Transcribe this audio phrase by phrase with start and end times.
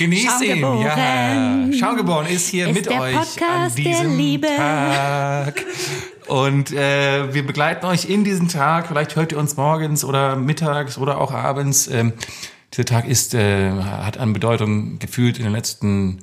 [0.00, 1.68] Genießt ihn, ja.
[1.78, 2.26] Schaugeboren.
[2.26, 4.40] Ist hier Ist mit euch an Podcast der diesem.
[4.40, 5.62] Tag.
[6.26, 8.86] Und äh, wir begleiten euch in diesen Tag.
[8.88, 11.86] Vielleicht hört ihr uns morgens oder mittags oder auch abends.
[11.86, 12.14] Ähm,
[12.72, 16.20] dieser Tag ist, äh, hat an Bedeutung gefühlt in den letzten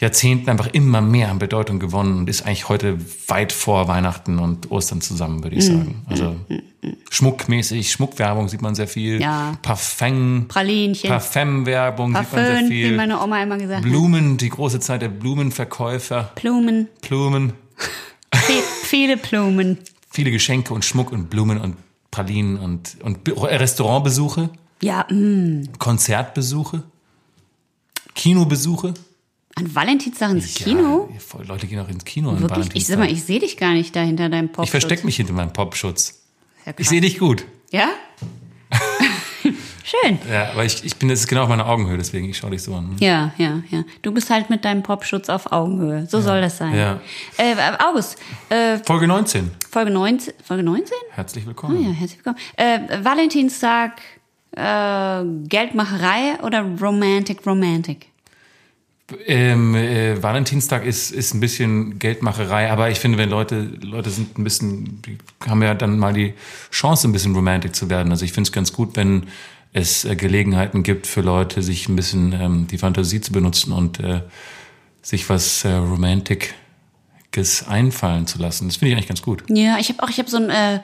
[0.00, 4.70] Jahrzehnten einfach immer mehr an Bedeutung gewonnen und ist eigentlich heute weit vor Weihnachten und
[4.70, 6.02] Ostern zusammen, würde ich Mm, sagen.
[6.08, 6.36] Also
[7.10, 9.20] schmuckmäßig, Schmuckwerbung sieht man sehr viel.
[9.20, 9.58] Ja.
[9.62, 11.10] Parfum, Pralinchen.
[11.10, 12.96] Parfumwerbung sieht man sehr Parfüm, wie viel.
[12.96, 13.90] meine Oma immer gesagt hat.
[13.90, 16.32] Blumen, die große Zeit der Blumenverkäufer.
[16.34, 16.88] Blumen.
[17.02, 17.52] Blumen,
[18.34, 19.78] Viel, viele Blumen.
[20.10, 21.76] viele Geschenke und Schmuck und Blumen und
[22.10, 24.48] Pralinen und, und Be- Restaurantbesuche,
[24.82, 25.64] Ja, mm.
[25.78, 26.82] Konzertbesuche,
[28.14, 28.94] Kinobesuche.
[29.60, 31.08] An Valentinstag ins Kino?
[31.12, 32.68] Ja, voll, Leute gehen auch ins Kino an Wirklich?
[32.74, 33.18] Ich sag mal, Valentinstag.
[33.18, 34.64] ich sehe dich gar nicht da hinter deinem Pop.
[34.64, 36.20] Ich verstecke mich hinter meinem Popschutz.
[36.66, 37.44] Ja, Ich sehe dich gut.
[37.70, 37.88] Ja?
[39.84, 40.18] Schön.
[40.30, 42.62] Ja, aber ich, ich bin, das ist genau auf meiner Augenhöhe, deswegen ich schaue dich
[42.62, 42.94] so an.
[43.00, 43.82] Ja, ja, ja.
[44.02, 46.06] Du bist halt mit deinem Popschutz auf Augenhöhe.
[46.06, 46.74] So soll das sein.
[46.76, 47.00] Ja.
[47.36, 48.16] Äh, August,
[48.50, 49.50] äh, Folge 19.
[49.68, 50.32] Folge 19.
[50.44, 50.92] Folge 19?
[51.10, 51.82] Herzlich Oh willkommen.
[51.82, 52.36] ja, herzlich willkommen.
[52.56, 54.00] Äh, Valentinstag,
[54.52, 58.06] äh, Geldmacherei oder Romantic Romantic?
[59.26, 64.38] Ähm, äh, Valentinstag ist, ist ein bisschen Geldmacherei, aber ich finde, wenn Leute, Leute sind
[64.38, 66.34] ein bisschen, die haben ja dann mal die
[66.70, 68.10] Chance, ein bisschen romantic zu werden.
[68.10, 69.26] Also ich finde es ganz gut, wenn
[69.72, 74.00] es äh, Gelegenheiten gibt für Leute, sich ein bisschen ähm, die Fantasie zu benutzen und
[74.00, 74.22] äh,
[75.02, 76.52] sich was äh, Romantiges
[77.68, 78.68] einfallen zu lassen.
[78.68, 79.44] Das finde ich eigentlich ganz gut.
[79.48, 80.80] Ja, ich habe auch, ich habe so ein, äh,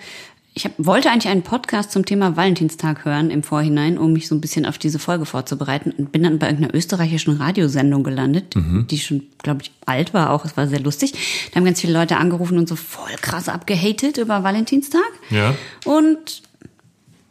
[0.59, 4.35] ich hab, wollte eigentlich einen Podcast zum Thema Valentinstag hören im Vorhinein, um mich so
[4.35, 8.99] ein bisschen auf diese Folge vorzubereiten und bin dann bei irgendeiner österreichischen Radiosendung gelandet, die
[8.99, 10.47] schon, glaube ich, alt war auch.
[10.47, 11.13] Es war sehr lustig.
[11.53, 15.03] Da haben ganz viele Leute angerufen und so voll krass abgehatet über Valentinstag.
[15.29, 15.55] Ja.
[15.85, 16.43] Und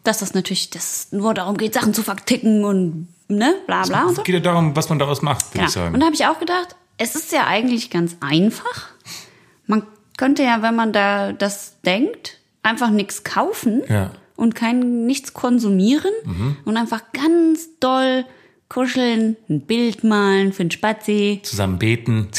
[0.03, 4.03] dass das natürlich, dass es nur darum geht, Sachen zu verticken und ne, bla bla
[4.03, 4.22] und so.
[4.22, 5.66] Es geht ja darum, was man daraus macht, würde Ja.
[5.66, 5.96] ich sagen.
[5.96, 8.90] Und da habe ich auch gedacht, es ist ja eigentlich ganz einfach.
[9.66, 9.81] Man
[10.16, 14.12] könnte ja, wenn man da das denkt, einfach nichts kaufen Ja.
[14.36, 16.12] und kein nichts konsumieren
[16.66, 18.26] und einfach ganz doll
[18.68, 22.28] kuscheln, ein Bild malen für einen Spazi Zusammen beten.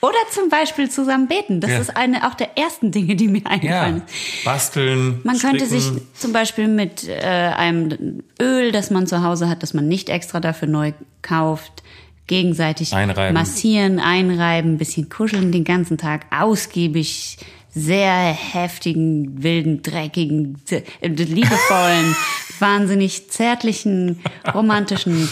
[0.00, 1.60] oder zum Beispiel zusammen beten.
[1.60, 1.78] Das Ja.
[1.78, 3.50] ist eine auch der ersten Dinge, die mir Ja.
[3.50, 4.44] eingefallen ist.
[4.44, 5.20] Basteln.
[5.22, 6.08] Man könnte sich stricken.
[6.14, 10.40] zum Beispiel mit äh, einem Öl, das man zu Hause hat, das man nicht extra
[10.40, 11.84] dafür neu kauft,
[12.26, 13.34] gegenseitig Einreiben.
[13.34, 17.38] massieren, einreiben, ein bisschen kuscheln den ganzen Tag, ausgiebig,
[17.74, 20.60] sehr heftigen, wilden, dreckigen,
[21.00, 22.16] liebevollen,
[22.58, 24.20] wahnsinnig zärtlichen,
[24.52, 25.28] romantischen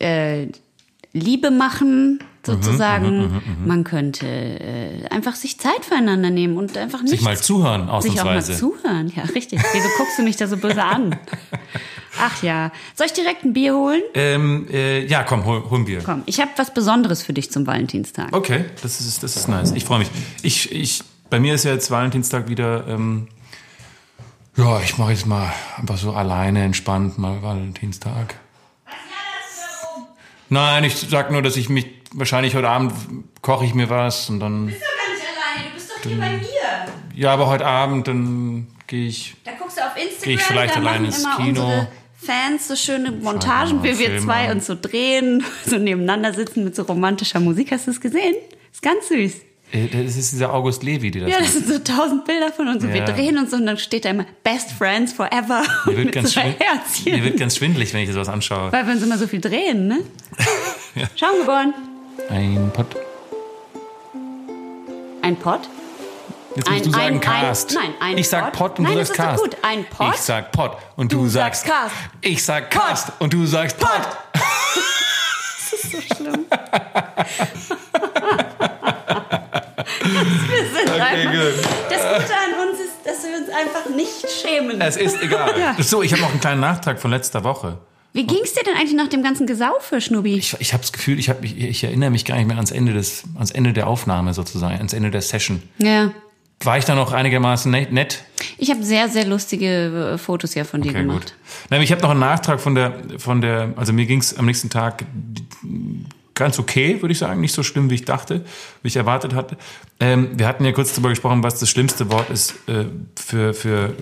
[0.00, 0.46] äh,
[1.12, 3.42] Liebe machen, sozusagen.
[3.64, 8.20] Man könnte äh, einfach sich Zeit füreinander nehmen und einfach nicht Sich mal zuhören, sich
[8.20, 8.56] auch mal ausnahmsweise.
[8.56, 9.12] zuhören.
[9.14, 9.60] Ja, richtig.
[9.72, 11.16] Wieso guckst du mich da so böse an?
[12.20, 12.70] Ach ja.
[12.94, 14.02] Soll ich direkt ein Bier holen?
[14.14, 16.00] Ähm, äh, ja, komm, hol, hol ein Bier.
[16.04, 18.34] Komm, ich habe was Besonderes für dich zum Valentinstag.
[18.34, 19.72] Okay, das ist, das ist nice.
[19.72, 20.08] Ich freue mich.
[20.42, 22.86] Ich, ich, bei mir ist ja jetzt Valentinstag wieder.
[22.88, 23.28] Ähm,
[24.56, 28.36] ja, ich mache jetzt mal einfach so alleine entspannt mal Valentinstag.
[30.48, 32.92] Nein, ich sag nur, dass ich mich wahrscheinlich heute Abend
[33.42, 34.66] koche ich mir was und dann.
[34.66, 37.20] bist doch gar nicht alleine, du bist doch hier bei mir.
[37.20, 39.34] Ja, aber heute Abend dann gehe ich.
[39.44, 41.88] Da guckst du auf Instagram, Geh ich vielleicht alleine ins Kino.
[42.14, 46.82] Fans so schöne Montagen, wie wir zwei uns so drehen, so nebeneinander sitzen mit so
[46.82, 47.72] romantischer Musik.
[47.72, 48.34] Hast du es gesehen?
[48.72, 49.45] Ist ganz süß.
[49.72, 51.46] Äh, Das ist dieser August Levi, der das Ja, macht.
[51.48, 53.04] das sind so tausend Bilder von uns und wir Ja.
[53.06, 57.12] drehen uns und dann steht da immer Best Friends Forever Mir wird, ganz schwind- Herzchen.
[57.12, 58.70] mir wird ganz schwindelig, wenn ich sowas anschaue.
[58.72, 59.98] Weil wir uns immer so viel drehen, ne?
[61.16, 61.74] Schauen geboren.
[62.30, 62.86] Ein Pott.
[65.22, 65.68] Ein Pott?
[66.54, 67.74] Jetzt Ein- musst du sagen ein- ein- Cast.
[67.74, 68.70] nein, ein ich sag Pott.
[68.70, 69.42] Pott und Nein, du das sagst ist Cast.
[69.44, 69.56] gut.
[69.62, 70.14] Ein Pott.
[70.14, 71.94] Ich sag Pott und du, Du sagst Cast.
[72.22, 73.90] Ich sag Cast und du sagst Pott.
[76.16, 76.46] Schlimm.
[80.24, 81.64] wir sind einfach, gut.
[81.90, 84.80] das Gute an uns ist, dass wir uns einfach nicht schämen.
[84.80, 85.58] Es ist egal.
[85.58, 85.76] Ja.
[85.82, 87.78] So, ich habe noch einen kleinen Nachtrag von letzter Woche.
[88.12, 90.36] Wie ging's dir denn eigentlich nach dem ganzen Gesaufe, Schnubi?
[90.36, 92.70] Ich, ich habe das Gefühl, ich, hab, ich, ich erinnere mich gar nicht mehr ans
[92.70, 95.62] Ende, des, ans Ende der Aufnahme sozusagen, ans Ende der Session.
[95.78, 96.12] Ja.
[96.64, 97.92] war ich dann auch einigermaßen net?
[97.92, 98.24] nett?
[98.56, 101.20] Ich habe sehr, sehr lustige äh, Fotos ja von dir Okay, gemacht.
[101.24, 101.34] gut.
[101.68, 104.46] Nein, ich habe noch einen Nachtrag von der, von der, also mir ging es am
[104.46, 105.04] nächsten Tag
[106.36, 107.40] ganz okay, würde ich sagen.
[107.40, 108.44] Nicht so schlimm, wie ich dachte,
[108.82, 109.56] wie ich erwartet hatte.
[109.98, 112.84] Ähm, wir hatten ja kurz darüber gesprochen, was das schlimmste Wort ist äh,
[113.16, 113.94] für, für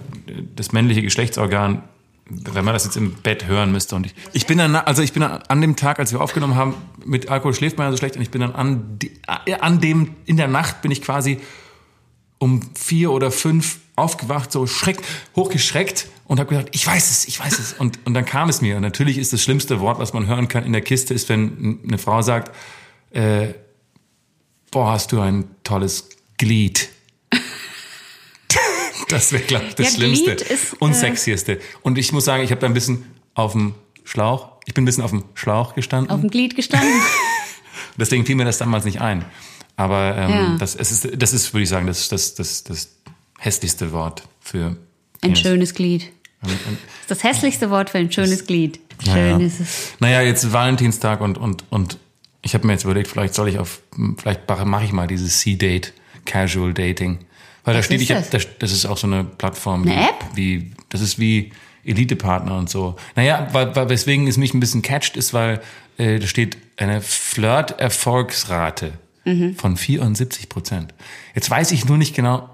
[0.55, 1.83] das männliche Geschlechtsorgan,
[2.27, 3.97] wenn man das jetzt im Bett hören müsste.
[3.97, 6.57] Und ich, ich bin dann, also ich bin dann an dem Tag, als wir aufgenommen
[6.57, 8.99] haben, mit Alkohol schläft man ja so schlecht und ich bin dann an,
[9.61, 11.41] an dem, in der Nacht bin ich quasi
[12.39, 14.99] um vier oder fünf aufgewacht, so schreck,
[15.37, 17.73] hochgeschreckt und habe gedacht, ich weiß es, ich weiß es.
[17.75, 18.77] Und, und dann kam es mir.
[18.77, 21.81] Und natürlich ist das schlimmste Wort, was man hören kann in der Kiste, ist, wenn
[21.87, 22.55] eine Frau sagt,
[23.13, 23.55] äh,
[24.71, 26.09] boah, hast du ein tolles
[26.39, 26.89] Glied.
[29.09, 31.61] das wäre, glaube ich, das Ja, Schlimmste ist, und äh, Sexieste.
[31.83, 33.05] Und ich muss sagen, ich habe da ein bisschen
[33.35, 36.11] auf dem Schlauch, ich bin ein bisschen auf dem Schlauch gestanden.
[36.11, 36.91] Auf dem Glied gestanden.
[37.97, 39.25] Deswegen fiel mir das damals nicht ein.
[39.76, 40.56] Aber ähm, Ja.
[40.59, 42.88] das, es ist, das ist, würde ich sagen, das, das, das, das
[43.38, 44.76] hässlichste Wort für Ein
[45.21, 45.41] Penis.
[45.41, 46.11] schönes Glied.
[46.43, 46.79] Und- und-
[47.09, 48.79] Das das hässlichste Wort für ein schönes Glied.
[49.05, 49.47] Schön ja.
[49.47, 49.93] ist es.
[49.99, 51.99] Naja, jetzt Valentinstag und, und, und
[52.43, 53.81] ich habe mir jetzt überlegt, vielleicht soll ich auf,
[54.19, 55.93] vielleicht mache ich mal dieses C-Date,
[56.27, 57.19] Casual Dating.
[57.65, 58.31] Weil da Was steht, ich hab, das?
[58.31, 58.47] das?
[58.59, 59.82] das ist auch so eine Plattform.
[59.82, 60.25] Eine wie, App?
[60.35, 61.50] Wie, das ist wie
[61.85, 62.97] Elite-Partner und so.
[63.17, 65.61] Naja, weil, weil, weswegen es mich ein bisschen catcht, ist, weil
[65.99, 68.93] äh, da steht eine Flirt-Erfolgsrate
[69.25, 69.56] Mhm.
[69.56, 70.94] von 74 Prozent.
[71.35, 72.49] Jetzt weiß ich nur nicht genau,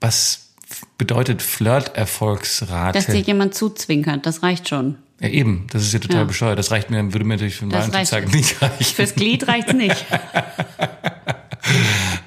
[0.00, 0.50] was
[0.98, 2.98] bedeutet Flirt-Erfolgsrate.
[2.98, 4.96] Dass dir jemand zuzwinkert, das reicht schon.
[5.20, 6.24] Ja, eben, das ist ja total Ja.
[6.24, 6.58] bescheuert.
[6.58, 8.34] Das reicht mir, würde mir natürlich für den Valentinstag reicht.
[8.34, 8.84] nicht reichen.
[8.84, 10.04] Fürs Glied reicht's nicht.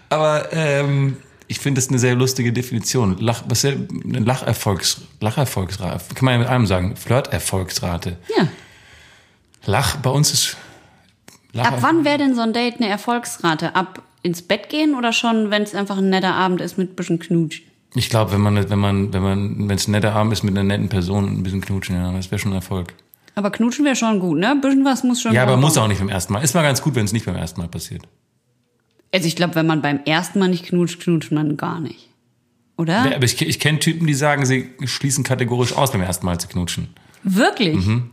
[0.09, 3.17] Aber ähm, ich finde das eine sehr lustige Definition.
[3.19, 6.13] Lach, was ist eine Lacherfolgs, Lacherfolgsrate?
[6.15, 6.95] Kann man ja mit allem sagen.
[6.95, 8.17] Flirterfolgsrate.
[8.37, 8.47] Ja.
[9.65, 10.57] Lach, bei uns ist
[11.53, 13.75] Lach, Ab wann wäre denn so ein Date eine Erfolgsrate?
[13.75, 16.95] Ab ins Bett gehen oder schon, wenn es einfach ein netter Abend ist mit ein
[16.95, 17.61] bisschen Knutsch?
[17.95, 20.53] Ich glaube, wenn man, wenn man, wenn man, wenn es ein netter Abend ist mit
[20.53, 22.93] einer netten Person und ein bisschen knutschen, ja, das wäre schon ein Erfolg.
[23.33, 24.51] Aber knutschen wäre schon gut, ne?
[24.51, 26.43] Ein bisschen was muss schon Ja, aber muss auch nicht beim ersten Mal.
[26.43, 28.03] Ist mal ganz gut, wenn es nicht beim ersten Mal passiert.
[29.11, 32.09] Also ich glaube, wenn man beim ersten Mal nicht knutscht, knutscht man gar nicht.
[32.77, 33.15] Oder?
[33.15, 36.47] Aber ich, ich kenne Typen, die sagen, sie schließen kategorisch aus beim ersten Mal zu
[36.47, 36.89] knutschen.
[37.23, 37.75] Wirklich?
[37.75, 38.11] Mhm.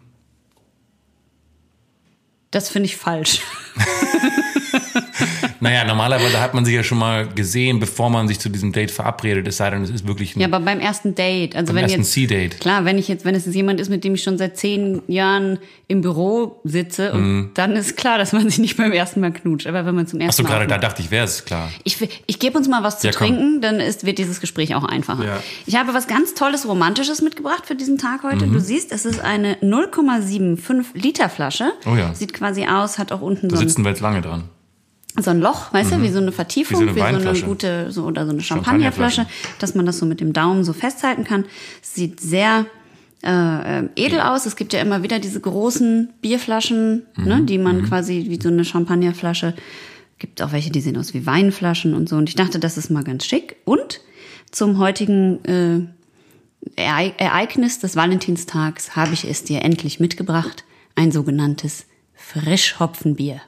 [2.51, 3.41] Das finde ich falsch.
[5.61, 8.91] Naja, normalerweise hat man sich ja schon mal gesehen, bevor man sich zu diesem Date
[8.91, 11.77] verabredet, es sei denn, es ist wirklich ein Ja, aber beim ersten Date, also Beim
[11.77, 12.61] wenn ersten C-Date.
[12.61, 15.01] klar, wenn ich jetzt, wenn es jetzt jemand ist, mit dem ich schon seit zehn
[15.09, 15.59] Jahren
[15.89, 17.51] im Büro sitze, Mhm.
[17.55, 19.67] dann ist klar, dass man sich nicht beim ersten Mal knutscht.
[19.67, 21.71] Aber wenn man zum Ach ersten so, Mal gerade da dachte ich, wäre es klar.
[21.85, 21.97] Ich,
[22.27, 25.25] ich gebe uns mal was zu Ja, trinken, dann ist, wird dieses Gespräch auch einfacher.
[25.25, 25.43] Ja.
[25.65, 28.47] Ich habe was ganz Tolles, Romantisches mitgebracht für diesen Tag heute.
[28.47, 28.53] Mhm.
[28.53, 31.73] Du siehst, es ist eine 0,75 Liter Flasche.
[31.87, 32.15] Oh ja.
[32.15, 34.45] Sieht quasi aus, hat auch unten Da so ein, sitzen wir jetzt lange dran.
[35.19, 36.95] So ein Loch, weißt du, wie so eine Vertiefung, Mhm.
[36.95, 37.47] Wie so eine Weinflasche.
[37.47, 39.23] gute, so, oder so eine Champagnerflasche.
[39.23, 41.45] Champagnerflasche, dass man das so mit dem Daumen so festhalten kann.
[41.83, 42.67] Sieht sehr
[43.23, 44.45] äh, äh, edel aus.
[44.47, 47.47] Es gibt ja immer wieder diese großen Bierflaschen, ne, Mhm.
[47.47, 49.55] die man quasi wie so eine Champagnerflasche.
[50.19, 52.17] Gibt auch welche, die sehen aus wie Weinflaschen und so.
[52.17, 53.57] Und ich dachte, das ist mal ganz schick.
[53.65, 54.01] Und
[54.53, 55.81] zum heutigen äh,
[56.81, 60.65] Erei- Ereignis des Valentinstags habe ich es dir endlich mitgebracht.
[60.95, 61.87] Ein sogenanntes
[62.33, 63.41] Frischhopfenbier.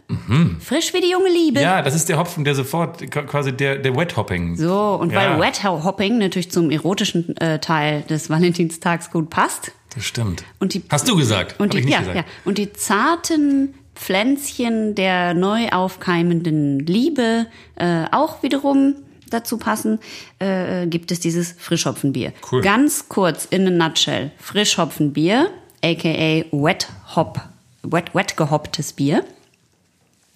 [0.61, 1.59] Frisch wie die junge Liebe.
[1.59, 1.65] Mhm.
[1.65, 4.57] Ja, das ist der Hopfen, der sofort quasi der, der Wet Hopping.
[4.57, 5.39] So, und Ja.
[5.39, 9.73] weil Wet Hopping natürlich zum erotischen äh, Teil des Valentinstags gut passt.
[9.95, 10.45] Das stimmt.
[10.61, 11.59] Und die, Hast du gesagt?
[11.59, 12.17] Und die, ja, gesagt.
[12.17, 18.95] ja, und die zarten Pflänzchen der neu aufkeimenden Liebe äh, auch wiederum
[19.29, 19.99] dazu passen,
[20.39, 22.33] äh, gibt es dieses Frischhopfenbier.
[22.51, 22.63] Cool.
[22.63, 24.31] Ganz kurz in a nutshell.
[24.39, 25.51] Frischhopfenbier,
[25.85, 27.41] aka Wet Hop,
[27.83, 29.25] wet, wet gehopptes Bier.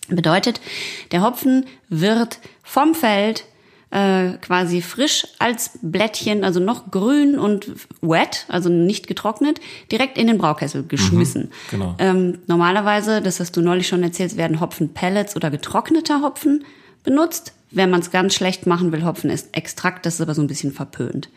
[0.09, 0.61] Bedeutet,
[1.11, 3.45] der Hopfen wird vom Feld
[3.93, 7.67] äh, quasi frisch als Blättchen, also noch grün und
[8.01, 11.51] wet, also nicht getrocknet, direkt in den Braukessel geschmissen.
[11.71, 11.95] genau.
[11.99, 16.65] Ähm, normalerweise, das hast du neulich schon erzählt, werden Hopfenpellets oder getrockneter Hopfen
[17.05, 17.53] benutzt.
[17.71, 20.47] Wenn man es ganz schlecht machen will, Hopfen ist Extrakt, das ist aber so ein
[20.47, 21.29] bisschen verpönt.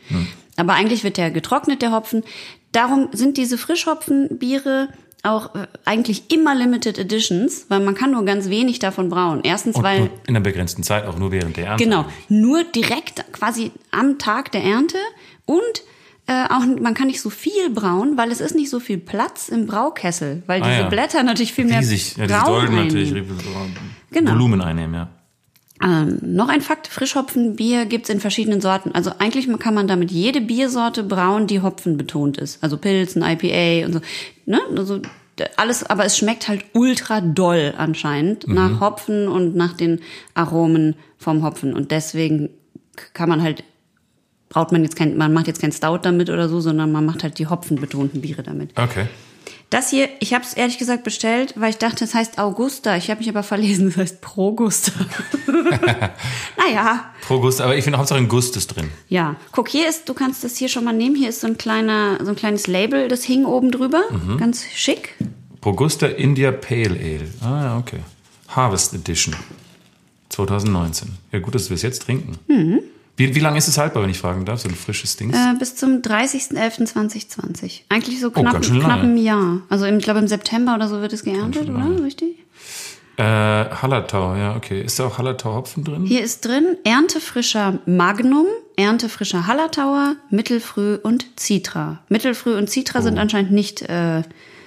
[0.57, 2.23] Aber eigentlich wird der getrocknet, der Hopfen.
[2.71, 4.89] Darum sind diese Frischhopfenbiere
[5.25, 9.41] auch äh, eigentlich immer Limited Editions, weil man kann nur ganz wenig davon brauen.
[9.43, 11.83] Erstens, Und weil in einer begrenzten Zeit, auch nur während der Ernte.
[11.83, 14.97] Genau, nur direkt quasi am Tag der Ernte
[15.45, 15.61] und
[16.27, 19.49] äh, auch man kann nicht so viel brauen, weil es ist nicht so viel Platz
[19.49, 20.89] im Braukessel, weil Ah, diese ja.
[20.89, 22.17] Blätter natürlich viel mehr Riesig.
[22.17, 23.13] Ja, diese Braun Dolden natürlich.
[24.11, 24.31] Genau.
[24.31, 25.09] Volumen einnehmen, ja.
[25.83, 28.91] Ähm, noch ein Fakt, Frischhopfenbier gibt's in verschiedenen Sorten.
[28.93, 32.63] Also eigentlich kann man damit jede Biersorte brauen, die Hopfen betont ist.
[32.63, 33.99] Also Pilzen, IPA und so.
[34.45, 34.61] Ne?
[34.77, 35.01] Also
[35.57, 39.99] alles, aber es schmeckt halt ultra doll anscheinend nach Hopfen und nach den
[40.33, 41.73] Aromen vom Hopfen.
[41.73, 42.51] Und deswegen
[43.13, 43.63] kann man halt
[44.55, 47.23] braut man jetzt kein, man macht jetzt kein Stout damit oder so, sondern man macht
[47.23, 48.71] halt die hopfenbetonten Biere damit.
[48.79, 49.07] Okay.
[49.69, 52.95] Das hier, ich habe es ehrlich gesagt bestellt, weil ich dachte, es heißt Augusta.
[52.97, 54.91] Ich habe mich aber verlesen, es heißt Progusta.
[56.57, 58.89] naja, Pro Gust, aber ich finde Hauptsache ein Gust ist drin.
[59.09, 59.35] ja.
[59.51, 61.15] Guck, hier ist, du kannst das hier schon mal nehmen.
[61.15, 64.03] Hier ist so ein kleiner, so ein kleines Label, das hing oben drüber.
[64.37, 65.15] Ganz schick.
[65.61, 67.27] Progusta India Pale Ale.
[67.41, 67.99] Ah, ja, okay.
[68.49, 69.35] Harvest Edition.
[70.29, 71.09] 2019.
[71.31, 72.37] Ja, gut, dass wir es jetzt trinken.
[73.17, 74.59] Wie, wie lange ist es haltbar, wenn ich fragen darf?
[74.61, 75.31] So ein frisches Ding?
[75.31, 77.81] Äh, bis zum 30.11.2020.
[77.89, 78.79] Eigentlich so knapp, lange.
[78.79, 79.61] knapp ein Jahr.
[79.69, 82.03] Also im, ich glaube im September oder so wird es geerntet, oder?
[82.03, 82.37] Richtig?
[83.17, 84.81] Äh, Hallertau, ja, okay.
[84.81, 86.05] Ist da auch Hallertau Hopfen drin?
[86.05, 91.99] Hier ist drin Erntefrischer Magnum, Erntefrischer Hallertauer, Mittelfrüh und Citra.
[92.09, 93.03] Mittelfrüh und Citra Oh.
[93.03, 94.23] sind anscheinend nicht, äh,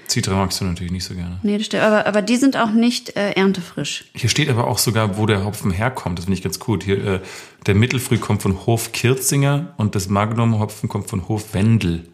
[0.09, 1.39] Citra magst du natürlich nicht so gerne.
[1.43, 4.07] nee, das stimmt, aber, aber die sind auch nicht äh, erntefrisch.
[4.15, 6.17] Hier steht aber auch sogar, wo der Hopfen herkommt.
[6.19, 6.83] Das finde ich ganz gut.
[6.85, 7.21] Hier, äh,
[7.69, 12.09] der Mittelfrüh kommt von Hof Kirzinger und das Magnum-Hopfen kommt von Hof Wendel.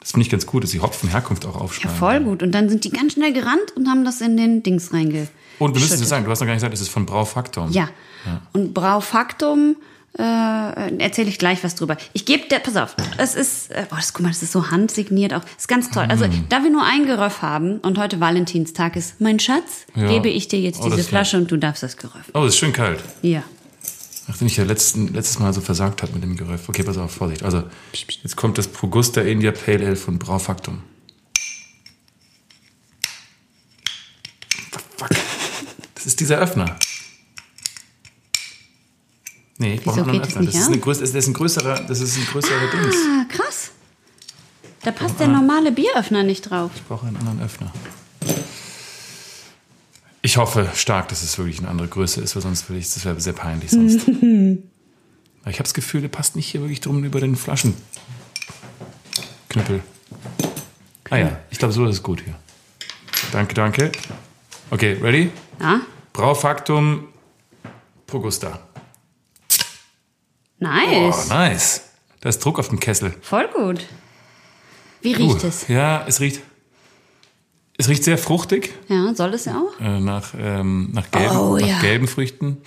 [0.00, 1.96] Das finde ich ganz gut, dass die Hopfenherkunft auch Ja, aufschreiben.
[1.96, 2.42] voll gut.
[2.42, 5.28] Und dann sind die ganz schnell gerannt und haben das in den Dings reinge.
[5.58, 7.68] Und wir müssen es sagen, du hast noch gar nicht gesagt, es ist von Braufaktor.
[7.70, 7.88] Ja.
[8.52, 9.76] Und Braufaktum
[10.16, 11.96] äh, erzähle ich gleich was drüber.
[12.12, 15.34] Ich gebe der, pass auf, es ist, boah, das, guck mal, das ist so handsigniert
[15.34, 15.42] auch.
[15.56, 16.06] ist ganz toll.
[16.08, 16.46] Also, Mm.
[16.48, 20.08] da wir nur ein Geröff haben und heute Valentinstag ist, mein Schatz, Ja.
[20.08, 22.30] gebe ich dir jetzt Oh, diese das Flasche und du darfst das Geröff.
[22.34, 23.00] Oh, es ist schön kalt.
[23.22, 23.42] Ja.
[24.28, 26.68] Nachdem ich ja letzten, letztes Mal so versagt hat mit dem Geröff.
[26.68, 27.42] Okay, pass auf, Vorsicht.
[27.42, 30.82] Also, jetzt kommt das Progusta India Pale Ale von Braufaktum.
[34.98, 35.08] Fuck.
[35.94, 36.76] Das ist dieser Öffner.
[39.56, 40.42] Nee, ich brauche einen anderen das Öffner.
[40.42, 42.96] nicht Das ist, größ, das ist ein größerer, das ist ein größerer Dings.
[42.96, 43.70] Ah, krass.
[44.82, 46.70] Da passt der normale Bieröffner nicht drauf.
[46.74, 47.72] Ich brauche einen anderen Öffner.
[50.22, 53.04] Ich hoffe stark, dass es wirklich eine andere Größe ist, weil sonst würde ich, das
[53.04, 54.00] wäre sehr peinlich sonst.
[55.46, 57.78] Ich habe das Gefühl, der passt nicht hier wirklich drum über den Flaschenknüppel.
[61.08, 62.34] Ah ja, ich glaube, so ist es gut hier.
[63.32, 63.90] Danke, danke.
[64.70, 65.30] Okay, ready?
[65.58, 65.80] Ja?
[66.12, 67.08] Braufaktum
[68.06, 68.60] Progusta.
[69.50, 71.28] Oh, Nice.
[71.28, 71.82] nice.
[72.20, 73.14] Da ist Druck auf dem Kessel.
[73.22, 73.86] Voll gut.
[75.00, 75.68] Wie riecht Uh, es?
[75.68, 76.42] Ja, es riecht.
[77.78, 78.74] Es riecht sehr fruchtig.
[78.88, 79.80] Ja, soll es ja auch?
[79.80, 81.78] äh, nach, ähm, nach, gelben, Oh, nach ja.
[81.80, 82.58] gelben Früchten.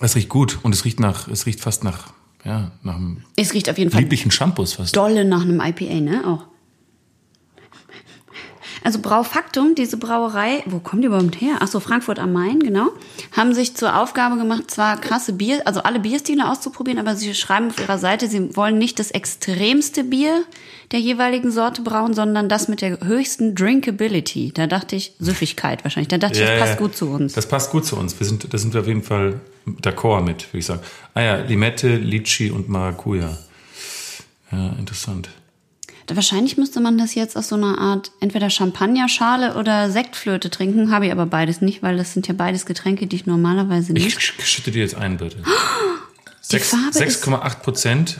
[0.00, 2.12] Es riecht gut und es riecht nach, es riecht fast nach,
[2.44, 4.94] ja, nach einem Es riecht auf jeden Fall lieblichen Shampoos fast.
[4.94, 6.22] dolle nach einem IPA, ne?
[6.26, 6.44] Auch.
[8.84, 11.56] Also Braufaktum, diese Brauerei, wo kommen die überhaupt her?
[11.60, 12.90] Ach so, Frankfurt am Main, genau.
[13.32, 17.68] Haben sich zur Aufgabe gemacht, zwar krasse Bier, also alle Bierstile auszuprobieren, aber sie schreiben
[17.68, 20.44] auf ihrer Seite, sie wollen nicht das extremste Bier
[20.92, 24.52] der jeweiligen Sorte brauen, sondern das mit der höchsten Drinkability.
[24.52, 26.08] Da dachte ich, Süffigkeit wahrscheinlich.
[26.08, 27.32] Da dachte ich, das passt gut zu uns.
[27.32, 28.20] Das passt gut zu uns.
[28.20, 29.40] Wir sind, da sind wir auf jeden Fall
[29.80, 30.82] d'accord mit, würde ich sagen.
[31.14, 33.34] Ah ja, Limette, Litchi und Maracuja.
[34.52, 35.30] Ja, interessant.
[36.12, 40.90] Wahrscheinlich müsste man das jetzt aus so einer Art entweder Champagnerschale oder Sektflöte trinken.
[40.90, 44.06] Habe ich aber beides nicht, weil das sind ja beides Getränke, die ich normalerweise nicht.
[44.18, 45.38] Ich schütte dir jetzt ein, bitte.
[46.52, 48.18] Die Farbe ist- 6,8 Prozent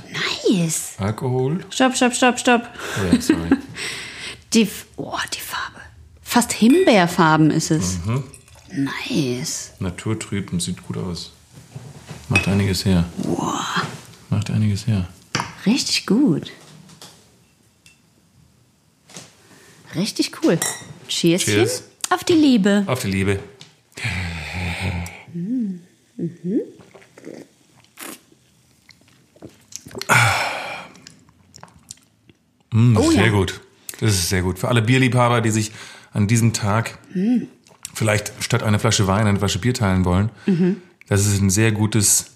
[0.49, 0.95] Nice.
[0.99, 1.63] Alkohol.
[1.69, 2.63] Stopp, stopp, stopp, stopp.
[2.99, 3.51] Oh ja, sorry.
[4.55, 5.81] Die, oh, die Farbe.
[6.23, 7.99] Fast Himbeerfarben ist es.
[8.73, 9.73] Nice.
[9.79, 11.33] Naturtrüb und sieht gut aus.
[12.29, 13.05] Macht einiges her.
[14.31, 15.07] Macht einiges her.
[15.67, 16.51] Richtig gut.
[19.97, 20.59] Richtig cool.
[21.09, 21.43] Cheers.
[21.43, 21.85] Cheers.
[22.11, 22.85] Auf die Liebe.
[22.87, 23.39] Auf die Liebe.
[32.73, 33.31] Mm, Oh sehr ja.
[33.33, 33.61] gut.
[34.01, 34.59] Das ist sehr gut.
[34.59, 35.73] Für alle Bierliebhaber, die sich
[36.13, 36.99] an diesem Tag
[37.95, 40.31] vielleicht statt einer Flasche Wein eine Flasche Bier teilen wollen.
[41.09, 42.27] Das ist ein sehr gutes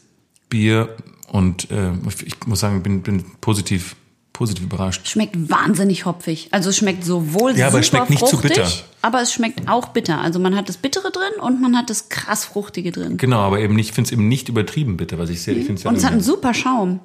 [0.48, 0.96] Bier
[1.28, 1.92] und äh,
[2.24, 3.96] ich muss sagen, ich bin, bin positiv,
[4.38, 5.07] positiv überrascht.
[5.09, 6.49] Schmeckt wahnsinnig hopfig.
[6.52, 8.71] Also es schmeckt sowohl Ja, aber es schmeckt nicht zu fruchtig, bitter.
[9.02, 10.21] aber es schmeckt auch bitter.
[10.21, 13.16] Also man hat das Bittere drin und man hat das krass Fruchtige drin.
[13.16, 15.66] Genau, aber eben nicht, ich finde es eben nicht übertrieben bitter, was ich sehr, ich
[15.66, 17.00] finde Und es hat einen super Schaum.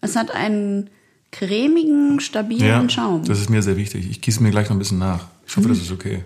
[0.00, 0.90] Es hat einen
[1.30, 3.24] cremigen, stabilen Ja, Schaum.
[3.24, 4.10] das ist mir sehr wichtig.
[4.10, 5.26] Ich gieße mir gleich noch ein bisschen nach.
[5.46, 6.24] Ich hoffe, das ist okay.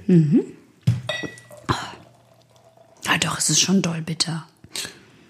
[3.05, 4.47] Ja, doch, es ist schon doll bitter.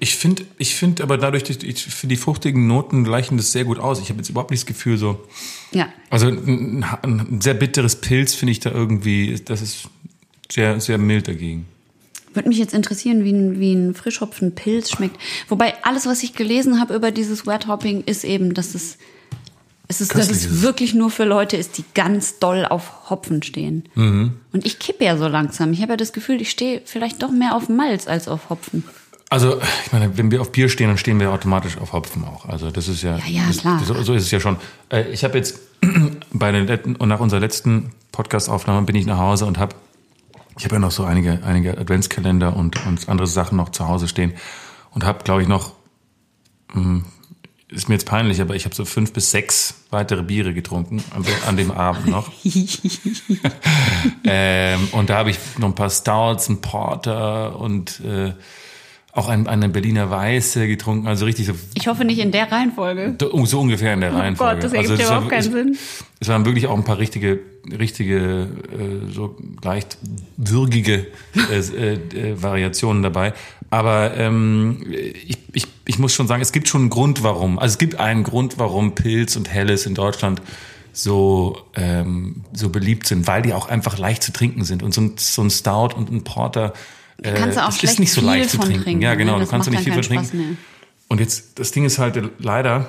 [0.01, 3.79] Ich finde, ich finde aber dadurch, ich finde die fruchtigen Noten gleichen das sehr gut
[3.81, 4.01] aus.
[4.01, 5.27] Ich habe jetzt überhaupt nicht das Gefühl so,
[5.73, 5.89] Ja.
[6.09, 9.89] also ein, ein sehr bitteres Pilz finde ich da irgendwie, das ist
[10.51, 11.67] sehr, sehr mild dagegen.
[12.33, 15.17] Würde mich jetzt interessieren, wie ein, wie ein Frischhopfenpilz schmeckt.
[15.49, 18.99] Wobei alles, was ich gelesen habe über dieses Wet Hopping, ist eben, dass es,
[19.89, 20.63] es ist, dass Köstlich es ist es.
[20.63, 23.85] wirklich nur für Leute ist, die ganz doll auf Hopfen stehen.
[23.97, 24.35] Mhm.
[24.53, 25.73] Und ich kippe ja so langsam.
[25.73, 28.85] Ich habe ja das Gefühl, ich stehe vielleicht doch mehr auf Malz als auf Hopfen.
[29.31, 32.47] Also, ich meine, wenn wir auf Bier stehen, dann stehen wir automatisch auf Hopfen auch.
[32.47, 33.19] Also, das ist ja.
[33.19, 33.83] Ja, ja, klar.
[33.87, 34.57] Das, so ist es ja schon.
[34.89, 35.59] Äh, Ich habe jetzt
[36.33, 39.77] bei den letzten, und nach unserer letzten Podcast-Aufnahme bin ich nach Hause und habe,
[40.57, 44.09] ich habe ja noch so einige, einige Adventskalender und, und andere Sachen noch zu Hause
[44.09, 44.33] stehen
[44.93, 45.73] und habe, glaube ich, noch,
[46.73, 47.05] hm,
[47.69, 51.23] ist mir jetzt peinlich, aber ich habe so fünf bis sechs weitere Biere getrunken an,
[51.47, 52.33] an dem Abend noch.
[54.25, 58.33] ähm, und da habe ich noch ein paar Stouts, ein Porter und äh,
[59.13, 61.09] auch ein, eine Berliner Weiße getrunken.
[61.09, 63.17] Also richtig so, Ich hoffe nicht in der Reihenfolge.
[63.19, 64.53] so ungefähr in der Reihenfolge.
[64.53, 65.79] Oh Gott, das ergibt Also ja überhaupt keinen Sinn.
[66.21, 67.41] Es waren wirklich auch ein paar richtige,
[67.79, 69.99] richtige, äh, so leicht
[70.37, 71.07] würgige
[71.51, 73.33] äh, äh, äh, Variationen dabei.
[73.71, 77.59] Aber ähm, ich, ich, ich muss schon sagen, es gibt schon einen Grund, warum.
[77.59, 80.43] Also es gibt einen Grund, warum Pilz und Helles in Deutschland
[80.93, 84.83] so, ähm, so beliebt sind, weil die auch einfach leicht zu trinken sind.
[84.83, 86.73] Und so ein, so ein Stout und ein Porter
[87.23, 88.83] äh, kannst du auch das schlecht ist nicht so viel leicht zu trinken.
[88.83, 90.25] trinken, ja, genau, Das du kannst da nicht viel von trinken.
[90.27, 90.39] Spaß.
[91.09, 92.89] Und jetzt, das Ding ist halt leider,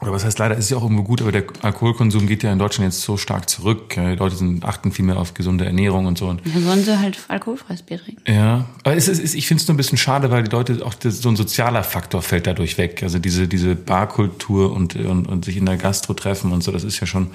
[0.00, 2.58] oder was heißt leider, ist ja auch irgendwo gut, aber der Alkoholkonsum geht ja in
[2.58, 3.96] Deutschland jetzt so stark zurück.
[3.96, 6.28] Ja, Die Leute sind, achten viel mehr auf gesunde Ernährung und so.
[6.28, 8.20] Und, Dann sollen sie halt alkoholfreies Bier trinken.
[8.30, 10.84] ja, aber es ist, es- ich finde es nur ein bisschen schade, weil die Leute,
[10.84, 13.02] auch das, so ein sozialer Faktor fällt dadurch weg.
[13.02, 16.84] Also diese, diese Barkultur und, und, und sich in der Gastro treffen und so, das
[16.84, 17.30] ist ja schon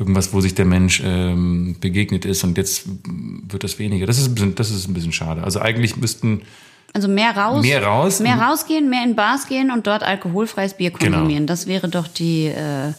[0.00, 2.84] irgendwas, wo sich der Mensch ähm, begegnet ist und jetzt
[3.48, 4.06] wird das weniger.
[4.06, 5.44] Das ist, ein bisschen, das ist ein bisschen schade.
[5.44, 6.42] Also eigentlich müssten
[6.92, 7.62] Also mehr raus.
[7.62, 8.18] Mehr raus.
[8.20, 11.18] Mehr rausgehen, mehr in Bars gehen und dort alkoholfreies Bier Genau.
[11.18, 11.46] konsumieren.
[11.46, 12.92] Das wäre doch die, äh,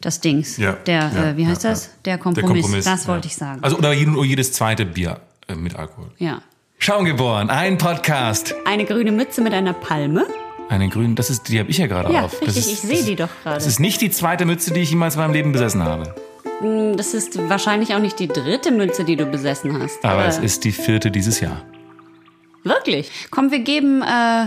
[0.00, 0.56] das Dings.
[0.56, 1.84] Ja, Der, ja, äh, wie heißt ja, das?
[1.86, 1.90] ja.
[2.06, 2.84] Der Kompromiss.
[2.84, 3.58] Das wollte ich sagen.
[3.62, 6.10] Also oder jedes zweite Bier äh, mit Alkohol.
[6.18, 6.40] ja.
[6.82, 8.54] Schaumgeboren, ein Podcast.
[8.64, 10.24] Eine grüne Mütze mit einer Palme.
[10.70, 12.38] Eine grüne, das ist, die habe ich ja gerade Ja, auf.
[12.38, 13.56] Das richtig, ist, ich sehe die doch gerade.
[13.56, 16.14] Das ist nicht die zweite Mütze, die ich jemals in meinem Leben besessen habe.
[16.96, 20.04] Das ist wahrscheinlich auch nicht die dritte Mütze, die du besessen hast.
[20.04, 21.62] Aber es ist die vierte dieses Jahr.
[22.62, 23.10] Wirklich.
[23.32, 24.46] Komm, wir geben, äh,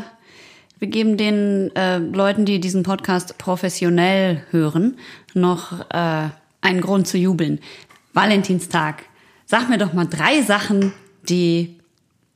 [0.80, 4.98] wir geben den äh, Leuten, die diesen Podcast professionell hören,
[5.34, 6.30] noch äh,
[6.62, 7.60] einen Grund zu jubeln.
[8.14, 9.04] Valentinstag.
[9.46, 10.94] Sag mir doch mal drei Sachen,
[11.28, 11.76] die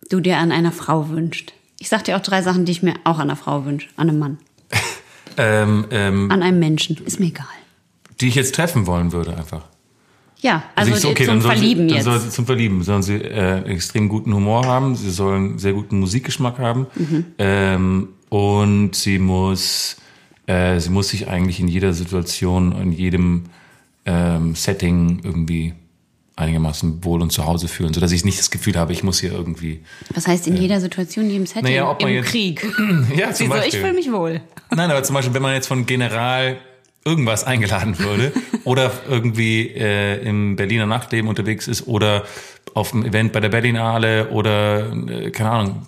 [0.10, 1.54] du dir an einer Frau wünschst.
[1.80, 3.88] Ich sag dir auch drei Sachen, die ich mir auch an einer Frau wünsche.
[3.98, 4.38] An einem Mann.
[5.40, 6.98] Ähm, ähm, An einem Menschen.
[7.06, 7.46] Ist mir egal.
[8.20, 9.66] die ich jetzt treffen wollen würde einfach.
[10.40, 12.06] Ja, also, ich so, okay, zum Verlieben sie, jetzt.
[12.06, 16.00] Soll sie zum Verlieben sollen sie äh, extrem guten Humor haben, sie sollen sehr guten
[16.00, 17.26] Musikgeschmack haben Mhm.
[17.38, 19.98] ähm, und sie muss
[20.48, 23.44] äh, sie muss sich eigentlich in jeder Situation, in jedem
[24.06, 25.76] ähm, Setting irgendwie
[26.38, 29.32] einigermaßen wohl und zu Hause fühlen, sodass ich nicht das Gefühl habe, ich muss hier
[29.34, 29.82] irgendwie.
[30.14, 31.64] Was heißt in jeder Situation, in jedem Setting?
[31.64, 32.66] Naja, ob man Im jetzt- Krieg.
[33.16, 33.56] Ja, zum Wieso?
[33.58, 33.82] Ich Beispiel.
[33.82, 34.42] fühle mich wohl.
[34.76, 36.58] Nein, aber zum Beispiel, wenn man jetzt von General
[37.04, 38.32] irgendwas eingeladen würde
[38.66, 42.24] oder irgendwie äh, im Berliner Nachtleben unterwegs ist oder
[42.74, 45.88] auf einem Event bei der Berlinale oder, äh, keine Ahnung,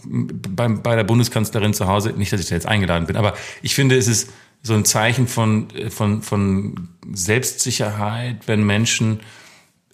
[0.55, 3.75] beim, bei der Bundeskanzlerin zu Hause, nicht, dass ich da jetzt eingeladen bin, aber ich
[3.75, 4.31] finde, es ist
[4.63, 9.19] so ein Zeichen von, äh, von, von Selbstsicherheit, wenn Menschen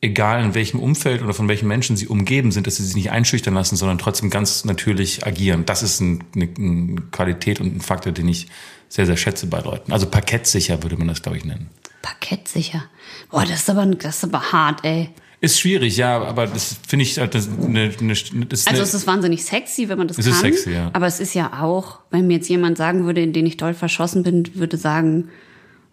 [0.05, 3.11] egal in welchem Umfeld oder von welchen Menschen sie umgeben sind, dass sie sich nicht
[3.11, 5.65] einschüchtern lassen, sondern trotzdem ganz natürlich agieren.
[5.65, 8.47] Das ist ein, eine, eine Qualität und ein Faktor, den ich
[8.87, 9.91] sehr, sehr schätze bei Leuten.
[9.91, 11.69] Also parkettsicher würde man das, glaube ich, nennen.
[12.01, 12.85] Parkettsicher.
[13.31, 15.09] Boah, das ist aber, das ist aber hart, ey.
[15.41, 18.93] Ist schwierig, ja, aber das finde ich halt das eine, eine, das ist Also es
[18.93, 20.33] ist wahnsinnig sexy, wenn man das Es kann.
[20.33, 20.89] ist sexy, ja.
[20.93, 23.73] Aber es ist ja auch, wenn mir jetzt jemand sagen würde, in den ich doll
[23.73, 25.29] verschossen bin, würde sagen,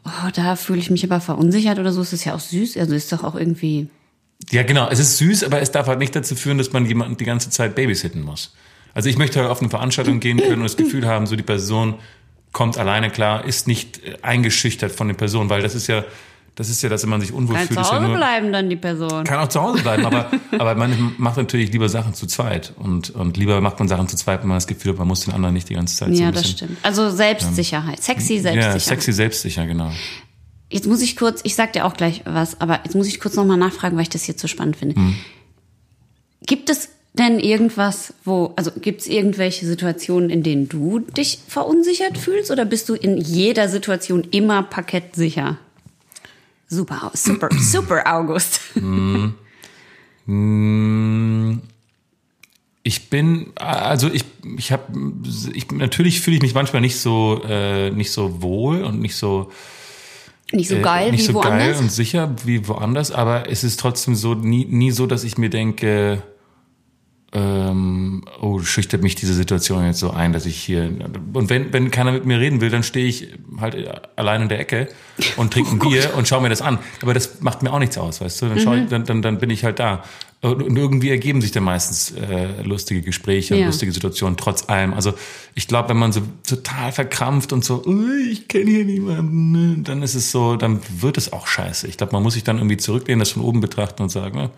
[0.04, 2.76] oh, da fühle ich mich aber verunsichert oder so, ist es ja auch süß.
[2.76, 3.88] Also ist doch auch irgendwie.
[4.50, 4.88] Ja, genau.
[4.88, 7.50] Es ist süß, aber es darf halt nicht dazu führen, dass man jemanden die ganze
[7.50, 8.54] Zeit babysitten muss.
[8.94, 11.42] Also ich möchte halt auf eine Veranstaltung gehen können und das Gefühl haben, so die
[11.42, 11.94] Person
[12.52, 16.04] kommt alleine klar, ist nicht äh, eingeschüchtert von der Person, weil das ist ja,
[16.54, 17.78] das ist ja, dass man sich unwohl Kann fühlt.
[17.78, 19.24] zu ist ja Hause nur, bleiben dann die Person.
[19.24, 23.08] kann auch zu Hause bleiben, aber, aber man macht natürlich lieber Sachen zu zweit und,
[23.10, 25.32] und lieber macht man Sachen zu zweit, wenn man das Gefühl hat, man muss den
[25.32, 26.76] anderen nicht die ganze Zeit so Ja, das stimmt.
[26.82, 28.02] Also Selbstsicherheit.
[28.02, 28.74] Sexy Selbstsicherheit.
[28.74, 29.90] Ja, sexy selbstsicher, genau.
[30.72, 33.34] Jetzt muss ich kurz, ich sag dir auch gleich was, aber jetzt muss ich kurz
[33.36, 34.98] nochmal nachfragen, weil ich das hier so spannend finde.
[34.98, 35.16] Mhm.
[36.46, 42.16] Gibt es denn irgendwas, wo, also gibt es irgendwelche Situationen, in denen du dich verunsichert
[42.16, 45.58] fühlst oder bist du in jeder Situation immer parkettsicher?
[46.68, 48.60] Super, super, super August.
[52.84, 54.24] Ich bin, also ich,
[54.56, 54.84] ich habe,
[55.52, 59.52] ich, natürlich fühle ich mich manchmal nicht so, äh, nicht so wohl und nicht so,
[60.52, 61.58] Nicht so äh, geil nicht wie so woanders.
[61.58, 65.38] geil und sicher wie woanders, aber es ist trotzdem so nie, nie so, dass ich
[65.38, 66.22] mir denke,
[67.34, 70.90] ähm, oh, schüchtert mich diese Situation jetzt so ein, dass ich hier
[71.32, 73.74] und wenn wenn keiner mit mir reden will, dann stehe ich halt
[74.16, 74.88] allein in der Ecke
[75.38, 76.78] und trinke Oh ein Bier und schaue mir das an.
[77.00, 78.48] Aber das macht mir auch nichts aus, weißt du?
[78.50, 78.82] Dann, schau Mhm.
[78.82, 80.04] ich, dann, dann dann bin ich halt da.
[80.42, 83.66] Und irgendwie ergeben sich dann meistens äh, lustige Gespräche und Ja.
[83.66, 84.92] lustige Situationen, trotz allem.
[84.92, 85.14] Also
[85.54, 89.76] ich glaube, wenn man so total verkrampft und so, "Ui, ich kenne hier niemanden, ne",
[89.84, 91.86] dann ist es so, dann wird es auch scheiße.
[91.86, 94.50] Ich glaube, man muss sich dann irgendwie zurücklehnen, das von oben betrachten und sagen, ne,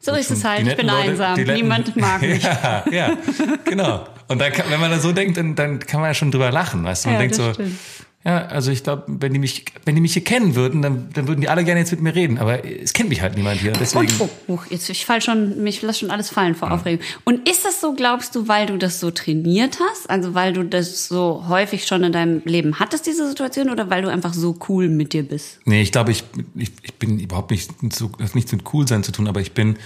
[0.00, 0.66] So ist es halt.
[0.66, 1.42] Ich bin Leute, einsam.
[1.44, 2.42] Niemand mag mich.
[2.42, 3.16] Ja, ja,
[3.64, 4.06] genau.
[4.28, 6.50] Und dann kann, wenn man da so denkt, dann, dann kann man ja schon drüber
[6.52, 7.08] lachen, weißt du?
[7.08, 7.76] Man Ja, denkt das so, stimmt.
[8.22, 11.26] Ja, also ich glaube, wenn die mich, wenn die mich hier kennen würden, dann, dann
[11.26, 12.36] würden die alle gerne jetzt mit mir reden.
[12.36, 13.72] Aber es kennt mich halt niemand hier.
[13.72, 14.12] Deswegen.
[14.20, 17.02] Und, oh, oh, jetzt, ich fall schon, mich lass schon alles fallen vor Aufregung.
[17.24, 20.10] Und ist das so, glaubst du, weil du das so trainiert hast?
[20.10, 24.02] Also weil du das so häufig schon in deinem Leben hattest, diese Situation, oder weil
[24.02, 25.58] du einfach so cool mit dir bist?
[25.64, 29.02] Nee, ich glaube, ich, ich, ich bin überhaupt nicht so, das hat nichts mit Coolsein
[29.02, 29.76] zu tun, aber ich bin,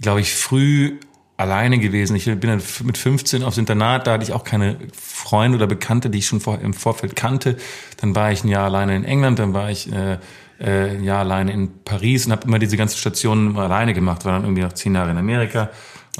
[0.00, 0.94] glaube ich, früh
[1.36, 2.14] alleine gewesen.
[2.16, 6.10] Ich bin dann mit 15 aufs Internat, da hatte ich auch keine Freunde oder Bekannte,
[6.10, 7.56] die ich schon vor, im Vorfeld kannte.
[8.00, 10.18] Dann war ich ein Jahr alleine in England, dann war ich äh,
[10.60, 14.24] äh, ein Jahr alleine in Paris und habe immer diese ganzen Stationen alleine gemacht.
[14.24, 15.70] War dann irgendwie noch zehn Jahre in Amerika.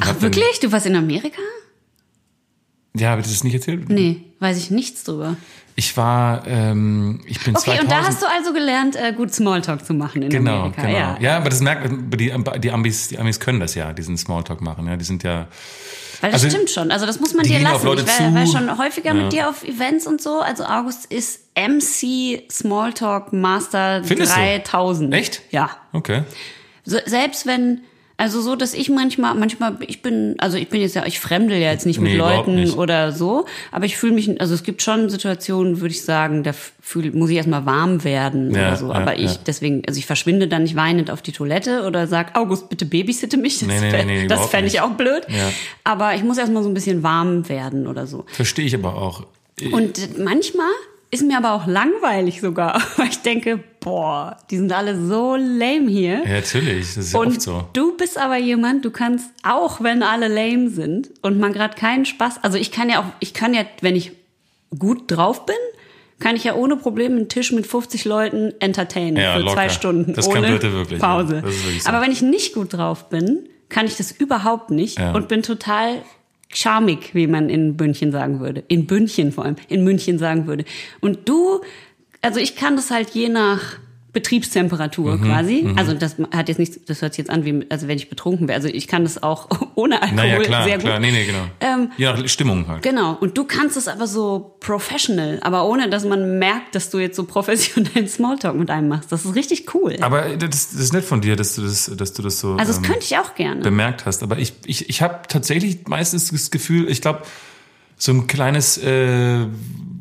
[0.00, 0.58] Ach, dann- wirklich?
[0.60, 1.40] Du warst in Amerika?
[2.96, 3.88] Ja, habe ich das nicht erzählt?
[3.88, 5.36] Nee, weiß ich nichts drüber.
[5.76, 9.34] Ich war, ähm, ich bin Okay, 2000, und da hast du also gelernt, äh, gut
[9.34, 10.82] Smalltalk zu machen in Genau, Amerika.
[10.82, 10.96] genau.
[10.96, 11.16] Ja.
[11.20, 11.36] Ja.
[11.38, 14.86] aber das merkt die, die Amis, die Amis können das ja, diesen Smalltalk machen.
[14.86, 15.48] Ja, die sind ja.
[16.20, 16.92] Weil das Also, stimmt schon.
[16.92, 17.86] Also das muss man dir lassen.
[17.88, 19.22] ich war, war schon häufiger Ja.
[19.24, 20.40] mit dir auf Events und so.
[20.40, 24.40] Also August ist MC Smalltalk Master Findest du?
[24.40, 25.12] 3000.
[25.12, 25.42] Echt?
[25.50, 25.70] Ja.
[25.92, 26.22] Okay.
[26.84, 27.80] So, selbst wenn,
[28.16, 31.58] also so, dass ich manchmal, manchmal, ich bin, also ich bin jetzt ja, ich fremdel
[31.58, 32.76] ja jetzt nicht mit Nee, überhaupt Leuten nicht.
[32.76, 36.52] oder so, aber ich fühle mich, also es gibt schon Situationen, würde ich sagen, da
[36.52, 38.86] fühl, muss ich erstmal warm werden Ja, oder so.
[38.88, 39.38] ja, Aber ich, ja.
[39.46, 43.36] deswegen, also ich verschwinde dann nicht weinend auf die Toilette oder sag, August, bitte babysitte
[43.36, 43.58] mich.
[43.58, 45.22] Das, Nee, nee, nee, das fände ich auch blöd.
[45.28, 45.50] Ja.
[45.82, 48.24] Aber ich muss erstmal so ein bisschen warm werden oder so.
[48.28, 49.24] Verstehe ich aber auch.
[49.72, 50.70] Und manchmal
[51.14, 55.88] ist mir aber auch langweilig sogar, weil ich denke, boah, die sind alle so lame
[55.88, 56.22] hier.
[56.26, 57.68] Ja, natürlich, das ist ja Und oft so.
[57.72, 62.04] du bist aber jemand, du kannst, auch wenn alle lame sind und man gerade keinen
[62.04, 64.12] Spaß, also ich kann ja auch, ich kann ja, wenn ich
[64.78, 65.56] gut drauf bin,
[66.20, 69.54] kann ich ja ohne Probleme einen Tisch mit 50 Leuten entertainen Ja, für locker.
[69.54, 70.98] zwei Stunden Das ohne wirklich, ja.
[70.98, 71.42] Pause.
[71.44, 71.88] Das ist wirklich so.
[71.90, 75.12] Aber wenn ich nicht gut drauf bin, kann ich das überhaupt nicht Ja.
[75.12, 76.02] und bin total
[76.54, 78.64] charmig, wie man in München sagen würde.
[78.68, 80.64] In München vor allem, in München sagen würde.
[81.00, 81.60] Und du,
[82.22, 83.78] also ich kann das halt je nach
[84.14, 85.66] Betriebstemperatur Mhm, quasi.
[85.76, 88.48] Also das hat jetzt nicht, das hört sich jetzt an wie, also wenn ich betrunken
[88.48, 88.56] wäre.
[88.56, 90.94] Also ich kann das auch ohne Alkohol Naja, klar, sehr klar.
[90.94, 91.02] gut.
[91.02, 91.44] Nee, nee, genau.
[91.60, 92.82] Ähm, Je nach Stimmung halt.
[92.82, 93.16] Genau.
[93.20, 97.16] Und du kannst es aber so professional, aber ohne, dass man merkt, dass du jetzt
[97.16, 99.12] so professionellen Smalltalk mit einem machst.
[99.12, 99.96] Das ist richtig cool.
[100.00, 102.66] Aber das, das ist nett von dir, dass du das, dass du das so Also
[102.72, 103.60] das ähm, könnte ich auch gerne.
[103.62, 104.22] bemerkt hast.
[104.22, 107.22] Aber ich, ich, ich habe tatsächlich meistens das Gefühl, ich glaube,
[107.96, 109.46] so ein kleines äh,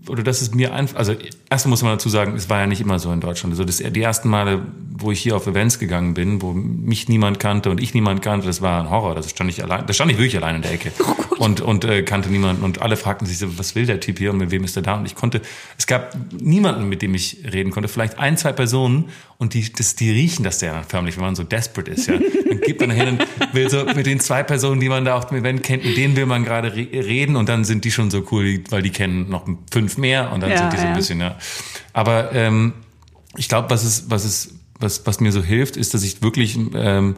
[0.08, 1.16] oder dass es mir einfach, also
[1.50, 3.54] erstmal muss man dazu sagen, es war ja nicht immer so in Deutschland.
[3.54, 4.62] Also das, die ersten Male,
[4.98, 8.48] wo ich hier auf Events gegangen bin, wo mich niemand kannte und ich niemand kannte,
[8.48, 9.16] das war ein Horror.
[9.16, 10.92] Das stand ich allein, da stand ich wirklich allein in der Ecke
[11.38, 14.32] und und äh, kannte niemanden und alle fragten sich so, was will der Typ hier
[14.32, 14.96] und mit wem ist er da?
[14.96, 15.42] Und ich konnte,
[15.78, 17.88] es gab niemanden, mit dem ich reden konnte.
[17.88, 19.06] Vielleicht ein, zwei Personen
[19.38, 22.08] und die, das, die riechen das ja förmlich, wenn man so desperate ist.
[22.08, 25.18] Ja, dann gibt man hin und will so mit den zwei Personen, die man da
[25.18, 27.92] auf dem Event kennt, mit denen will man gerade re reden und dann sind die
[27.92, 30.88] schon so cool, weil die kennen noch fünf mehr und dann Ja, sind die so
[30.88, 31.38] ein bisschen, ja.
[31.94, 32.74] Aber ähm,
[33.38, 36.58] ich glaube, was es, was es, was, was mir so hilft, ist, dass ich wirklich
[36.76, 37.16] ähm,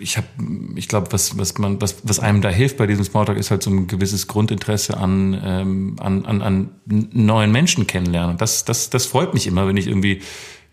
[0.00, 0.26] ich habe,
[0.76, 3.62] ich glaube, was, was man, was, was einem da hilft bei diesem Smalltalk, ist halt
[3.62, 8.32] so ein gewisses Grundinteresse an, ähm, an, an, an neuen Menschen kennenlernen.
[8.32, 10.20] Und das, das, das freut mich immer, wenn ich irgendwie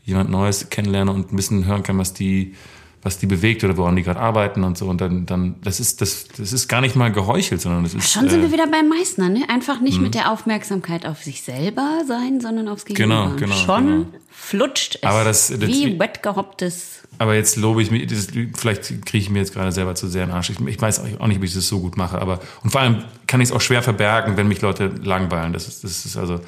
[0.04, 2.56] jemand Neues kennenlerne und ein bisschen hören kann, was die,
[3.04, 4.88] was die bewegt oder woran die gerade arbeiten und so.
[4.88, 8.12] Und dann, dann, das ist, das, das ist gar nicht mal geheuchelt, sondern das ist.
[8.12, 9.46] Schon sind äh, wir wieder beim Meißner, ne?
[9.50, 13.26] Einfach nicht mit der Aufmerksamkeit auf sich selber sein, sondern aufs Gegenüber.
[13.28, 14.08] Genau, genau, Schon genau.
[14.30, 15.04] flutscht es.
[15.04, 17.04] Aber das- das- wie wett gehopptes.
[17.20, 20.24] Aber jetzt lobe ich mich, das, vielleicht kriege ich mir jetzt gerade selber zu sehr
[20.24, 20.50] in den Arsch.
[20.52, 23.04] Ich, ich weiß auch nicht, ob ich das so gut mache, aber und vor allem
[23.26, 25.54] kann ich es auch schwer verbergen, wenn mich Leute langweilen.
[25.54, 26.40] Das ist, das ist also.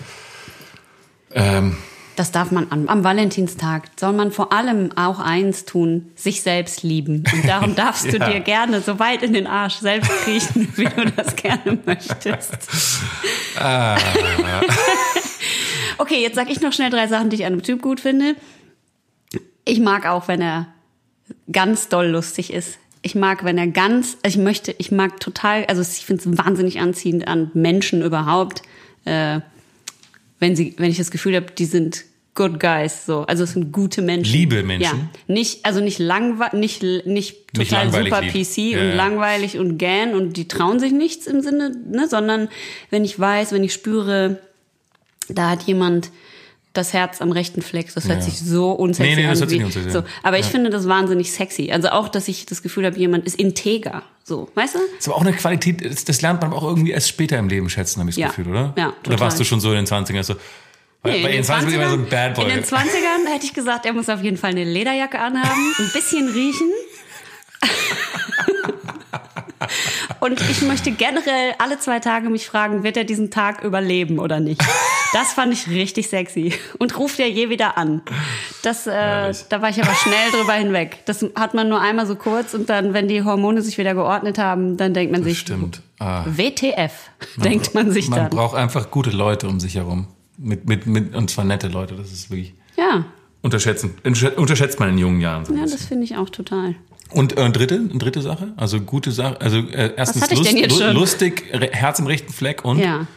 [1.32, 1.78] Ähm,
[2.20, 6.84] Das darf man an, am Valentinstag, soll man vor allem auch eins tun, sich selbst
[6.84, 7.24] lieben.
[7.32, 8.30] Und darum darfst du Ja.
[8.30, 12.58] dir gerne so weit in den Arsch selbst kriechen, wie du das gerne möchtest.
[13.58, 13.96] Ah.
[15.98, 18.36] okay, jetzt sag ich noch schnell drei Sachen, die ich an einem Typ gut finde.
[19.64, 20.68] Ich mag auch, wenn er
[21.50, 22.80] ganz doll lustig ist.
[23.02, 26.38] Ich mag, wenn er ganz, also ich möchte, ich mag total, also ich finde es
[26.38, 28.62] wahnsinnig anziehend an Menschen überhaupt,
[29.06, 29.40] äh,
[30.40, 33.72] wenn sie, wenn ich das Gefühl habe, die sind good guys, so, also es sind
[33.72, 34.32] gute Menschen.
[34.32, 35.10] Liebe Menschen?
[35.28, 38.48] Ja, nicht, also nicht langweilig, nicht, nicht Nicht total langweilig super lieb.
[38.48, 42.48] PC Ja, und langweilig und gähn und die trauen sich nichts im Sinne, ne, sondern
[42.90, 44.40] wenn ich weiß, wenn ich spüre,
[45.28, 46.12] da hat jemand
[46.74, 47.94] das Herz am rechten Fleck.
[47.96, 48.24] Das hört Ja.
[48.26, 49.40] sich so unsexy Nee, nee, das an.
[49.42, 50.04] hört sich nicht unsexy so.
[50.24, 50.52] Aber ich Ja.
[50.52, 51.72] finde das wahnsinnig sexy.
[51.72, 54.04] Also auch, dass ich das Gefühl habe, jemand ist integer.
[54.24, 54.80] So, weißt du?
[55.00, 57.70] ist aber auch eine Qualität, das- das lernt man auch irgendwie erst später im Leben
[57.70, 58.28] schätzen, habe ich das Ja.
[58.28, 58.74] Gefühl, oder?
[58.78, 59.20] Ja, Oder total.
[59.22, 60.36] warst du schon so in den 20ern so,
[61.02, 62.44] weil, Nee, in den 20ern immer so ein Bad Boy.
[62.46, 65.90] in den 20ern hätte ich gesagt, er muss auf jeden Fall eine Lederjacke anhaben, ein
[65.94, 66.70] bisschen riechen.
[70.20, 74.40] Und ich möchte generell alle zwei Tage mich fragen, wird er diesen Tag überleben oder
[74.40, 74.62] nicht?
[75.14, 76.54] Das fand ich richtig sexy.
[76.78, 78.02] Und ruft er je wieder an.
[78.64, 81.00] Das, äh, da war ich aber schnell drüber hinweg.
[81.06, 84.38] Das hat man nur einmal so kurz und dann, wenn die Hormone sich wieder geordnet
[84.38, 85.82] haben, dann denkt man sich, Stimmt.
[86.00, 86.26] Ah.
[86.28, 86.92] WTF,
[87.38, 88.30] denkt man sich Man dann.
[88.30, 90.08] braucht einfach gute Leute um sich herum.
[90.38, 93.06] Mit, mit, mit, und zwar nette Leute, das ist wirklich Ja,
[93.42, 93.96] unterschätzen.
[94.06, 95.44] Unterschä- Unterschätzt man in jungen Jahren.
[95.46, 96.76] So ja, das finde ich auch total.
[97.12, 100.58] Und äh, dritte, eine dritte Sache, also gute Sache, also äh, erstens hatte ich denn
[100.58, 100.94] jetzt lu- schon?
[100.96, 103.08] lustig, Herz im rechten Fleck und Ja.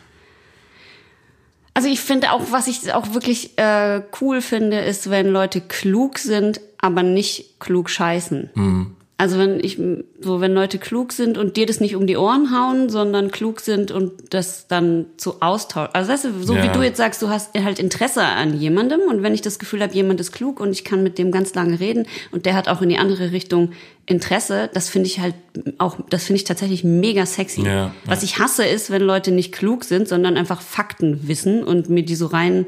[1.74, 6.18] Also ich finde auch, was ich auch wirklich äh, cool finde, ist, wenn Leute klug
[6.18, 8.50] sind, aber nicht klug scheißen.
[8.54, 8.96] Mhm.
[9.18, 9.78] Also wenn ich
[10.20, 13.60] so, wenn Leute klug sind und dir das nicht um die Ohren hauen, sondern klug
[13.60, 15.94] sind und das dann zu austauschen.
[15.94, 16.64] Also weißt du, so Ja.
[16.64, 19.80] wie du jetzt sagst, du hast halt Interesse an jemandem und wenn ich das Gefühl
[19.80, 22.66] habe, jemand ist klug und ich kann mit dem ganz lange reden und der hat
[22.66, 23.70] auch in die andere Richtung
[24.06, 25.34] Interesse, das finde ich halt
[25.78, 27.62] auch, das finde ich tatsächlich mega sexy.
[27.62, 27.94] Ja, ja.
[28.06, 32.02] Was ich hasse ist, wenn Leute nicht klug sind, sondern einfach Fakten wissen und mir
[32.02, 32.66] die so reindrücken,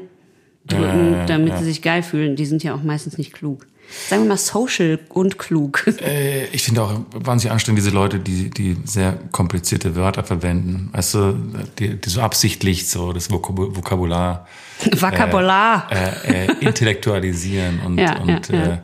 [0.71, 2.37] Ja, ja, damit sie sich geil fühlen.
[2.37, 3.67] Die sind ja auch meistens nicht klug.
[4.09, 5.85] Sagen wir mal social und klug.
[6.01, 10.89] Äh, ich finde auch wahnsinnig anstrengend, diese Leute, die, die sehr komplizierte Wörter verwenden.
[10.93, 11.33] Weißt du,
[11.79, 14.47] die, die so absichtlich so das Vokab- Vokabular
[14.91, 15.87] Vokabular.
[15.91, 18.73] äh, äh, intellektualisieren und, Ja, und ja, ja.
[18.73, 18.79] Äh,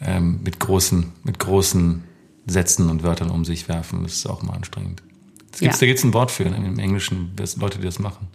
[0.00, 2.04] ähm, mit, großen, mit großen
[2.46, 4.04] Sätzen und Wörtern um sich werfen.
[4.04, 5.02] Das ist auch mal anstrengend.
[5.50, 5.80] Das gibt's, Ja.
[5.80, 8.28] Da gibt es ein Wort für im Englischen, das, Leute, die das machen.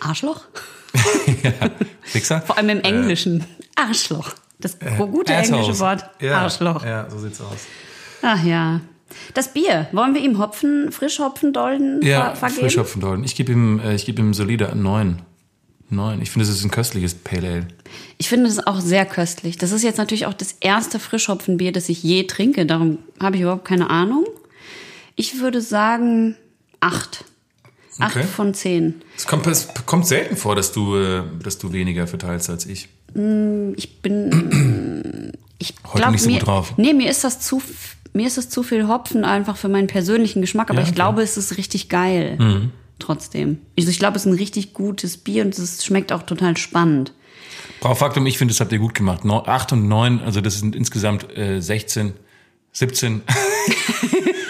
[0.00, 0.40] Arschloch?
[2.02, 2.40] Fixer?
[2.42, 3.44] Vor allem im Englischen.
[3.74, 4.30] Arschloch.
[4.58, 5.48] Das gute Assholes.
[5.60, 6.04] englische Wort.
[6.20, 6.84] Ja, Arschloch.
[6.84, 7.58] Ja, so sieht's aus.
[8.22, 8.80] Ach ja.
[9.34, 9.86] Das Bier.
[9.92, 12.60] Wollen wir ihm Hopfen, Frischhopfendolden Ja, ver vergeben?
[12.62, 13.24] Frischhopfendolden.
[13.24, 15.22] Ich gebe ihm, äh, ich gebe ihm solide neun.
[15.88, 16.20] Neun.
[16.20, 17.68] Ich finde, es ist ein köstliches Pale Ale.
[18.18, 19.56] Ich finde das auch sehr köstlich.
[19.58, 22.66] Das ist jetzt natürlich auch das erste Frischhopfenbier, das ich je trinke.
[22.66, 24.26] Darum habe ich überhaupt keine Ahnung.
[25.14, 26.34] Ich würde sagen
[26.80, 27.24] acht.
[27.98, 28.26] Acht Okay.
[28.26, 29.00] von zehn.
[29.16, 32.88] Es kommt, es kommt selten vor, dass du, äh, dass du weniger verteilst als ich.
[33.76, 35.32] Ich bin.
[35.58, 36.74] Ich Heute glaub, nicht so mir, gut drauf.
[36.76, 37.62] Nee, mir ist das zu.
[38.12, 41.08] Mir ist das zu viel Hopfen einfach für meinen persönlichen Geschmack, aber Ja, ich klar.
[41.08, 42.68] glaube, es ist richtig geil.
[42.98, 43.58] Trotzdem.
[43.78, 47.14] Also ich glaube, es ist ein richtig gutes Bier und es schmeckt auch total spannend.
[47.80, 49.22] Braufaktum, ich finde, das habt ihr gut gemacht.
[49.24, 52.12] Acht und neun, also das sind insgesamt äh, 16,
[52.72, 53.22] 17.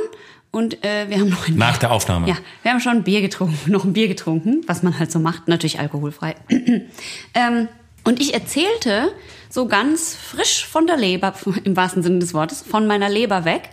[0.55, 2.29] und äh, wir haben noch ein Nach der Aufnahme.
[2.29, 5.19] ja, wir haben schon ein Bier getrunken, noch ein Bier getrunken, was man halt so
[5.19, 6.37] macht, natürlich alkoholfrei.
[7.35, 7.69] ähm,
[8.05, 9.13] und ich erzählte
[9.51, 13.71] so ganz frisch von der Leber, im wahrsten Sinne des Wortes, von meiner Leber weg,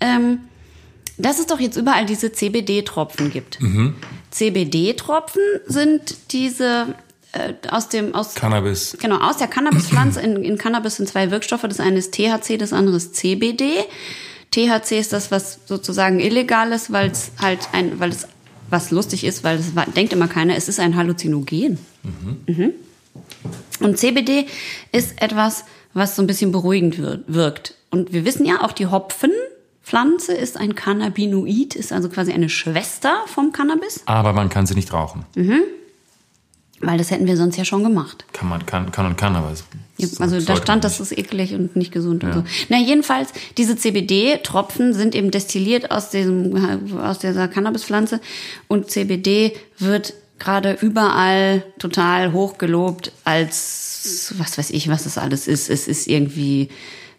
[0.00, 0.40] ähm,
[1.16, 3.58] dass es doch jetzt überall diese CBD-Tropfen gibt.
[4.32, 6.94] CBD-Tropfen sind diese
[7.30, 8.96] äh, aus dem aus Cannabis.
[9.00, 10.20] Genau, aus der Cannabispflanze.
[10.20, 11.62] In, in Cannabis sind zwei Wirkstoffe.
[11.62, 13.84] Das eine ist THC, das andere ist CBD.
[14.54, 18.28] THC ist das, was sozusagen illegal ist, weil es halt ein, weil es
[18.70, 21.78] was lustig ist, weil es denkt immer keiner, es ist ein Halluzinogen.
[22.46, 22.70] Mhm.
[23.80, 24.46] Und CBD
[24.92, 27.74] ist etwas, was so ein bisschen beruhigend wir- wirkt.
[27.90, 33.12] Und wir wissen ja auch, die Hopfenpflanze ist ein Cannabinoid, ist also quasi eine Schwester
[33.26, 34.02] vom Cannabis.
[34.06, 35.24] Aber man kann sie nicht rauchen.
[36.80, 38.24] Weil das hätten wir sonst ja schon gemacht.
[38.32, 39.64] Kann man, kann, kann und kann, aber es
[40.20, 42.44] also da stand, das ist eklig und nicht gesund und so.
[42.68, 48.20] Na, jedenfalls, diese CBD-Tropfen sind eben destilliert aus, diesem, aus dieser Cannabispflanze
[48.66, 55.70] und CBD wird gerade überall total hochgelobt als, was weiß ich, was das alles ist.
[55.70, 56.70] Es ist irgendwie,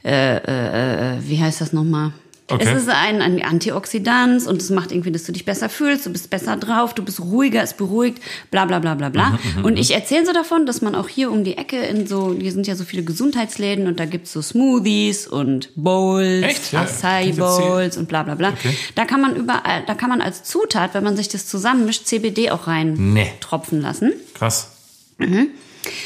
[0.03, 2.11] äh, äh, äh, wie heißt das nochmal?
[2.47, 2.63] Okay.
[2.63, 6.11] Es ist ein, ein Antioxidant und es macht irgendwie, dass du dich besser fühlst, du
[6.11, 9.39] bist besser drauf, du bist ruhiger, es beruhigt, bla bla bla bla bla.
[9.57, 12.35] Mhm, und ich erzähle so davon, dass man auch hier um die Ecke in so,
[12.39, 16.73] hier sind ja so viele Gesundheitsläden und da gibt's so Smoothies und Bowls, Echt?
[16.75, 18.49] Acai Bowls und bla bla bla.
[18.49, 18.77] Okay.
[18.93, 22.51] Da kann man überall, da kann man als Zutat, wenn man sich das zusammenmischt, CBD
[22.51, 23.31] auch rein Nee.
[23.39, 24.13] tropfen lassen.
[24.35, 24.69] Krass.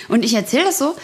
[0.08, 0.95] Und ich erzähle das so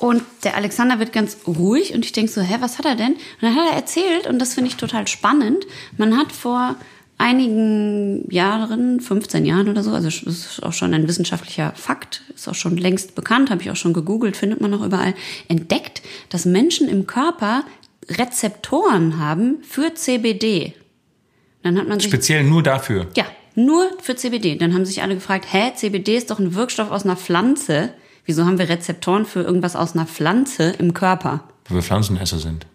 [0.00, 3.12] und der Alexander wird ganz ruhig und ich denk so, hä, was hat er denn?
[3.12, 5.66] Und dann hat er erzählt und das finde ich total spannend.
[5.98, 6.76] Man hat vor
[7.18, 12.48] einigen Jahren, 15 Jahren oder so, also es ist auch schon ein wissenschaftlicher Fakt, ist
[12.48, 15.14] auch schon längst bekannt, habe ich auch schon gegoogelt, findet man noch überall,
[15.48, 17.64] entdeckt, dass Menschen im Körper
[18.08, 20.72] Rezeptoren haben für CBD.
[21.62, 23.08] Dann hat man sich Speziell nur dafür.
[23.16, 24.56] ja, nur für CBD.
[24.56, 27.92] Dann haben sich alle gefragt, hä, CBD ist doch ein Wirkstoff aus einer Pflanze.
[28.24, 31.44] Wieso haben wir Rezeptoren für irgendwas aus einer Pflanze im Körper?
[31.68, 32.66] Weil wir Pflanzenesser sind.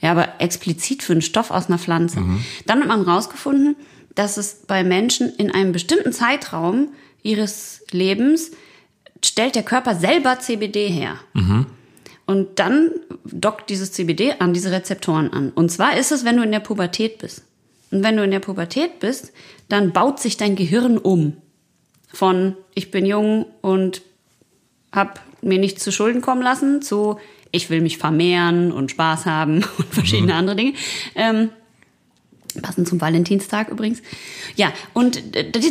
[0.00, 2.20] Ja, aber explizit für einen Stoff aus einer Pflanze.
[2.66, 3.76] Dann hat man rausgefunden,
[4.14, 6.88] dass es bei Menschen in einem bestimmten Zeitraum
[7.22, 8.50] ihres Lebens
[9.24, 11.16] stellt der Körper selber CBD her.
[12.26, 12.90] Und dann
[13.24, 15.50] dockt dieses CBD an diese Rezeptoren an.
[15.50, 17.44] Und zwar ist es, wenn du in der Pubertät bist.
[17.90, 19.32] Und wenn du in der Pubertät bist,
[19.68, 21.36] dann baut sich dein Gehirn um.
[22.12, 24.02] Von ich bin jung und
[24.94, 27.18] hab mir nichts zu Schulden kommen lassen zu
[27.54, 30.72] ich will mich vermehren und Spaß haben und verschiedene andere Dinge.
[31.14, 31.50] Ähm,
[32.62, 34.00] Passend zum Valentinstag übrigens.
[34.56, 35.22] Ja, und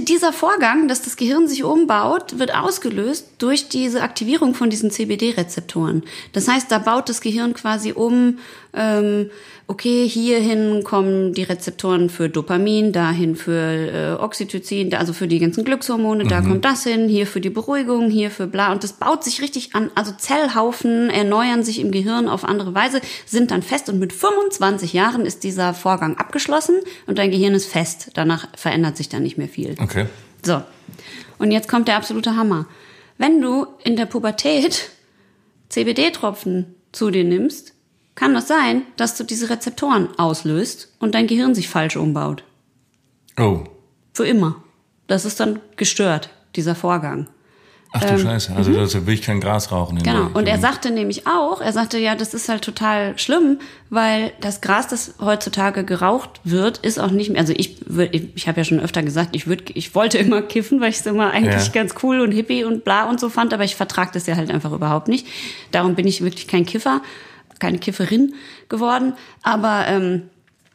[0.07, 6.03] dieser Vorgang, dass das Gehirn sich umbaut, wird ausgelöst durch diese Aktivierung von diesen CBD-Rezeptoren.
[6.33, 8.39] Das heißt, da baut das Gehirn quasi um,
[8.73, 9.29] ähm,
[9.67, 15.63] okay, hierhin kommen die Rezeptoren für Dopamin, dahin für äh, Oxytocin, also für die ganzen
[15.63, 18.71] Glückshormone, da kommt das hin, hier für die Beruhigung, hier für bla.
[18.71, 19.89] Und das baut sich richtig an.
[19.95, 24.93] Also Zellhaufen erneuern sich im Gehirn auf andere Weise, sind dann fest und mit 25
[24.93, 26.72] Jahren ist dieser Vorgang abgeschlossen
[27.07, 28.11] und dein Gehirn ist fest.
[28.13, 29.75] Danach verändert sich da nicht mehr viel.
[29.79, 30.07] Okay.
[30.43, 30.61] So.
[31.39, 32.67] Und jetzt kommt der absolute Hammer.
[33.17, 34.89] Wenn du in der Pubertät
[35.69, 37.73] CBD-Tropfen zu dir nimmst,
[38.15, 42.43] kann das sein, dass du diese Rezeptoren auslöst und dein Gehirn sich falsch umbaut.
[43.39, 43.63] Oh.
[44.13, 44.63] Für immer.
[45.07, 47.27] Das ist dann gestört, dieser Vorgang.
[47.95, 48.55] Ach du Scheiße.
[48.55, 49.97] Also da will ich kein Gras rauchen.
[49.97, 50.29] Ähm, Genau.
[50.33, 53.59] Und er sagte nämlich auch, er sagte, ja, das ist halt total schlimm,
[53.91, 57.77] weil das Gras, das heutzutage geraucht wird, ist auch nicht mehr, also ich
[58.11, 60.97] ich, ich habe ja schon öfter gesagt, ich würde, ich wollte immer kiffen, weil ich
[61.01, 61.71] es immer eigentlich Ja.
[61.71, 64.49] ganz cool und hippie und bla und so fand, aber ich vertrag das ja halt
[64.49, 65.27] einfach überhaupt nicht.
[65.71, 67.01] Darum bin ich wirklich kein Kiffer,
[67.59, 68.33] keine Kifferin
[68.69, 70.23] geworden, aber ähm,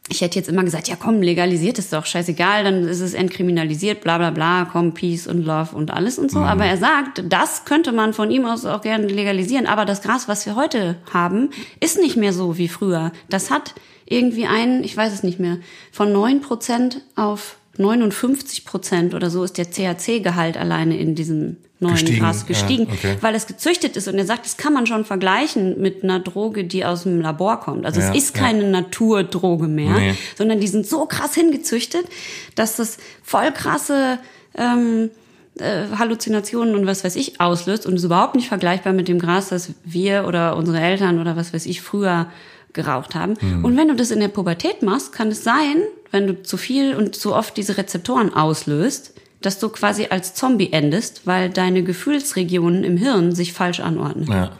[0.09, 4.01] ich hätte jetzt immer gesagt, ja komm, legalisiert es doch, scheißegal, dann ist es entkriminalisiert,
[4.01, 6.39] bla bla bla, komm, Peace und Love und alles und so.
[6.39, 9.67] Aber er sagt, das könnte man von ihm aus auch gerne legalisieren.
[9.67, 13.11] Aber das Gras, was wir heute haben, ist nicht mehr so wie früher.
[13.29, 15.59] Das hat irgendwie einen, ich weiß es nicht mehr,
[15.91, 22.19] von 9% auf 59 Prozent oder so ist der THC-Gehalt alleine in diesem neuen Gestiegen,
[22.19, 23.17] Gras ja, gestiegen, okay.
[23.21, 24.07] weil es gezüchtet ist.
[24.07, 27.59] Und er sagt, das kann man schon vergleichen mit einer Droge, die aus dem Labor
[27.61, 27.85] kommt.
[27.85, 28.43] Also Ja, es ist ja.
[28.43, 30.15] keine Naturdroge mehr, Nee.
[30.37, 32.05] sondern die sind so krass hingezüchtet,
[32.55, 34.19] dass das voll krasse
[34.55, 35.09] ähm,
[35.57, 39.49] äh, Halluzinationen und was weiß ich auslöst und ist überhaupt nicht vergleichbar mit dem Gras,
[39.49, 42.27] das wir oder unsere Eltern oder was weiß ich früher
[42.73, 43.33] geraucht haben.
[43.63, 45.77] Und wenn du das in der Pubertät machst, kann es sein,
[46.11, 50.71] wenn du zu viel und zu oft diese Rezeptoren auslöst, dass du quasi als Zombie
[50.71, 54.27] endest, weil deine Gefühlsregionen im Hirn sich falsch anordnen.
[54.31, 54.51] Ja.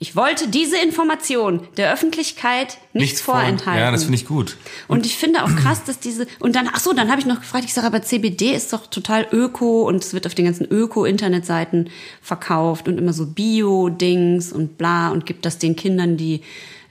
[0.00, 3.80] Ich wollte diese Information der Öffentlichkeit nicht vor- vorenthalten.
[3.82, 4.56] Ja, das finde ich gut.
[4.86, 7.40] Und ich finde auch krass, dass diese und dann ach so, dann habe ich noch
[7.40, 10.66] gefragt, ich sage aber CBD ist doch total öko und es wird auf den ganzen
[10.70, 11.90] öko Internetseiten
[12.22, 16.42] verkauft und immer so Bio Dings und bla und gibt das den Kindern, die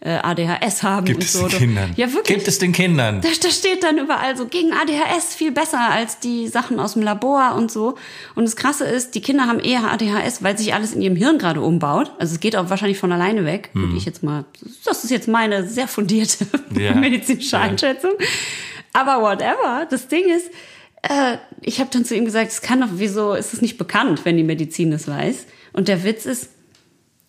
[0.06, 1.48] ADHS haben Gibt und es so.
[1.48, 1.94] den Kindern?
[1.96, 2.36] Ja, wirklich.
[2.38, 3.22] Gibt es den Kindern?
[3.22, 7.02] Da, da steht dann überall so gegen ADHS viel besser als die Sachen aus dem
[7.02, 7.96] Labor und so.
[8.36, 11.40] Und das Krasse ist, die Kinder haben eher ADHS, weil sich alles in ihrem Hirn
[11.40, 12.12] gerade umbaut.
[12.20, 14.46] Also es geht auch wahrscheinlich von alleine weg, würde ich jetzt mal.
[14.86, 16.46] Das ist jetzt meine sehr fundierte
[16.78, 16.94] Ja.
[16.96, 17.64] medizinische Ja.
[17.64, 18.12] Einschätzung.
[18.94, 19.88] Aber whatever.
[19.90, 20.50] Das Ding ist,
[21.04, 24.22] äh, ich habe dann zu ihm gesagt, es kann doch, wieso ist es nicht bekannt,
[24.26, 25.46] wenn die Medizin das weiß?
[25.74, 26.50] Und der Witz ist,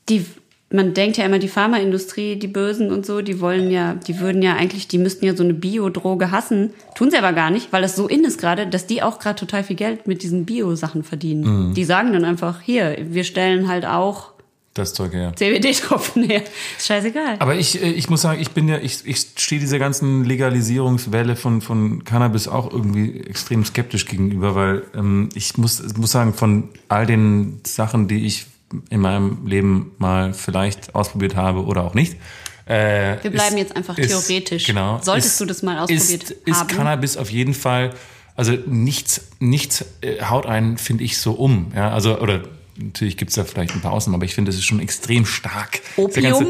[0.08, 0.24] die
[0.70, 4.42] man denkt ja immer, die Pharmaindustrie, die Bösen und so, die wollen ja, die würden
[4.42, 6.74] ja eigentlich, die müssten ja so eine Biodroge hassen.
[6.94, 9.38] Tun sie aber gar nicht, weil das so in ist gerade, dass die auch gerade
[9.38, 11.72] total viel Geld mit diesen Bio-Sachen verdienen.
[11.74, 14.32] Die sagen dann einfach, hier, wir stellen halt auch
[14.74, 15.32] Das Zeug her.
[15.34, 16.42] CBD-Tropfen her.
[16.76, 17.36] Ist scheißegal.
[17.38, 21.34] Aber ich, äh, ich muss sagen, ich bin ja, ich, ich stehe dieser ganzen Legalisierungswelle
[21.34, 26.68] von, von Cannabis auch irgendwie extrem skeptisch gegenüber, weil ähm, ich muss, muss sagen, von
[26.88, 28.46] all den Sachen, die ich
[28.90, 32.16] in meinem Leben mal vielleicht ausprobiert habe oder auch nicht.
[32.66, 34.64] Äh, Wir bleiben ist- jetzt einfach ist- theoretisch.
[34.66, 35.00] Genau.
[35.02, 36.68] Solltest ist- du das mal ausprobiert ist, ist haben?
[36.68, 37.94] Cannabis auf jeden Fall,
[38.36, 41.72] also nichts, nichts äh, haut einen, finde ich, so um.
[41.74, 42.42] Ja, also, oder
[42.76, 45.80] natürlich gibt's da vielleicht ein paar Ausnahmen, aber ich finde, es ist schon extrem stark.
[45.96, 46.22] Dieser Opium?
[46.32, 46.46] ganze-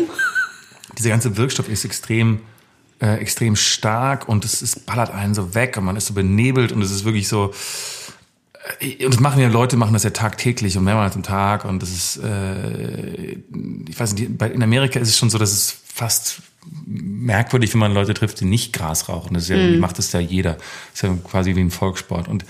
[0.98, 2.40] dieser ganze Wirkstoff ist extrem,
[3.00, 6.72] äh, extrem stark und es, es ballert einen so weg und man ist so benebelt
[6.72, 7.54] und es ist wirklich so.
[8.80, 11.82] Äh, Und das machen ja Leute, machen das ja tagtäglich und mehrmals am Tag und
[11.82, 13.36] das ist, äh,
[13.88, 16.42] ich weiß nicht, in Amerika ist es schon so, dass es fast
[16.86, 19.34] merkwürdig, wenn man Leute trifft, die nicht Gras rauchen.
[19.34, 20.54] Das ist ja, irgendwie macht das ja jeder.
[20.54, 22.28] Das ist ja quasi wie ein Volkssport.
[22.28, 22.44] Und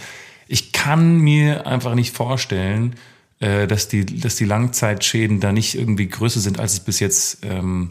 [0.49, 2.97] ich kann mir einfach nicht vorstellen,
[3.41, 7.39] äh, dass die, dass die Langzeitschäden da nicht irgendwie größer sind, als es bis jetzt,
[7.43, 7.91] ähm,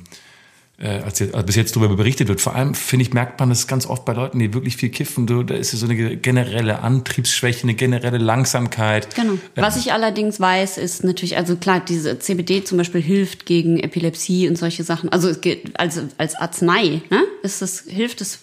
[0.80, 2.40] äh, als, jetzt, als bis jetzt darüber berichtet wird.
[2.40, 5.28] Vor allem, finde ich, merkt man das ganz oft bei Leuten, die wirklich viel kiffen.
[5.28, 9.16] So, da ist ja so eine generelle Antriebsschwäche, eine generelle Langsamkeit.
[9.16, 9.34] Genau.
[9.56, 13.80] Äh, Was ich allerdings weiß, ist natürlich, also klar, diese CBD zum Beispiel hilft gegen
[13.80, 15.10] Epilepsie und solche Sachen.
[15.12, 17.24] Also es geht als, als Arznei, ne?
[17.42, 18.40] Ist das, hilft es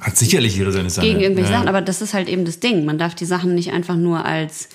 [0.00, 1.06] Hat sicherlich ihre seine Sache.
[1.06, 1.58] gegen irgendwelche Ja.
[1.58, 2.84] Sachen, aber das ist halt eben das Ding.
[2.86, 4.68] Man darf die Sachen nicht einfach nur als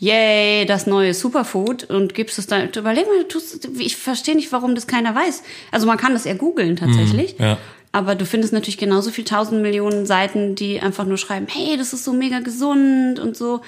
[0.00, 2.70] Yay, das neue Superfood und gibst es dann.
[2.70, 5.42] Überleg mal, du tust, ich verstehe nicht, warum das keiner weiß.
[5.70, 7.36] Also man kann das eher googeln tatsächlich.
[7.38, 7.58] ja.
[7.92, 11.92] Aber du findest natürlich genauso viel tausend Millionen Seiten, die einfach nur schreiben, hey, das
[11.92, 13.62] ist so mega gesund und so.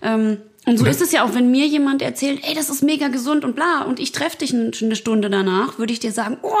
[0.00, 3.08] Ähm, und so ist es ja auch, wenn mir jemand erzählt, ey, das ist mega
[3.08, 6.54] gesund und bla, und ich treffe dich eine Stunde danach, würde ich dir sagen, oh,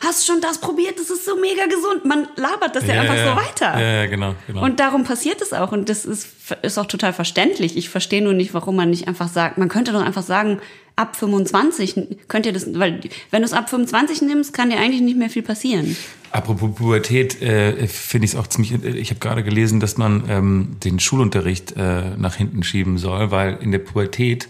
[0.00, 2.06] hast schon das probiert, das ist so mega gesund.
[2.06, 3.78] Man labert das ja, einfach so weiter.
[3.78, 4.34] Ja, ja, genau.
[4.46, 4.64] genau.
[4.64, 5.72] Und darum passiert es auch.
[5.72, 6.28] Und das ist,
[6.62, 7.76] ist auch total verständlich.
[7.76, 10.60] Ich verstehe nur nicht, warum man nicht einfach sagt, man könnte doch einfach sagen,
[10.96, 11.94] ab 25
[12.28, 13.00] könnt ihr das, weil
[13.30, 15.96] wenn du es ab 25 nimmst, kann dir eigentlich nicht mehr viel passieren.
[16.32, 18.72] Apropos Pubertät, äh, finde ich es auch ziemlich.
[18.84, 23.58] Ich habe gerade gelesen, dass man ähm, den Schulunterricht äh, nach hinten schieben soll, weil
[23.60, 24.48] in der Pubertät äh,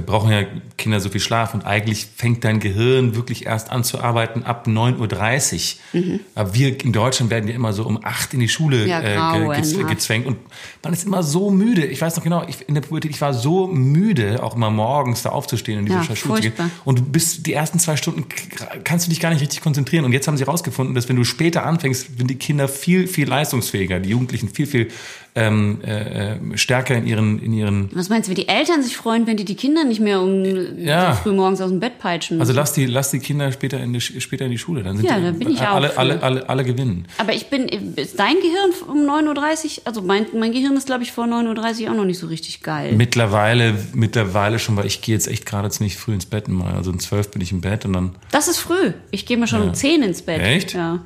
[0.00, 0.44] brauchen ja
[0.78, 4.66] Kinder so viel Schlaf und eigentlich fängt dein Gehirn wirklich erst an zu arbeiten ab
[4.66, 6.20] 9.30 Uhr.
[6.34, 8.86] Aber wir in Deutschland werden ja immer so um 8 in die Schule Mhm.
[8.88, 9.88] Ja, äh, ge- grauenhaft.
[9.88, 10.38] gezwängt und
[10.82, 11.84] man ist immer so müde.
[11.84, 15.22] Ich weiß noch genau, ich, in der Pubertät, ich war so müde, auch immer morgens
[15.22, 16.70] da aufzustehen und in diese Ja, Schule zu gehen.
[16.84, 18.24] Und du bist die ersten zwei Stunden
[18.84, 20.04] kannst du dich gar nicht richtig konzentrieren.
[20.06, 23.28] Und jetzt haben sie herausgefunden, dass wenn du später anfängst, sind die Kinder viel, viel
[23.28, 24.88] leistungsfähiger, die Jugendlichen viel, viel
[25.34, 27.88] ähm, äh, äh, stärker in ihren, in ihren.
[27.94, 30.44] Was meinst du, wie die Eltern sich freuen, wenn die die Kinder nicht mehr um
[30.78, 31.14] Ja.
[31.14, 32.38] früh morgens aus dem Bett peitschen?
[32.38, 34.82] Also lass die, lass die Kinder später in die, Später in die Schule.
[34.82, 35.98] Dann sind Ja, die, da bin ich auch alle, für.
[35.98, 37.06] alle, alle, alle gewinnen.
[37.16, 41.02] Aber ich bin, ist dein Gehirn um 9.30 Uhr, also mein, mein Gehirn ist, glaube
[41.02, 42.92] ich, vor 9.30 Uhr auch noch nicht so richtig geil.
[42.92, 46.74] Mittlerweile, mittlerweile schon, weil ich gehe jetzt echt gerade ziemlich früh ins Bett mal.
[46.74, 48.10] Also um zwölf bin ich im Bett und dann.
[48.32, 48.92] Das ist früh.
[49.10, 50.42] Ich gehe mir schon um 10 ins Bett.
[50.42, 50.74] Echt?
[50.74, 51.00] Ja.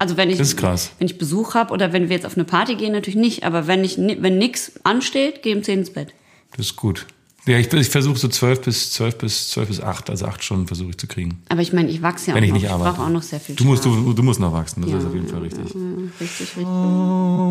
[0.00, 0.92] Also wenn ich, Das ist krass.
[0.98, 3.44] wenn ich Besuch habe oder wenn wir jetzt auf eine Party gehen, natürlich nicht.
[3.44, 6.14] Aber wenn ich, wenn nix ansteht, gehe um 10 ins Bett.
[6.56, 7.06] Das ist gut.
[7.46, 10.66] Ja, ich, ich versuche so zwölf bis zwölf bis zwölf bis acht, also acht Stunden
[10.66, 11.42] versuche ich zu kriegen.
[11.50, 12.60] Aber ich meine, ich wachse ja Wenn auch ich noch.
[12.60, 12.94] nicht arbeite.
[12.96, 15.04] brauche auch noch sehr viel Du musst, du, du musst noch wachsen, das Ja, ist
[15.06, 15.64] auf jeden Fall richtig.
[15.74, 15.80] ja,
[16.20, 16.66] richtig, richtig.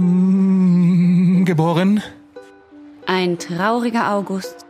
[0.10, 2.02] Um, geboren?
[3.06, 4.66] Ein trauriger August.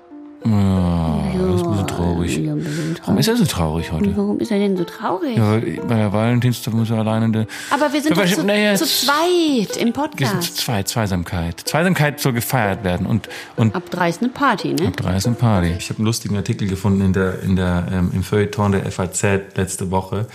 [0.46, 2.38] Ja, das ist ein bisschen traurig.
[2.38, 4.16] Ja, ein bisschen Warum ist er so traurig heute?
[4.18, 5.38] Warum ist er denn so traurig?
[5.38, 7.32] Ja, weil bei der Valentinstag muss er alleine.
[7.32, 10.44] Der, Aber wir sind doch zu, naja, zu zweit im wir sind Podcast.
[10.44, 11.60] zu zweit, Zweisamkeit.
[11.62, 14.88] Zweisamkeit soll gefeiert werden und, und Ab drei ist eine Party, ne?
[14.88, 15.74] ab drei ist eine Party.
[15.78, 19.24] Ich habe einen lustigen Artikel gefunden in der, in der, ähm, im Feuilleton der FAZ
[19.56, 20.28] letzte Woche.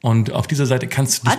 [0.00, 1.38] Und auf dieser Seite kannst du dich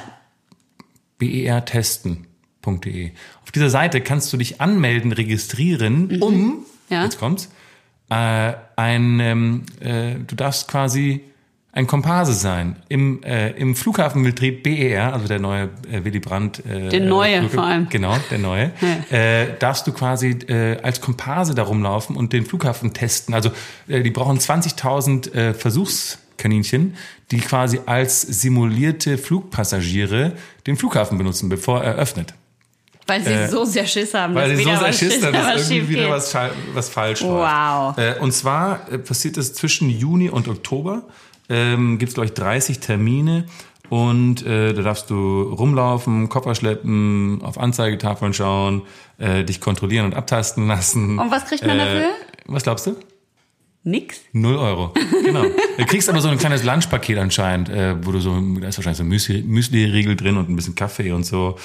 [1.17, 3.11] bertesten.de.
[3.43, 6.57] Auf dieser Seite kannst du dich anmelden, registrieren, um, Mhm.
[6.89, 7.03] Ja.
[7.03, 7.49] jetzt kommt's,
[8.09, 11.21] äh, ein, ähm, äh, du darfst quasi
[11.71, 12.77] ein Komparse sein.
[12.89, 16.63] Im, äh, im Flughafenbetrieb BER, also der neue äh, Willy Brandt.
[16.65, 17.89] Äh, Der neue Flughafen- vor allem.
[17.89, 18.71] Genau, der neue.
[19.11, 23.33] äh, darfst du quasi äh, als Komparse da rumlaufen und den Flughafen testen.
[23.35, 23.51] Also
[23.87, 26.95] äh, die brauchen 20.000 äh, Versuchskaninchen,
[27.31, 30.33] die quasi als simulierte Flugpassagiere
[30.65, 32.33] den Flughafen benutzen, bevor er öffnet.
[33.07, 35.45] Weil sie so sehr Schiss haben, Äh, Weil dass sie so sehr Schiss haben, dass
[35.55, 36.35] was irgendwie wieder was,
[36.73, 37.97] was falsch Wow.
[37.97, 37.99] läuft.
[38.17, 41.03] Äh, und zwar äh, passiert es zwischen Juni und Oktober.
[41.49, 43.45] Ähm, gibt es, glaube ich, 30 Termine.
[43.89, 48.83] Und äh, da darfst du rumlaufen, Koffer schleppen, auf Anzeigetafeln schauen,
[49.17, 51.17] äh, dich kontrollieren und abtasten lassen.
[51.17, 52.09] Und was kriegt man Äh, dafür?
[52.45, 52.95] Was glaubst du?
[53.83, 54.19] Nix.
[54.33, 54.93] Null Euro.
[55.23, 55.43] Genau.
[55.79, 58.97] Du kriegst aber so ein kleines Lunchpaket anscheinend, äh, wo du so, da ist wahrscheinlich
[58.97, 61.55] so Müsli- Müsli-Riegel drin und ein bisschen Kaffee und so.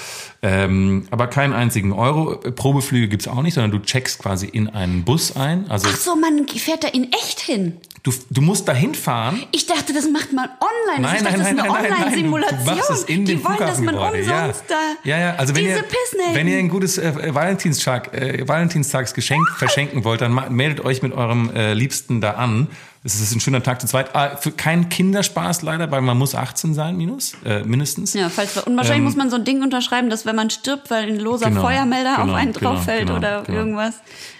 [0.41, 2.37] Ähm, aber keinen einzigen Euro.
[2.37, 5.69] Probeflüge gibt's auch nicht, sondern du checkst quasi in einen Bus ein.
[5.69, 7.73] Also Ach so, man fährt da in echt hin.
[8.05, 9.43] Du, du musst dahin fahren.
[9.51, 11.01] Ich dachte, das macht man online.
[11.01, 11.95] Nein, ich nein, dachte, das nein, ist nein, eine.
[11.95, 13.25] Online-Simulation.
[13.25, 14.21] Die wollen, dass man Flughafengebäude.
[14.21, 14.45] Ja.
[14.45, 16.35] umsonst da ja, ja, also wenn diese ihr, Pissnelken.
[16.35, 21.49] wenn ihr ein gutes äh, Valentinstag, äh, Valentinstagsgeschenk verschenken wollt, dann meldet euch mit eurem
[21.55, 22.67] äh, Liebsten da an.
[23.07, 24.15] Es ist ein schöner Tag zu zweit.
[24.15, 28.15] Ah, für keinen Kinderspaß leider, weil man muss 18 sein, minus, äh, mindestens.
[28.15, 31.03] Ja, falls, und wahrscheinlich muss man so ein Ding unterschreiben, dass wenn man stirbt, weil
[31.03, 33.59] ein loser Ähm, Genau, Feuermelder genau, auf einen genau, drauffällt genau, oder genau.
[33.59, 33.93] irgendwas.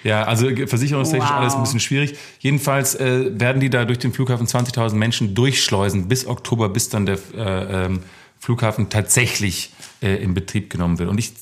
[0.03, 1.37] Ja, also versicherungstechnisch Wow.
[1.37, 2.17] alles ein bisschen schwierig.
[2.39, 7.05] Jedenfalls äh, werden die da durch den Flughafen 20.000 Menschen durchschleusen bis Oktober, bis dann
[7.05, 7.99] der äh, ähm,
[8.39, 9.71] Flughafen tatsächlich
[10.01, 11.09] äh, in Betrieb genommen wird.
[11.09, 11.33] Und ich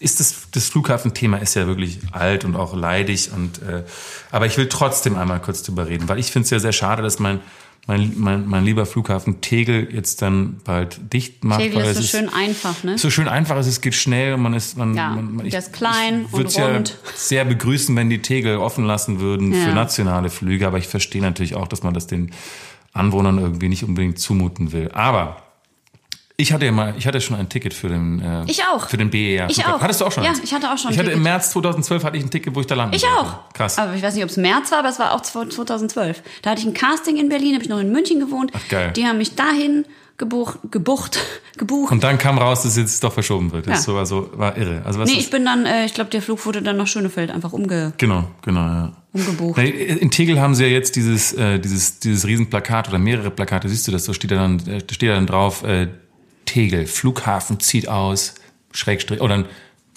[0.00, 3.84] ist das, das Flughafenthema ist ja wirklich alt und auch leidig und äh,
[4.30, 7.02] aber ich will trotzdem einmal kurz drüber reden, weil ich finde es ja sehr schade,
[7.02, 7.40] dass mein
[7.86, 11.60] mein, mein, mein lieber Flughafen Tegel jetzt dann bald dicht macht.
[11.60, 12.96] Tegel ist so schön einfach, ne?
[12.96, 15.58] so schön einfach ist, es geht schnell und man ist, man, Ja, man, man der
[15.58, 16.96] ist klein ich und würd's ja rund.
[17.14, 19.66] sehr begrüßen, wenn die Tegel offen lassen würden Ja.
[19.66, 22.30] für nationale Flüge, aber ich verstehe natürlich auch, dass man das den
[22.94, 24.90] Anwohnern irgendwie nicht unbedingt zumuten will.
[24.92, 25.42] Aber
[26.36, 28.88] ich hatte ja mal, ich hatte schon ein Ticket für den, äh, Ich auch.
[28.88, 29.46] für den BER.
[29.48, 29.74] Ich Flughafen.
[29.74, 29.80] auch.
[29.82, 30.24] Hattest du auch schon?
[30.24, 30.40] Ja, eins?
[30.42, 31.22] ich hatte auch schon ein Ich hatte im Ticket.
[31.24, 33.52] März 2012 hatte ich ein Ticket, wo ich da landen Ich auch.
[33.52, 33.78] Krass.
[33.78, 36.22] Aber ich weiß nicht, ob es März war, aber es war auch 2012.
[36.42, 38.50] Da hatte ich ein Casting in Berlin, habe ich noch in München gewohnt.
[38.54, 38.92] Ach, geil.
[38.96, 39.84] Die haben mich dahin
[40.16, 41.18] gebucht, gebucht,
[41.56, 41.90] gebucht.
[41.92, 43.66] und dann kam raus, dass es jetzt doch verschoben wird.
[43.66, 43.82] Das Ja.
[43.82, 44.82] so, war so, war irre.
[44.84, 47.30] Also was nee, ich bin dann, äh, ich glaube, der Flug wurde dann nach Schönefeld
[47.32, 48.92] einfach umge, Genau, genau, ja.
[49.12, 49.58] umgebucht.
[49.60, 53.88] In Tegel haben sie ja jetzt dieses, äh, dieses, dieses Riesenplakat oder mehrere Plakate, siehst
[53.88, 55.88] du das, so steht da dann, äh, steht da dann drauf, äh,
[56.44, 58.34] Tegel, Flughafen zieht aus,
[58.72, 59.46] Schrägstrich, oder dann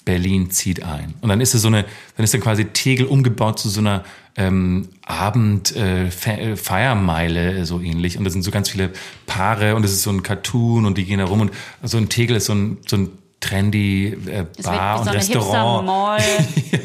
[0.04, 1.14] Berlin zieht ein.
[1.20, 1.84] Und dann ist es so eine,
[2.16, 4.04] dann ist dann quasi Tegel umgebaut zu so einer
[4.36, 8.16] ähm, Abend äh, Fe- äh, Feiermeile äh, so ähnlich.
[8.16, 8.90] Und da sind so ganz viele
[9.26, 11.50] Paare und es ist so ein Cartoon und die gehen da rum und
[11.82, 16.22] so ein Tegel ist so ein, so ein trendy äh, Bar und so eine Restaurant.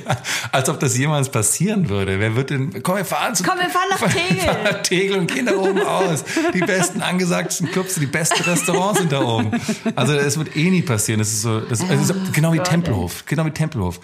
[0.06, 0.18] Ja,
[0.52, 2.20] als ob das jemals passieren würde.
[2.20, 4.36] Wer wird denn, komm, wir fahren zu, Komm, wir fahren nach Tegel.
[4.38, 6.24] Wir fahren nach Tegel und gehen da oben aus.
[6.54, 9.52] Die besten angesagten Clubs, die besten Restaurants sind da oben.
[9.96, 11.20] Also, es wird eh nie passieren.
[11.20, 13.26] Das ist so, das, es ist genau wie Gott, Tempelhof.
[13.26, 14.00] Genau wie Tempelhof.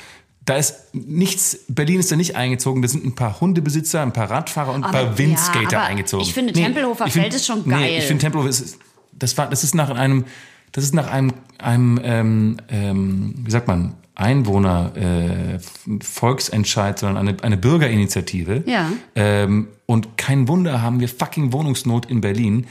[0.46, 2.82] Da ist nichts, Berlin ist da nicht eingezogen.
[2.82, 6.24] Da sind ein paar Hundebesitzer, ein paar Radfahrer und ein Aber- paar Windskater ja, eingezogen.
[6.26, 7.96] ich finde, Tempelhofer find- Feld ist schon Nee, geil.
[8.00, 8.78] ich finde Tempelhof ist,
[9.12, 10.26] das war, das ist nach einem,
[10.72, 15.60] das ist nach einem, einem, ähm, ähm, wie sagt man, Einwohner, äh,
[16.02, 18.64] Volksentscheid, sondern eine, eine Bürgerinitiative.
[18.66, 18.92] Ja.
[19.16, 22.68] Ähm, und kein Wunder haben wir fucking Wohnungsnot in Berlin.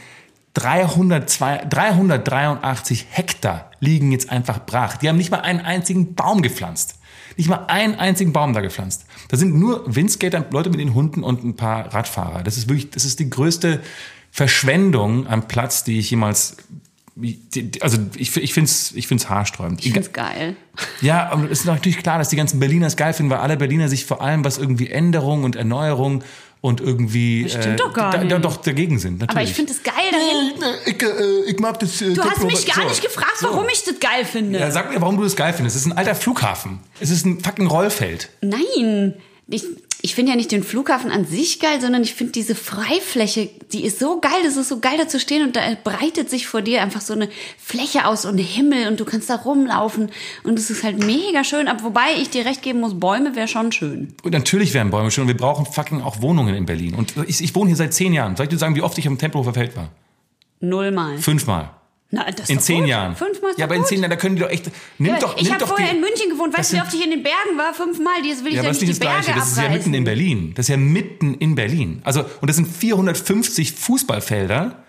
[0.55, 4.97] 302, 383 Hektar liegen jetzt einfach brach.
[4.99, 6.99] Die haben nicht mal einen einzigen Baum gepflanzt.
[7.37, 9.07] Nicht mal einen einzigen Baum da gepflanzt.
[9.29, 12.43] Da sind nur Windskater, Leute mit den Hunden und ein paar Radfahrer.
[12.43, 13.81] Das ist wirklich, das ist die größte
[14.31, 16.57] Verschwendung am Platz, die ich jemals,
[17.81, 19.85] also ich, ich finde es ich find's haarsträubend.
[19.85, 20.57] Ich find's geil.
[21.01, 23.57] Ja, aber es ist natürlich klar, dass die ganzen Berliner es geil finden, weil alle
[23.57, 26.23] Berliner sich vor allem was irgendwie Änderung und Erneuerung
[26.61, 28.33] und irgendwie Das stimmt doch gar da, nicht.
[28.33, 29.21] Da, doch dagegen sind.
[29.21, 29.31] Natürlich.
[29.31, 30.75] Aber ich finde es geil dahin.
[30.87, 32.01] ich, äh, ich mag das.
[32.03, 32.89] Äh, Du hast mich gar so.
[32.89, 33.49] nicht gefragt, So.
[33.49, 34.59] warum ich das geil finde.
[34.59, 35.77] Ja, sag mir, warum du das geil findest.
[35.77, 36.81] Es ist ein alter Flughafen.
[37.01, 38.29] Es ist ein fucking Rollfeld.
[38.43, 39.15] Nein,
[39.49, 39.65] ich,
[40.09, 43.85] ich finde ja nicht den Flughafen an sich geil, sondern ich finde diese Freifläche, die
[43.85, 46.63] ist so geil, das ist so geil da zu stehen und da breitet sich vor
[46.63, 47.29] dir einfach so eine
[47.59, 50.11] Fläche aus und Himmel und du kannst da rumlaufen
[50.45, 51.69] und es ist halt mega schön.
[51.69, 54.15] Aber wobei ich dir recht geben muss, Bäume wäre schon schön.
[54.23, 55.29] Und natürlich wären Bäume schön.
[55.29, 56.95] Wir brauchen fucking auch Wohnungen in Berlin.
[56.95, 58.35] Und ich, ich wohne hier seit zehn Jahren.
[58.35, 59.91] Soll ich dir sagen, wie oft ich am Tempelhofer Feld war?
[60.61, 61.19] Nullmal.
[61.19, 61.69] Fünfmal.
[62.11, 62.89] Na, In zehn gut.
[62.89, 63.17] Jahren.
[63.17, 63.89] Fünfmal ist Ja, aber in gut.
[63.89, 64.71] zehn Jahren, da können die doch echt.
[64.97, 66.57] Nimm Ja, doch, ich habe vorher die, in München gewohnt.
[66.57, 67.75] Weißt du, wie oft ich in den Bergen war?
[67.75, 68.15] Fünfmal.
[68.25, 69.39] Jetzt will ich Ja, aber das nicht das Berge Gleiche.
[69.39, 70.05] Das ist ja mitten in abreißen.
[70.05, 70.53] Berlin.
[70.55, 72.01] Das ist ja mitten in Berlin.
[72.05, 74.83] Also, und das sind 450 Fußballfelder,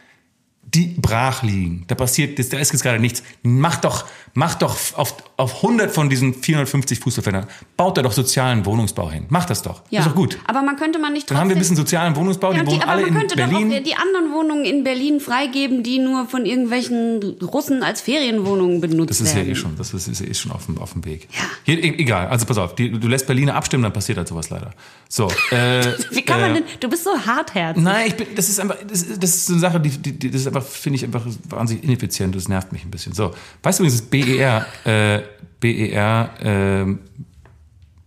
[0.63, 1.83] die brach liegen.
[1.87, 3.21] Da passiert, da ist jetzt gerade nichts.
[3.43, 4.05] Mach doch,
[4.39, 9.25] mach doch auf, auf 100 von diesen 450 Fußballfeldern, baut da doch sozialen Wohnungsbau hin.
[9.29, 9.81] Mach das doch.
[9.89, 9.99] Ja.
[9.99, 10.39] Ist doch gut.
[10.47, 12.59] Aber man könnte man nicht Dann haben wir ein trotzdem- bisschen sozialen Wohnungsbau, Ja, die
[12.61, 13.69] und wohnen die, aber alle man in könnte Berlin.
[13.69, 18.79] doch auch die anderen Wohnungen in Berlin freigeben, die nur von irgendwelchen Russen als Ferienwohnungen
[18.81, 19.51] benutzt Das ist ja werden.
[19.51, 21.27] eh schon, das ist, ist eh schon auf dem, auf dem Weg.
[21.33, 21.39] Ja.
[21.63, 24.49] Hier, e- egal, also pass auf, die, du lässt Berliner abstimmen, dann passiert halt sowas
[24.49, 24.71] leider.
[25.09, 26.63] So, äh, Wie kann man äh, denn?
[26.79, 27.83] Du bist so hartherzig.
[27.83, 30.31] Nein, ich bin, das ist einfach, das, das ist so eine Sache, die, die, die
[30.31, 32.35] das ist einfach, finde ich einfach wahnsinnig ineffizient.
[32.35, 33.13] Das nervt mich ein bisschen.
[33.13, 33.31] So,
[33.63, 35.21] weißt du übrigens, das BER, äh,
[35.59, 36.99] BER, ähm,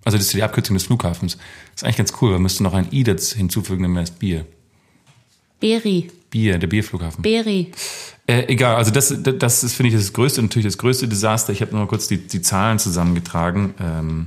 [0.05, 1.37] also das ist die Abkürzung des Flughafens.
[1.75, 2.33] ist eigentlich ganz cool.
[2.33, 4.45] Wir müssten noch ein I dazu hinzufügen, dann wäre es Bier.
[5.61, 6.11] Beri.
[6.31, 7.23] Bier, der Bierflughafen.
[7.23, 7.71] Beri.
[8.27, 11.53] Äh, egal, also das, das ist, finde ich, das größte, natürlich das größte Desaster.
[11.53, 14.27] Ich habe noch mal kurz die, die Zahlen zusammengetragen, ähm,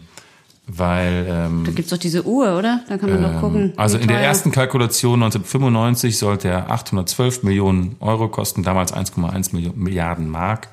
[0.68, 1.26] weil...
[1.30, 2.84] Ähm, Da gibt's doch diese Uhr, oder?
[2.88, 3.74] Da kann man doch gucken.
[3.76, 9.74] also in der ersten Kalkulation 1995 sollte er 812 Millionen Euro kosten, damals 1,1 Millio-
[9.76, 10.68] Milliarden Mark.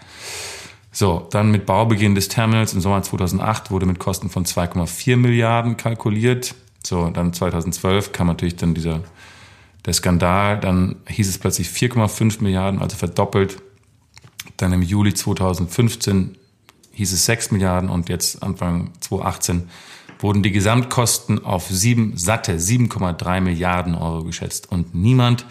[0.93, 5.79] So, dann mit Baubeginn des Terminals im Sommer 2008 wurde mit Kosten von 2,4 Milliarden
[5.79, 6.55] kalkuliert.
[6.85, 9.01] So, dann 2012 kam natürlich dann dieser
[9.85, 13.61] der Skandal, dann hieß es plötzlich 4,5 Milliarden, also verdoppelt.
[14.57, 16.37] Dann im Juli 2015
[16.93, 19.69] hieß es 6 Milliarden und jetzt Anfang 2018
[20.21, 24.71] wurden die Gesamtkosten auf sieben, satte 7,3 Milliarden Euro geschätzt.
[24.71, 25.47] Und niemand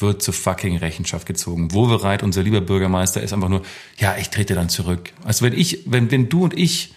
[0.00, 1.72] wird zur fucking Rechenschaft gezogen.
[1.72, 3.62] Wovereit, unser lieber Bürgermeister, ist einfach nur,
[3.98, 5.12] ja, ich trete dann zurück.
[5.24, 6.94] Also wenn ich, wenn, wenn du und ich,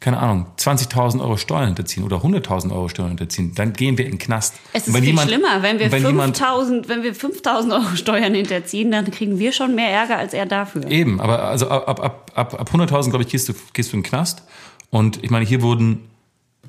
[0.00, 4.12] keine Ahnung, 20.000 Euro Steuern hinterziehen oder 100.000 Euro Steuern hinterziehen, dann gehen wir in
[4.12, 4.54] den Knast.
[4.74, 7.96] Es ist viel jemand- schlimmer, wenn wir und wenn jemand- 5000, wenn wir 5000 Euro
[7.96, 10.86] Steuern hinterziehen, dann kriegen wir schon mehr Ärger als er dafür.
[10.90, 13.96] Eben, aber also ab, ab, ab, ab, ab 100.000, glaube ich, gehst du, gehst du
[13.96, 14.42] in den Knast.
[14.90, 16.08] Und ich meine, hier wurden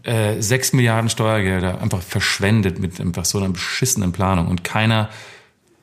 [0.04, 4.48] äh, 6 Milliarden Steuergelder einfach verschwendet mit einfach so einer beschissenen Planung.
[4.48, 5.10] Und keiner,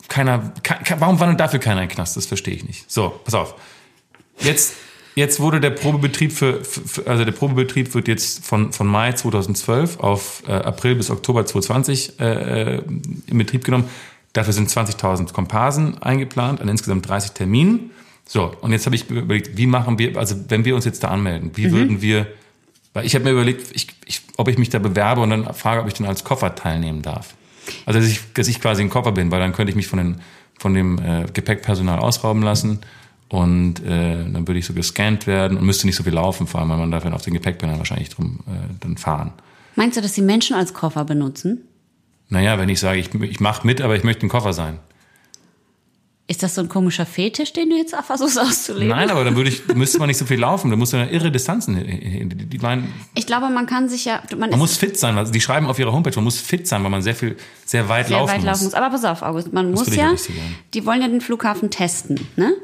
[0.08, 2.16] keiner, ke warum war denn dafür keiner in den Knast?
[2.16, 2.90] Das verstehe ich nicht.
[2.90, 3.54] So, pass auf.
[4.40, 4.74] Jetzt,
[5.14, 10.00] jetzt wurde der Probebetrieb für, für, also der Probebetrieb wird jetzt von, von Mai 2012
[10.00, 12.24] auf äh, April bis Oktober 2020 äh,
[12.76, 12.82] äh,
[13.26, 13.88] in Betrieb genommen.
[14.32, 17.90] Dafür sind 20.000 Komparsen eingeplant an insgesamt 30 Terminen.
[18.24, 21.08] So, und jetzt habe ich überlegt, wie machen wir, also wenn wir uns jetzt da
[21.08, 22.26] anmelden, wie würden wir,
[22.94, 25.82] weil ich habe mir überlegt, ich, ich, ob ich mich da bewerbe und dann frage,
[25.82, 27.34] ob ich dann als Koffer teilnehmen darf.
[27.86, 29.98] Also dass ich, dass ich quasi ein Koffer bin, weil dann könnte ich mich von,
[29.98, 30.16] den,
[30.58, 32.80] von dem äh, Gepäckpersonal ausrauben lassen
[33.28, 36.60] und äh, dann würde ich so gescannt werden und müsste nicht so viel laufen, vor
[36.60, 39.32] allem, weil man darf dann auf den Gepäckbändern wahrscheinlich drum äh, dann fahren.
[39.74, 41.62] Meinst du, dass die Menschen als Koffer benutzen?
[42.28, 44.78] Naja, wenn ich sage, ich, ich mache mit, aber ich möchte ein Koffer sein.
[46.32, 48.88] Ist das so ein komischer Fetisch, den du jetzt versuchst auszuleben?
[48.88, 51.12] Nein, aber dann würde ich, müsste man nicht so viel laufen, da muss man ja
[51.12, 51.76] irre Distanzen.
[52.48, 55.66] Die, meinen, Ich glaube, man kann sich ja, man, man muss fit sein, die schreiben
[55.66, 58.32] auf ihrer Homepage, man muss fit sein, weil man sehr viel, sehr weit sehr laufen
[58.32, 58.72] weit laufen muss.
[58.72, 58.74] muss.
[58.74, 60.34] Aber pass auf, August, man muss würde ich ja,
[60.72, 62.54] die wollen ja den Flughafen testen, ne?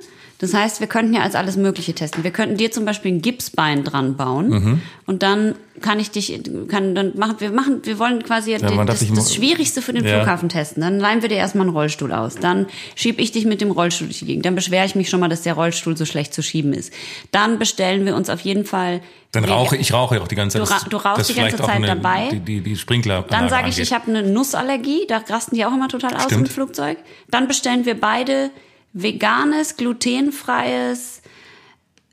[0.41, 2.23] Das heißt, wir könnten ja als alles Mögliche testen.
[2.23, 4.83] Wir könnten dir zum Beispiel ein Gipsbein dran bauen Mhm.
[5.05, 8.87] und dann kann ich dich, kann dann machen wir machen, wir wollen quasi man den,
[8.87, 10.17] das, das Schwierigste für den Ja.
[10.19, 10.81] Flughafen testen.
[10.83, 12.37] Dann leihen wir dir erstmal einen Rollstuhl aus.
[12.37, 14.45] Dann schieb ich dich mit dem Rollstuhl durch die Gegend.
[14.47, 16.93] Dann beschwere ich mich schon mal, dass der Rollstuhl so schlecht zu schieben ist.
[17.33, 19.01] Dann bestellen wir uns auf jeden Fall.
[19.33, 20.85] Dann rauche ich rauche ja auch die ganze Zeit.
[20.85, 22.29] Du du rauchst die ganze Zeit eine, dabei.
[22.33, 23.25] Die, die, die Sprinkler.
[23.29, 26.49] Dann sage ich, ich habe eine Nussallergie, da rasten die auch immer total aus Stimmt.
[26.49, 26.99] im Flugzeug.
[27.31, 28.51] Dann bestellen wir beide
[28.93, 31.23] veganes, glutenfreies,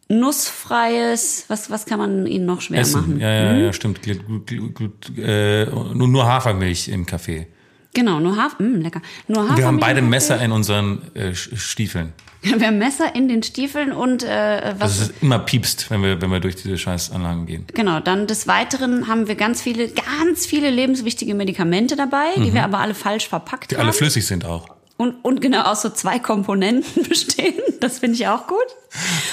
[0.09, 3.01] nussfreies, was, was kann man ihnen noch schwer Essen.
[3.01, 3.19] machen?
[3.19, 4.01] Ja, ja, ja, stimmt.
[4.01, 7.47] Glut, glut, glut, äh, nur, nur Hafermilch im Kaffee.
[7.93, 9.01] Genau, nur Hafer, mh, lecker.
[9.27, 9.57] Nur Hafer.
[9.57, 12.11] Wir haben beide Messer in unseren äh, Stiefeln.
[12.45, 16.21] Wir haben Messer in den Stiefeln und äh, was Dass es immer piepst, wenn wir,
[16.21, 17.65] wenn wir durch diese Scheißanlagen gehen.
[17.73, 22.63] Genau, dann des Weiteren haben wir ganz viele, ganz viele lebenswichtige Medikamente dabei, die wir
[22.63, 23.67] aber alle falsch verpackt Mhm.
[23.69, 23.83] Die haben.
[23.87, 24.74] alle flüssig sind auch.
[24.97, 27.61] Und, und genau aus so zwei Komponenten bestehen.
[27.81, 28.65] Das finde ich auch gut.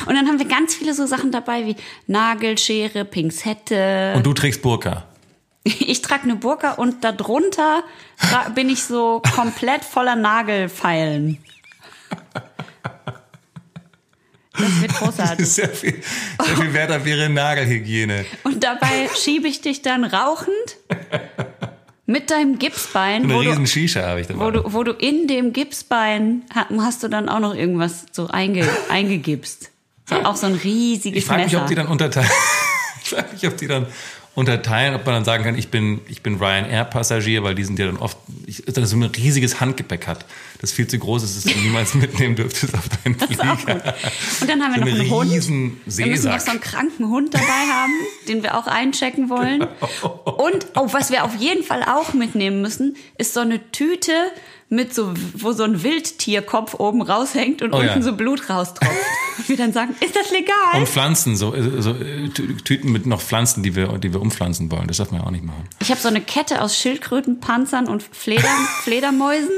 [0.07, 4.15] Und dann haben wir ganz viele so Sachen dabei wie Nagelschere, Pinzette.
[4.17, 5.05] Und du trägst Burka.
[5.65, 7.85] Ich trage eine Burka und darunter
[8.55, 11.39] bin ich so komplett voller Nagelfeilen.
[14.59, 15.47] Das wird großartig.
[15.53, 16.03] Sehr viel,
[16.45, 18.27] sehr viel Wert auf ihre Nagelhygiene.
[18.43, 20.51] Und dabei schiebe ich dich dann rauchend
[22.13, 24.45] mit deinem Gipsbein, Eine wo du, riesen Shisha habe ich dabei.
[24.45, 28.29] wo du, wo du in dem Gipsbein ha- hast du dann auch noch irgendwas so
[28.29, 29.71] einge, eingegipst.
[30.09, 31.63] So, auch so ein riesiges ich frage mich, Messer.
[31.65, 32.29] ob die dann unterteilen.
[33.03, 33.87] ich frage mich, ob die dann
[34.35, 37.87] unterteilen, ob man dann sagen kann, ich bin, ich bin Ryanair-Passagier, weil die sind ja
[37.87, 40.25] dann oft, ich, dass du so ein riesiges Handgepäck hat,
[40.63, 43.59] das viel zu groß ist, dass du niemals mitnehmen dürftest auf deinen Das ist auch
[43.59, 43.75] Flieger.
[43.81, 43.93] gut.
[44.41, 45.31] Und dann haben wir So noch einen Hund.
[45.87, 47.93] Wir müssen noch so einen kranken Hund dabei haben,
[48.29, 49.67] den wir auch einchecken wollen.
[50.25, 54.13] Und oh, was wir auf jeden Fall auch mitnehmen müssen, ist so eine Tüte
[54.69, 58.01] mit so, wo so ein Wildtierkopf oben raushängt und Oh unten ja.
[58.03, 58.91] so Blut raustropft.
[59.39, 60.55] Und wir dann sagen, ist das legal?
[60.75, 64.87] Und Pflanzen, so, so Tü- Tüten mit noch Pflanzen, die wir, die wir umpflanzen wollen.
[64.89, 65.65] Das darf man ja auch nicht machen.
[65.81, 68.49] Ich habe so eine Kette aus Schildkröten, Panzern und Fleder,
[68.83, 69.49] Fledermäusen.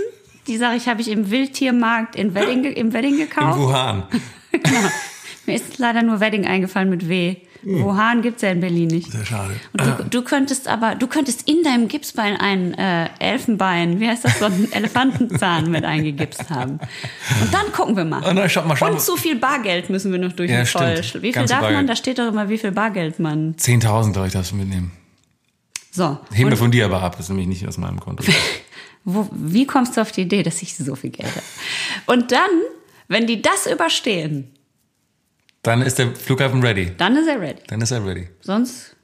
[0.46, 3.58] Die sage ich, habe ich im Wildtiermarkt in Wedding, im Wedding In gekauft.
[3.58, 4.02] Wuhan.
[4.52, 4.88] Genau.
[5.46, 7.36] Mir ist leider nur Wedding eingefallen mit W.
[7.64, 9.10] Wuhan gibt's ja in Berlin nicht.
[9.10, 9.54] Sehr schade.
[9.72, 14.24] Und du, du könntest aber, du könntest in deinem Gipsbein ein äh, Elfenbein, wie heißt
[14.24, 16.78] das, so einen Elefantenzahn mit eingegipst haben.
[17.40, 18.22] Und dann gucken wir mal.
[18.22, 20.66] Und dann schauen- mal schauen- Und zu viel Bargeld müssen wir noch durch Ja, den
[20.66, 21.02] Zoll.
[21.02, 21.22] stimmt.
[21.24, 21.72] Wie viel Ganze darf man?
[21.72, 21.90] Bargeld.
[21.90, 23.54] Da steht doch immer, wie viel Bargeld man.
[23.56, 24.92] 10.000, glaube ich, du mitnehmen.
[25.90, 26.18] So.
[26.32, 28.24] Heben wir von dir aber ab, das ist nämlich nicht aus meinem Konto.
[29.04, 31.42] Wo, wie kommst du auf die Idee, dass ich so viel Geld habe?
[32.06, 32.50] Und dann,
[33.08, 34.50] wenn die das überstehen,
[35.62, 36.92] Dann ist der Flughafen ready.
[36.96, 37.60] dann ist er ready.
[37.66, 38.28] Dann ist er ready.
[38.40, 38.96] Sonst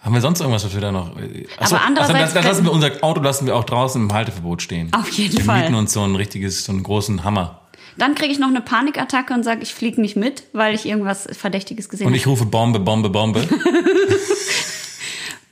[0.00, 1.14] Haben wir sonst irgendwas, was wir da noch?
[1.58, 4.62] Achso, Aber andererseits dann, dann lassen wir unser Auto lassen wir auch draußen im Halteverbot
[4.62, 4.92] stehen.
[4.92, 5.56] Auf jeden wir Fall.
[5.58, 7.56] Wir mieten uns so ein richtiges, so einen großen Hammer.
[7.98, 11.28] Dann kriege ich noch eine Panikattacke und sage, ich fliege nicht mit, weil ich irgendwas
[11.32, 12.16] Verdächtiges gesehen Und habe.
[12.18, 13.46] ich rufe Bombe, Bombe, Bombe.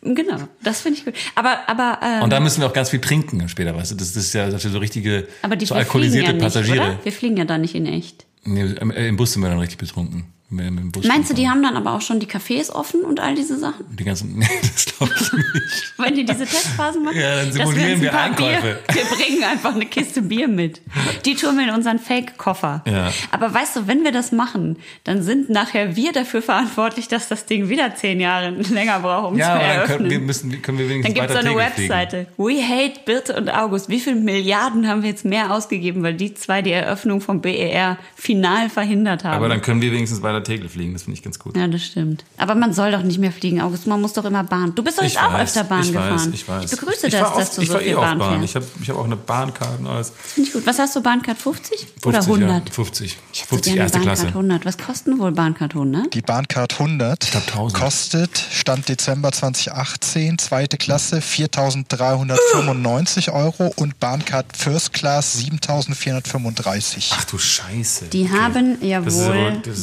[0.03, 1.15] Genau, das finde ich gut.
[1.35, 3.97] Aber, aber, ähm, Und dann müssen wir auch ganz viel trinken später, weißt du?
[3.97, 6.77] Das, das ist ja das ist so richtige, aber die so ja alkoholisierte nicht, Passagiere.
[6.79, 6.99] oder?
[7.05, 8.27] Wir fliegen ja da nicht in echt.
[8.45, 10.27] Nee, im, im Bus sind wir dann richtig betrunken.
[10.51, 13.03] Wenn wir im Bus Meinst du, die haben dann aber auch schon die Cafés offen
[13.03, 13.85] und all diese Sachen?
[13.99, 15.93] Die ganzen, nee, das glaube ich nicht.
[15.99, 17.19] Wenn die diese Testphasen machen?
[17.21, 18.79] Ja, dann simulieren wir Einkäufe.
[18.87, 20.81] Bier, wir bringen einfach eine Kiste Bier mit.
[21.27, 22.83] Die tun wir in unseren Fake-Koffer.
[22.87, 23.13] Ja.
[23.31, 27.45] Aber weißt du, wenn wir das machen, dann sind nachher wir dafür verantwortlich, dass das
[27.45, 29.97] Ding wieder zehn Jahre länger braucht, um Ja, zu aber dann eröffnen.
[29.99, 31.89] können wir, müssen, können wir Dann wenigstens gibt es eine Tegel fliegen.
[31.91, 32.27] Webseite.
[32.39, 33.89] We hate Birte und August.
[33.91, 37.99] Wie viele Milliarden haben wir jetzt mehr ausgegeben, weil die zwei die Eröffnung vom BER
[38.15, 39.35] final verhindert haben?
[39.37, 40.93] Aber dann können wir wenigstens weiter Tegel fliegen.
[40.93, 41.57] Das finde ich ganz gut.
[41.57, 42.25] ja, das stimmt.
[42.37, 43.87] Aber man soll doch nicht mehr fliegen, August.
[43.87, 44.75] Man muss doch immer Bahn.
[44.75, 46.15] Du bist doch jetzt auch öfter Bahn ich gefahren.
[46.15, 46.73] Weiß, ich weiß.
[46.73, 48.19] Ich begrüße ich das, war oft, dass du ich so war viel eh auf Bahn
[48.19, 48.43] Bahn.
[48.43, 50.13] Ich habe ich hab auch eine Bahnkarte und alles.
[50.17, 50.67] Finde ich gut.
[50.67, 52.69] Was hast du, Bahncard 50 oder 50, 100?
[52.69, 53.17] Ja, 50.
[53.33, 54.29] Ich hätte 50 gerne erste Bahncard Klasse.
[54.29, 54.65] 100.
[54.67, 56.15] Was kosten wohl Bahncard 100?
[56.15, 57.81] Die Bahncard 100 glaub, 1000.
[57.83, 67.13] kostet, Stand Dezember 2018, zweite Klasse 4.395 Euro und Bahncard First Class 7.435.
[67.17, 68.07] Ach du Scheiße.
[68.07, 68.33] Die Okay.
[68.39, 69.75] haben Das jawohl aber-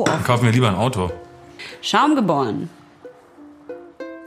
[0.00, 0.24] Po Dann auf.
[0.24, 1.10] kaufen wir lieber ein Auto.
[1.82, 2.70] Schaum geboren.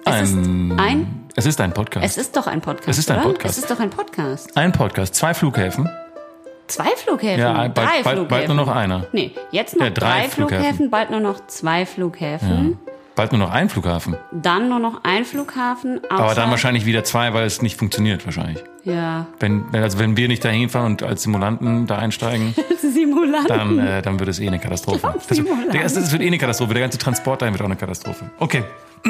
[0.06, 2.06] Es ist ein, Es ist ein Podcast.
[2.06, 2.90] es ist doch ein Podcast.
[2.90, 3.30] Es ist ein oder?
[3.30, 3.58] Podcast.
[3.58, 4.56] Es ist doch ein Podcast.
[4.56, 5.16] ein Podcast.
[5.16, 5.90] Zwei Flughäfen.
[6.68, 7.40] Zwei Flughäfen.
[7.40, 8.28] Ja, bald- drei bald- Flughäfen.
[8.28, 9.08] bald nur noch einer.
[9.14, 10.90] Nee, jetzt noch Ja, drei drei, Flughäfen, Flughäfen.
[10.92, 12.78] bald nur noch zwei Flughäfen,
[13.16, 14.18] Bald nur noch ein Flughafen.
[14.32, 16.02] dann nur noch ein Flughafen.
[16.10, 18.64] Aber dann wahrscheinlich wieder zwei, weil es nicht funktioniert wahrscheinlich.
[18.86, 23.48] Ja, Wenn, also wenn wir nicht dahin fahren und als Simulanten da einsteigen, Simulanten.
[23.48, 25.14] dann, äh, dann wird es eh eine Katastrophe.
[25.30, 25.38] Das,
[25.72, 26.74] das, das wird eh eine Katastrophe.
[26.74, 28.30] Der ganze Transport dahin wird auch eine Katastrophe.
[28.40, 28.64] Okay.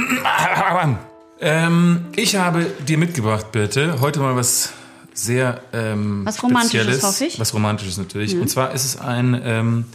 [1.41, 4.74] ähm, ich habe dir mitgebracht, Birte, heute mal was
[5.14, 7.04] sehr ähm, Was Romantisches, Spezielles.
[7.04, 7.38] hoffe ich.
[7.38, 7.41] Mhm.
[7.41, 8.36] Was Romantisches natürlich.
[8.38, 9.86] Und zwar ist es ein, ähm,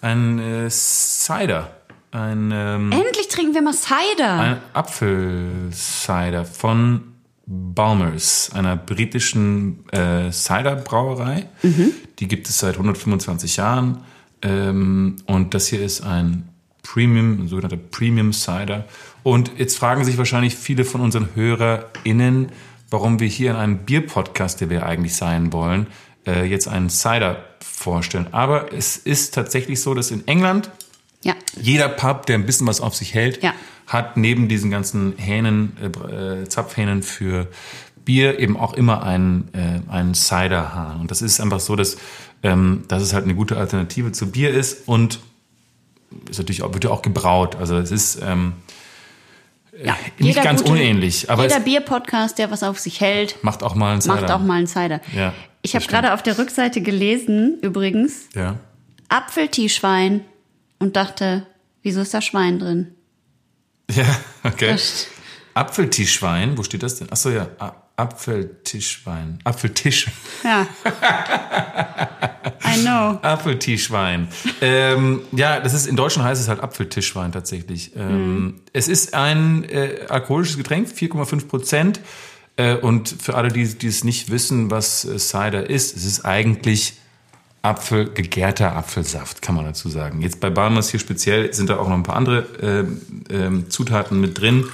[0.00, 1.70] ein äh, Cider.
[2.12, 4.38] Ein, ähm, Endlich trinken wir mal Cider.
[4.38, 7.00] ein Apfelcider von
[7.46, 11.46] Balmers, einer britischen äh, Ciderbrauerei.
[12.18, 14.02] Die gibt es seit 125 Jahren.
[14.42, 16.48] Ähm, und das hier ist ein
[16.82, 18.84] Premium, ein sogenannter Premium Cider.
[19.22, 22.52] Und jetzt fragen sich wahrscheinlich viele von unseren HörerInnen,
[22.90, 25.86] warum wir hier in einem Bier-Podcast, der wir eigentlich sein wollen,
[26.26, 28.26] äh, jetzt einen Cider vorstellen.
[28.32, 30.70] Aber es ist tatsächlich so, dass in England
[31.24, 33.54] ja, jeder Pub, der ein bisschen was auf sich hält, Ja.
[33.86, 37.48] hat neben diesen ganzen Hähnen, äh, äh, Zapfhähnen für
[38.04, 41.00] Bier eben auch immer einen, äh, einen Ciderhahn.
[41.00, 41.96] Und das ist einfach so, dass,
[42.42, 45.20] ähm, dass es halt eine gute Alternative zu Bier ist und
[46.28, 47.54] ist natürlich auch, wird ja auch gebraut.
[47.56, 48.54] Also es ist ähm,
[49.84, 49.96] ja.
[50.18, 53.92] nicht ganz gute- unähnlich, aber jeder Bier-Podcast, der was auf sich hält, macht auch mal
[53.92, 54.14] einen Cider.
[54.16, 55.00] macht auch mal einen Cider.
[55.16, 58.56] Ja, ich habe gerade auf der Rückseite gelesen, übrigens, Ja.
[59.08, 60.22] Apfeltischwein
[60.82, 61.46] und dachte,
[61.82, 62.94] wieso ist da Schwein drin?
[63.90, 64.04] Ja,
[64.44, 64.72] okay.
[64.72, 65.06] Das-
[65.54, 67.10] Apfeltischwein, wo steht das denn?
[67.12, 67.46] Achso, ja,
[67.96, 69.38] Apfeltischwein.
[69.44, 70.06] Apfeltisch.
[70.42, 70.66] Ja.
[72.64, 73.18] I know.
[73.22, 74.28] Apfeltischwein.
[74.62, 77.92] ähm, ja, das ist in Deutschland heißt es halt Apfeltischwein tatsächlich.
[77.96, 82.00] Ähm, Es ist ein äh, alkoholisches Getränk, 4,5 Prozent.
[82.56, 86.24] Äh, und für alle, die, die es nicht wissen, was äh, Cider ist, es ist
[86.24, 86.94] eigentlich
[87.62, 90.20] Apfel, gegärter Apfelsaft, kann man dazu sagen.
[90.20, 93.00] Jetzt bei Balmers hier speziell sind da auch noch ein paar andere ähm,
[93.30, 94.64] ähm, Zutaten mit drin.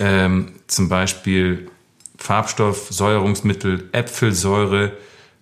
[0.00, 1.68] Ähm, zum Beispiel
[2.16, 4.92] Farbstoff, Säuerungsmittel, Äpfelsäure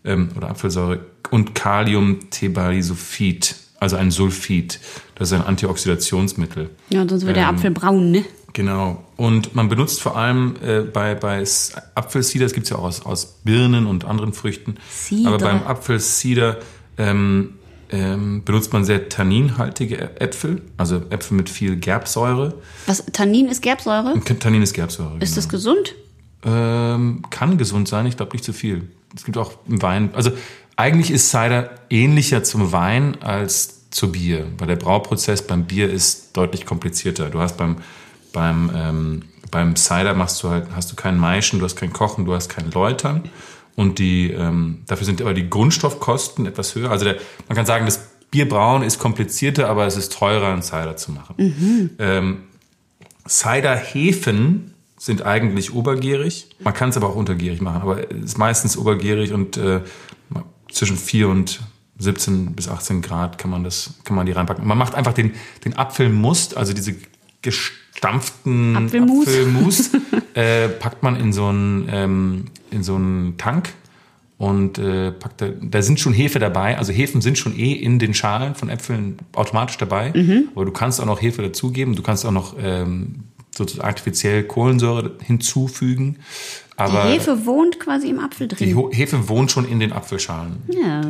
[0.04, 0.98] ähm, oder Apfelsäure
[1.30, 4.80] und Kaliumthebalisulfid, also ein Sulfid.
[5.14, 6.70] Das ist ein Antioxidationsmittel.
[6.90, 8.24] Ja, sonst wird der Ähm, Apfel braun, ne?
[8.52, 9.02] Genau.
[9.16, 11.44] Und man benutzt vor allem äh, bei, bei
[11.94, 14.76] Apfelcider, das gibt's ja auch aus, aus Birnen und anderen Früchten.
[14.90, 15.28] Cider.
[15.28, 16.58] Aber beim Apfelcider
[16.98, 17.54] ähm,
[17.90, 22.54] ähm, benutzt man sehr tanninhaltige Äpfel, also Äpfel mit viel Gerbsäure.
[22.86, 24.18] Was, Tannin ist Gerbsäure?
[24.38, 25.18] Tannin ist Gerbsäure.
[25.20, 25.94] Ist das gesund?
[26.44, 28.88] Ähm, kann gesund sein, ich glaube nicht zu viel.
[29.14, 30.30] Es gibt auch im Wein, also
[30.76, 36.34] eigentlich ist Cider ähnlicher zum Wein als zu Bier, weil der Brauprozess beim Bier ist
[36.36, 37.28] deutlich komplizierter.
[37.28, 37.76] Du hast beim
[38.32, 42.24] beim ähm, beim Cider machst du halt hast du keinen Maischen, du hast kein Kochen,
[42.24, 43.22] du hast kein Läutern
[43.76, 46.90] und die ähm, dafür sind aber die Grundstoffkosten etwas höher.
[46.90, 47.16] Also der,
[47.48, 51.34] man kann sagen, das Bierbrauen ist komplizierter, aber es ist teurer, einen Cider zu machen.
[51.98, 52.38] Ähm,
[53.28, 56.48] Ciderhefen sind eigentlich obergierig.
[56.60, 59.80] Man kann es aber auch untergierig machen, aber es ist meistens obergierig und äh,
[60.70, 61.60] zwischen 4 und
[61.98, 64.66] 17 bis 18 Grad kann man das, kann man die reinpacken.
[64.66, 65.32] Man macht einfach den,
[65.64, 66.94] den Apfelmust, also diese
[68.02, 69.28] gestampften Apfelmus.
[69.28, 69.90] Apfelmus
[70.34, 73.70] äh, packt man in so einen, ähm, in so einen Tank
[74.38, 76.76] und äh, packt da, da sind schon Hefe dabei.
[76.78, 80.12] Also Hefen sind schon eh in den Schalen von Äpfeln automatisch dabei.
[80.54, 81.94] Aber du kannst auch noch Hefe dazugeben.
[81.94, 83.20] Du kannst auch noch ähm,
[83.54, 86.16] sozusagen artifiziell Kohlensäure hinzufügen.
[86.76, 88.76] Aber Die Hefe wohnt quasi im Apfel die drin.
[88.76, 90.56] Ho- Hefe wohnt schon in den Apfelschalen.
[90.68, 91.02] Ja,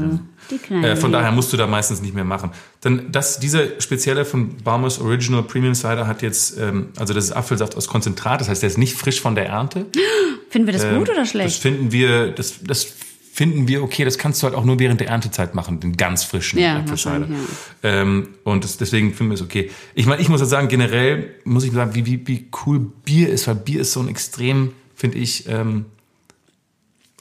[0.51, 0.89] die kleine.
[0.91, 2.51] Äh, von daher musst du da meistens nicht mehr machen.
[2.81, 7.33] Dann das, dieser spezielle von Baumers Original Premium Cider hat jetzt, ähm, also das ist
[7.33, 9.87] Apfelsaft aus Konzentrat, das heißt, der ist nicht frisch von der Ernte.
[10.51, 11.63] Finden wir das gut oder Das schlecht?
[11.63, 12.87] finden wir, das, das
[13.33, 14.05] finden wir okay.
[14.05, 17.21] Das kannst du halt auch nur während der Erntezeit machen, den ganz frischen Ja, Apfelcider.
[17.21, 17.39] wahrscheinlich,
[17.85, 19.71] Ähm, und das, deswegen finden wir es okay.
[19.95, 23.29] Ich meine, ich muss ja sagen, generell muss ich sagen, wie, wie, wie cool Bier
[23.31, 25.86] ist, weil Bier ist so ein extrem, finde ich, ähm,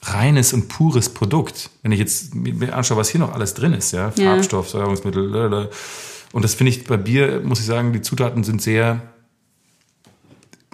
[0.04, 1.72] reines und pures Produkt.
[1.82, 4.34] Wenn ich jetzt mir anschaue, was hier noch alles drin ist, ja, Ja.
[4.36, 5.68] Farbstoff, Säuerungsmittel, lalala.
[6.32, 9.02] und das finde ich bei Bier, muss ich sagen, die Zutaten sind sehr,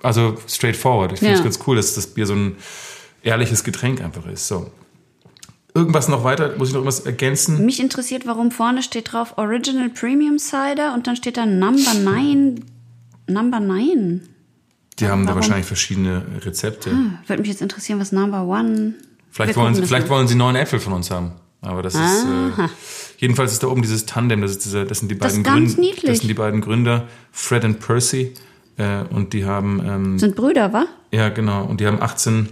[0.03, 1.13] also straightforward.
[1.13, 1.43] Ich finde es Ja.
[1.45, 2.57] ganz cool, dass das Bier so ein
[3.23, 4.49] ehrliches Getränk einfach ist.
[4.49, 4.69] So.
[5.73, 6.55] Irgendwas noch weiter?
[6.57, 7.65] Muss ich noch irgendwas ergänzen?
[7.65, 12.65] Mich interessiert, warum vorne steht drauf Original Premium Cider und dann steht da Number 9.
[13.29, 14.27] Number 9.
[14.99, 15.41] Die haben da Warum?
[15.41, 16.91] wahrscheinlich verschiedene Rezepte.
[17.27, 18.95] Würde mich jetzt interessieren, was Number 1.
[19.31, 21.33] Vielleicht, wollen, sie, vielleicht wollen sie neun Äpfel von uns haben.
[21.61, 22.01] Aber das ist.
[22.01, 22.67] Äh,
[23.17, 25.45] jedenfalls ist da oben dieses Tandem, das, ist dieser, das sind die Das beiden ist
[25.45, 25.81] ganz Gründer.
[25.89, 26.11] niedlich.
[26.11, 28.33] Das sind die beiden Gründer, Fred und Percy.
[28.77, 30.85] Äh, und die haben, ähm, Sind Brüder, wa?
[31.11, 32.47] ja genau, und die haben 18,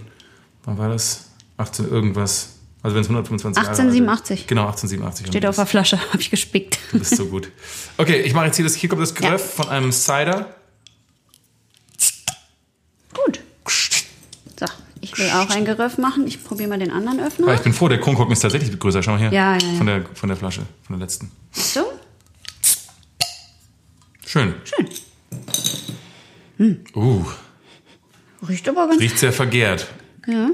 [0.64, 1.30] wann war das?
[1.56, 2.54] 18 irgendwas.
[2.82, 3.80] Also wenn es 125 Jahre alt ist.
[3.80, 4.46] 1887.
[4.46, 5.26] Genau, 1887.
[5.28, 6.78] Steht auf der Flasche, habe ich gespickt.
[6.92, 7.50] Du bist so gut.
[7.96, 10.54] Okay, ich mache jetzt hier das, hier kommt das Geröff von einem Cider.
[13.14, 13.40] Gut.
[14.58, 14.66] So,
[15.16, 16.26] ich will auch ein Geröff machen.
[16.26, 17.48] Ich probiere mal den anderen Öffner.
[17.48, 19.02] Ah, ich bin froh, der Kronkorken ist tatsächlich größer.
[19.02, 19.32] Schau mal her.
[19.32, 19.76] Ja, ja, ja.
[19.78, 21.30] Von der, von der Flasche, von der letzten.
[21.52, 21.84] So,
[24.26, 24.54] Schön.
[24.64, 24.88] schön.
[26.94, 27.24] Uh,
[28.46, 29.00] Riecht aber ganz.
[29.00, 29.86] riecht sehr vergehrt.
[30.26, 30.50] Ja.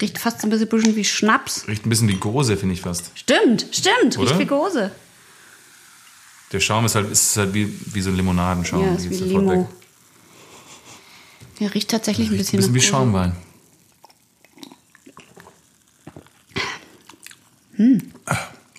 [0.00, 1.68] Riecht fast so ein bisschen, wie Schnaps.
[1.68, 3.10] Riecht ein bisschen wie Gose, finde ich fast.
[3.14, 4.18] Stimmt, stimmt.
[4.18, 4.30] Oder?
[4.30, 4.90] Riecht wie Gose.
[6.52, 8.84] Der Schaum ist halt, ist halt wie, wie so ein Limonadenschaum.
[8.84, 9.68] Ja, ist wie Limo.
[11.58, 12.88] Ja, riecht tatsächlich ein bisschen, Ein bisschen wie Gose.
[12.90, 13.36] Schaumwein.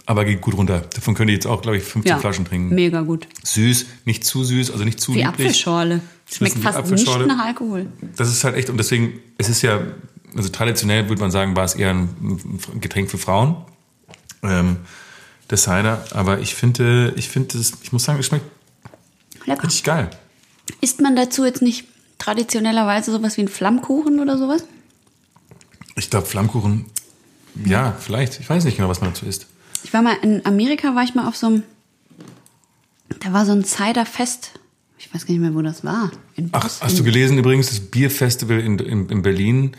[0.05, 0.81] Aber geht gut runter.
[0.93, 2.75] Davon könnt ihr jetzt auch, glaube ich, 15 Ja, Flaschen trinken.
[2.75, 3.27] mega gut.
[3.43, 5.29] Süß, nicht zu süß, also nicht zu Wie lieblich.
[5.47, 6.01] Apfelschorle.
[6.31, 7.25] Schmeckt fast Apfelschorle.
[7.25, 7.87] nicht nach Alkohol.
[8.15, 9.81] Das ist halt echt, und deswegen, es ist ja,
[10.35, 13.57] also traditionell würde man sagen, war es eher ein Getränk für Frauen.
[14.43, 14.77] Ähm,
[15.49, 18.45] der Cider, aber ich finde, ich finde es, ich muss sagen, es schmeckt
[19.45, 19.63] Lecker.
[19.63, 20.09] richtig geil.
[20.81, 21.85] Isst man dazu jetzt nicht
[22.17, 24.65] traditionellerweise sowas wie einen Flammkuchen oder sowas?
[25.95, 26.85] Ich glaube, Flammkuchen,
[27.63, 28.39] ja, vielleicht.
[28.39, 29.47] Ich weiß nicht genau, was man dazu isst.
[29.83, 31.63] Ich war mal in Amerika, war ich mal auf so einem,
[33.19, 34.51] da war so ein Cider-Fest.
[34.97, 36.11] Ich weiß gar nicht mehr, wo das war.
[36.51, 39.71] Ach, hast du gelesen übrigens, das Bierfestival in, in, in Berlin,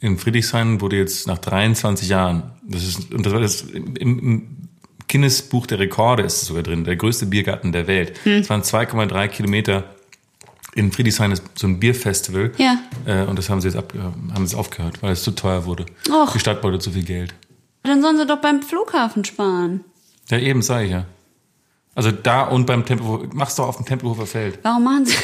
[0.00, 4.62] in Friedrichshain, wurde jetzt nach 23 Jahren, das ist, und das war das, im, im
[5.08, 8.18] Guinness-Buch der Rekorde ist es sogar drin, der größte Biergarten der Welt.
[8.24, 8.40] Hm.
[8.40, 9.84] Es waren 2,3 Kilometer.
[10.74, 12.52] In Friedrichshain ist so ein Bierfestival.
[12.56, 12.78] Ja.
[13.04, 13.92] Äh, und das haben sie jetzt ab,
[14.34, 15.84] haben sie aufgehört, weil es zu teuer wurde.
[16.10, 16.32] Och.
[16.32, 17.34] Die Stadt wollte zu viel Geld.
[17.82, 19.84] Dann sollen sie doch beim Flughafen sparen.
[20.28, 21.04] Ja, eben, sage ich ja.
[21.94, 24.58] Also da und beim Tempelhof, mach's doch auf dem Tempelhofer Feld.
[24.62, 25.14] Warum machen sie,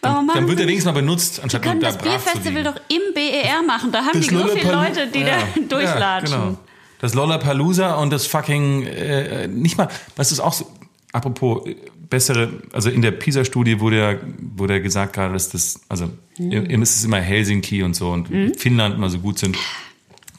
[0.00, 2.76] warum machen Dann wird er wenigstens mal benutzt, anstatt können nur da das Bierfestival doch
[2.88, 3.92] im BER machen.
[3.92, 6.32] Da haben die so viele Leute, die Ja, da durchlatschen.
[6.36, 6.58] Ja, genau.
[7.00, 10.66] Das Lollapalooza und das fucking, äh, nicht mal, weißt du, ist auch so,
[11.12, 11.76] apropos, äh,
[12.14, 14.14] bessere, also in der PISA-Studie wurde ja,
[14.56, 16.52] wurde ja gesagt gerade, dass das, also, Mhm.
[16.52, 19.56] ihr ist es immer Helsinki und so und Finnland immer so gut sind.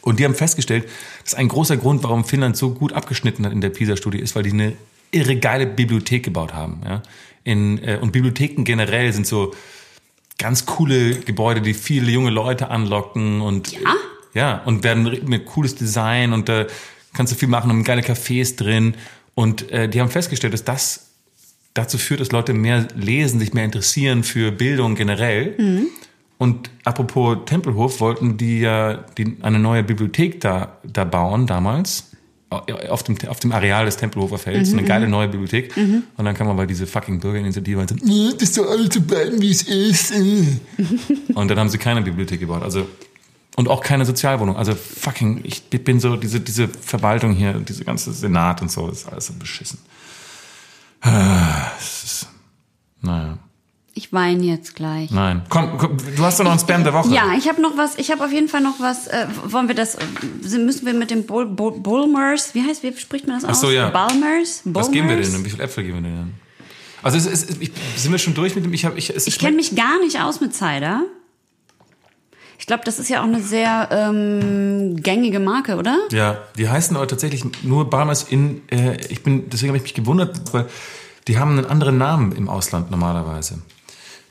[0.01, 0.88] Und die haben festgestellt,
[1.23, 4.43] dass ein großer Grund, warum Finnland so gut abgeschnitten hat in der PISA-Studie, ist, weil
[4.43, 4.73] die eine
[5.11, 6.82] irre geile Bibliothek gebaut haben.
[6.86, 7.01] Ja?
[7.43, 9.53] In, äh, und Bibliotheken generell sind so
[10.38, 13.95] ganz coole Gebäude, die viele junge Leute anlocken und ja,
[14.34, 16.67] ja und werden mit cooles Design und da
[17.13, 18.95] kannst du viel machen, haben geile Cafés drin.
[19.34, 21.04] Und äh, die haben festgestellt, dass das
[21.76, 25.53] dazu führt, dass Leute mehr lesen, sich mehr interessieren für Bildung generell.
[26.38, 29.05] Und apropos Tempelhof, wollten die ja
[29.41, 32.11] eine neue Bibliothek da, da bauen damals.
[32.89, 34.71] Auf dem, auf dem Areal des Tempelhofer Felds.
[34.71, 35.76] Eine geile neue Bibliothek.
[36.15, 39.41] Und dann kam aber diese fucking Bürgerinitiative und so, "Nee, das soll alles so bleiben,
[39.41, 40.11] wie es ist.
[40.11, 40.45] äh."
[41.34, 42.63] und dann haben sie keine Bibliothek gebaut.
[42.63, 42.88] Also,
[43.57, 44.55] und auch keine Sozialwohnung.
[44.55, 49.07] Also fucking, ich bin so, diese, diese Verwaltung hier, diese ganze Senat und so, ist
[49.07, 49.80] alles so beschissen.
[51.05, 52.27] Ah, es ist,
[53.01, 53.37] naja.
[53.97, 55.09] Ich weine jetzt gleich.
[55.11, 55.43] Nein.
[55.47, 57.13] Komm, komm, du hast doch noch einen Spam der Woche.
[57.13, 57.97] Ja, ich habe noch was.
[57.97, 59.07] Ich habe auf jeden Fall noch was.
[59.07, 59.95] Äh, wollen wir das?
[59.95, 60.03] äh,
[60.57, 62.53] Müssen wir mit dem Bull, Bull, Bulmers?
[62.55, 62.83] Wie heißt?
[62.83, 63.61] Wie spricht man das Ach aus?
[63.61, 63.89] so, ja.
[63.91, 64.61] Bulmers.
[64.65, 65.45] Was geben wir denn?
[65.45, 66.33] Wie viel Äpfel geben wir denn?
[67.03, 68.73] Also es ist, ich, sind wir schon durch mit dem?
[68.73, 71.03] Ich habe, ich, es Ich kenne mich gar nicht aus mit Cider.
[72.57, 75.97] Ich glaube, das ist ja auch eine sehr ähm, gängige Marke, oder?
[76.11, 78.61] Ja, die heißen aber tatsächlich nur Barmers in.
[78.69, 80.65] Äh, ich bin, deswegen habe ich mich gewundert, weil
[81.27, 83.59] die haben einen anderen Namen im Ausland normalerweise.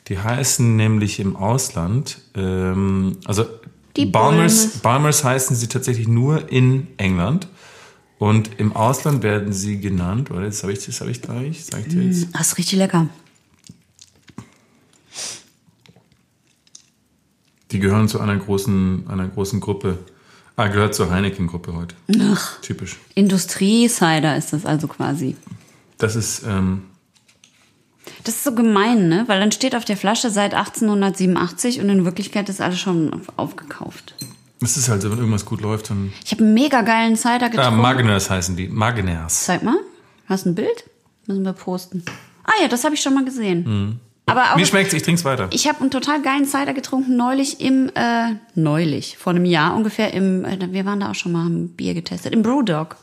[0.08, 3.44] Die heißen nämlich im Ausland, ähm, also
[3.96, 4.78] Die Balmers, Balmers.
[4.80, 7.48] Balmers heißen sie tatsächlich nur in England.
[8.18, 11.80] Und im Ausland werden sie genannt, oder das habe ich, das habe ich gleich, sag
[11.80, 12.28] ich dir jetzt.
[12.32, 13.08] Das ist richtig lecker.
[17.74, 19.98] Die gehören zu einer großen, einer großen Gruppe.
[20.56, 21.96] Ah, gehört zur Heineken-Gruppe heute.
[22.32, 22.96] Ach, Typisch.
[23.16, 25.34] Industrie-Cider ist das also quasi.
[25.98, 26.82] Das ist, ähm,
[28.22, 29.24] Das ist so gemein, ne?
[29.26, 34.14] Weil dann steht auf der Flasche seit 1887 und in Wirklichkeit ist alles schon aufgekauft.
[34.60, 36.12] es ist halt so, wenn irgendwas gut läuft, dann.
[36.24, 37.80] Ich habe einen mega geilen Cider Ah, getrunken.
[37.80, 38.68] Magners heißen die.
[38.68, 39.46] Magners.
[39.46, 39.78] Zeig mal.
[40.26, 40.84] Hast du ein Bild?
[41.26, 42.04] Müssen wir posten.
[42.44, 43.98] Ah ja, das habe ich schon mal gesehen.
[44.26, 45.48] Aber auch, Mir schmeckt's, ich trink's weiter.
[45.50, 50.14] ich habe einen total geilen Cider getrunken neulich im, äh, neulich, vor einem Jahr ungefähr
[50.14, 52.96] im, äh, wir waren da auch schon mal, haben Bier getestet, im Brewdog.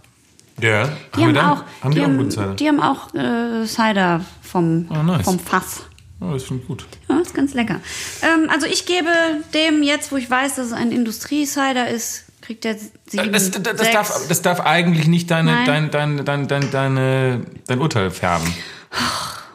[0.59, 0.89] Ja.
[1.15, 2.53] Die haben, dann- auch, haben die, die, auch einen haben, guten Cider?
[2.55, 5.23] die haben auch äh, Cider vom, Ah, nice.
[5.23, 5.81] vom Fass.
[6.19, 6.85] Oh, das finde ich gut.
[7.09, 7.79] Ja, ist ganz lecker.
[8.21, 9.09] Ähm, also ich gebe
[9.55, 12.75] dem jetzt, wo ich weiß, dass es ein Industrie-Cider ist, kriegt der
[13.07, 13.91] sieben, Das, das, das, sechs.
[13.93, 15.65] darf, das darf eigentlich nicht deine, Nein.
[15.65, 18.53] dein, dein, dein, dein, deine, dein Urteil färben.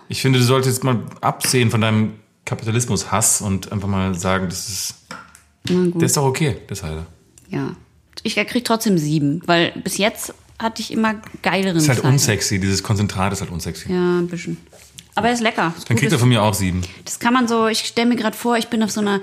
[0.08, 2.12] Ich finde, du solltest mal absehen von deinem
[2.44, 4.94] Kapitalismus-Hass und einfach mal sagen, das ist.
[5.68, 7.06] Der ist doch okay, das Cider.
[7.50, 7.74] Ja.
[8.22, 12.08] Ich krieg trotzdem sieben, weil bis jetzt hatte ich immer geileren Das ist halt Cider.
[12.08, 13.92] unsexy, dieses Konzentrat ist halt unsexy.
[13.92, 14.56] Ja, ein bisschen.
[15.14, 15.74] Aber er ist lecker.
[15.76, 16.82] Ist Dann kriegt er von mir auch sieben.
[17.04, 19.20] Das kann man so, ich stelle mir gerade vor, ich bin auf so einer,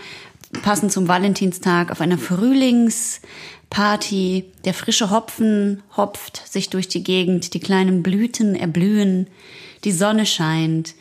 [0.62, 4.46] passend zum Valentinstag, auf einer Frühlingsparty.
[4.66, 9.28] Der frische Hopfen hopft sich durch die Gegend, die kleinen Blüten erblühen,
[9.84, 10.96] die Sonne scheint,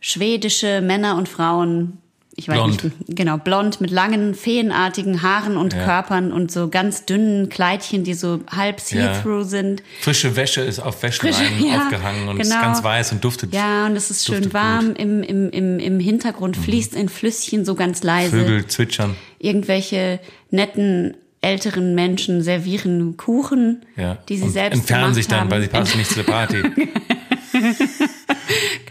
[0.00, 1.98] schwedische Männer und Frauen,
[2.34, 2.84] ich weiß Blond.
[2.84, 5.84] nicht, genau, blond mit langen, feenartigen Haaren und Ja.
[5.84, 9.82] Körpern und so ganz dünnen Kleidchen, die so halb see-through sind.
[10.00, 12.62] Frische Wäsche ist auf Wäscheleinen ja, aufgehangen und ist genau.
[12.62, 13.52] ganz weiß und duftet.
[13.52, 14.94] Ja, und es ist schön warm.
[14.96, 18.30] Im, im, im, Im Hintergrund fließt ein Flüsschen so ganz leise.
[18.30, 19.14] Vögel zwitschern.
[19.38, 20.18] Irgendwelche
[20.50, 24.16] netten älteren Menschen servieren Kuchen, Ja.
[24.28, 25.50] die sie und selbst entfernen sich dann, haben.
[25.50, 26.24] weil sie passen nicht zu der
[27.52, 27.76] Party.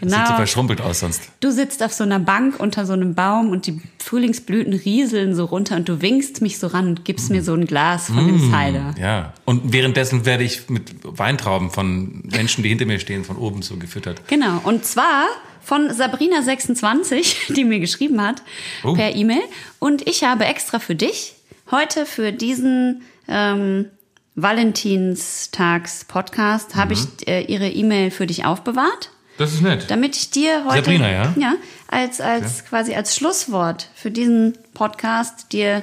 [0.00, 0.36] so genau.
[0.36, 1.22] verschrumpelt aus sonst.
[1.40, 5.44] Du sitzt auf so einer Bank unter so einem Baum und die Frühlingsblüten rieseln so
[5.44, 8.38] runter und du winkst mich so ran und gibst mir so ein Glas von dem
[8.38, 8.94] Cider.
[8.98, 9.32] Ja.
[9.44, 13.76] Und währenddessen werde ich mit Weintrauben von Menschen, die hinter mir stehen, von oben so
[13.76, 14.26] gefüttert.
[14.28, 14.60] Genau.
[14.64, 15.26] Und zwar
[15.62, 18.42] von Sabrina26, die mir geschrieben hat
[18.82, 18.94] Oh.
[18.94, 19.42] per E-Mail.
[19.78, 21.34] Und ich habe extra für dich
[21.70, 23.86] heute für diesen ähm,
[24.34, 29.86] Valentinstags-Podcast habe ich äh, ihre E-Mail für dich aufbewahrt, Das ist nett.
[29.90, 31.34] damit ich dir heute Sabrina, ja?
[31.38, 31.54] ja
[31.88, 35.82] als als quasi als Schlusswort für diesen Podcast dir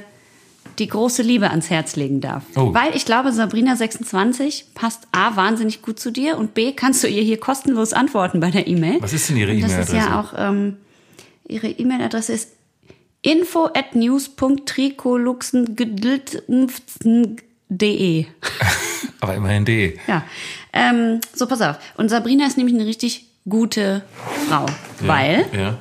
[0.79, 2.43] die große Liebe ans Herz legen darf.
[2.55, 2.73] Oh.
[2.73, 7.07] Weil ich glaube, Sabrina 26 passt A, wahnsinnig gut zu dir und B, kannst du
[7.07, 9.01] ihr hier kostenlos antworten bei der E-Mail.
[9.01, 10.17] Was ist denn ihre Und Das ist ja E-Mail-Adresse?
[10.17, 10.77] auch, ähm,
[11.47, 12.49] ihre E-Mail-Adresse ist
[13.21, 13.93] info at
[17.69, 18.25] news.trikoluxen.de.
[19.21, 19.99] Aber immerhin D.
[20.07, 20.23] Ja,
[20.73, 21.77] ähm, so pass auf.
[21.97, 24.03] Und Sabrina ist nämlich eine richtig gute
[24.47, 24.65] Frau,
[25.01, 25.77] weil Ja.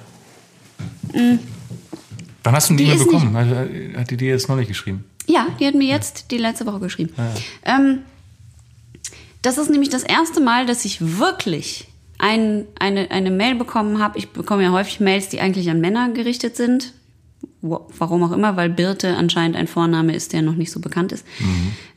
[2.43, 3.36] Wann hast du die Die ist bekommen?
[3.36, 5.05] Hat, hat die dir jetzt neulich geschrieben?
[5.26, 7.12] Ja, die hat mir jetzt die letzte Woche geschrieben.
[7.64, 8.01] Ähm,
[9.43, 14.18] das ist nämlich das erste Mal, dass ich wirklich ein, eine, eine Mail bekommen habe.
[14.18, 16.93] Ich bekomme ja häufig Mails, die eigentlich an Männer gerichtet sind.
[17.61, 21.26] Warum auch immer, weil Birte anscheinend ein Vorname ist, der noch nicht so bekannt ist.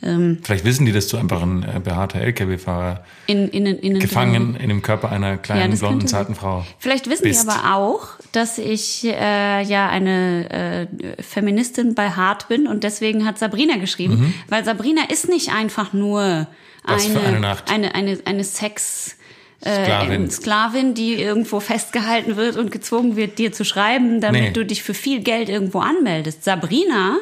[0.01, 4.55] Ähm, Vielleicht wissen die, dass du einfach ein äh, behaarter LKW-Fahrer in, innen, innen gefangen
[4.55, 6.65] in dem Körper einer kleinen, das blonden, zarten Frau.
[6.79, 7.43] Vielleicht wissen bist.
[7.43, 13.25] die aber auch, dass ich äh, ja eine äh, Feministin bei Hart bin und deswegen
[13.25, 16.47] hat Sabrina geschrieben, weil Sabrina ist nicht einfach nur
[16.83, 17.17] Mhm.
[17.17, 19.15] Eine eine eine eine, eine Sex
[19.61, 20.29] äh, Sklavin.
[20.31, 24.51] Sklavin, die irgendwo festgehalten wird und gezwungen wird, dir zu schreiben, damit Nee.
[24.51, 26.43] du dich für viel Geld irgendwo anmeldest.
[26.43, 27.17] Sabrina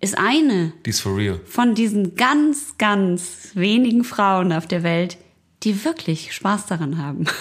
[0.00, 1.00] ist eine Die ist
[1.46, 5.18] von diesen ganz, ganz wenigen Frauen auf der Welt,
[5.62, 7.24] die wirklich Spaß daran haben.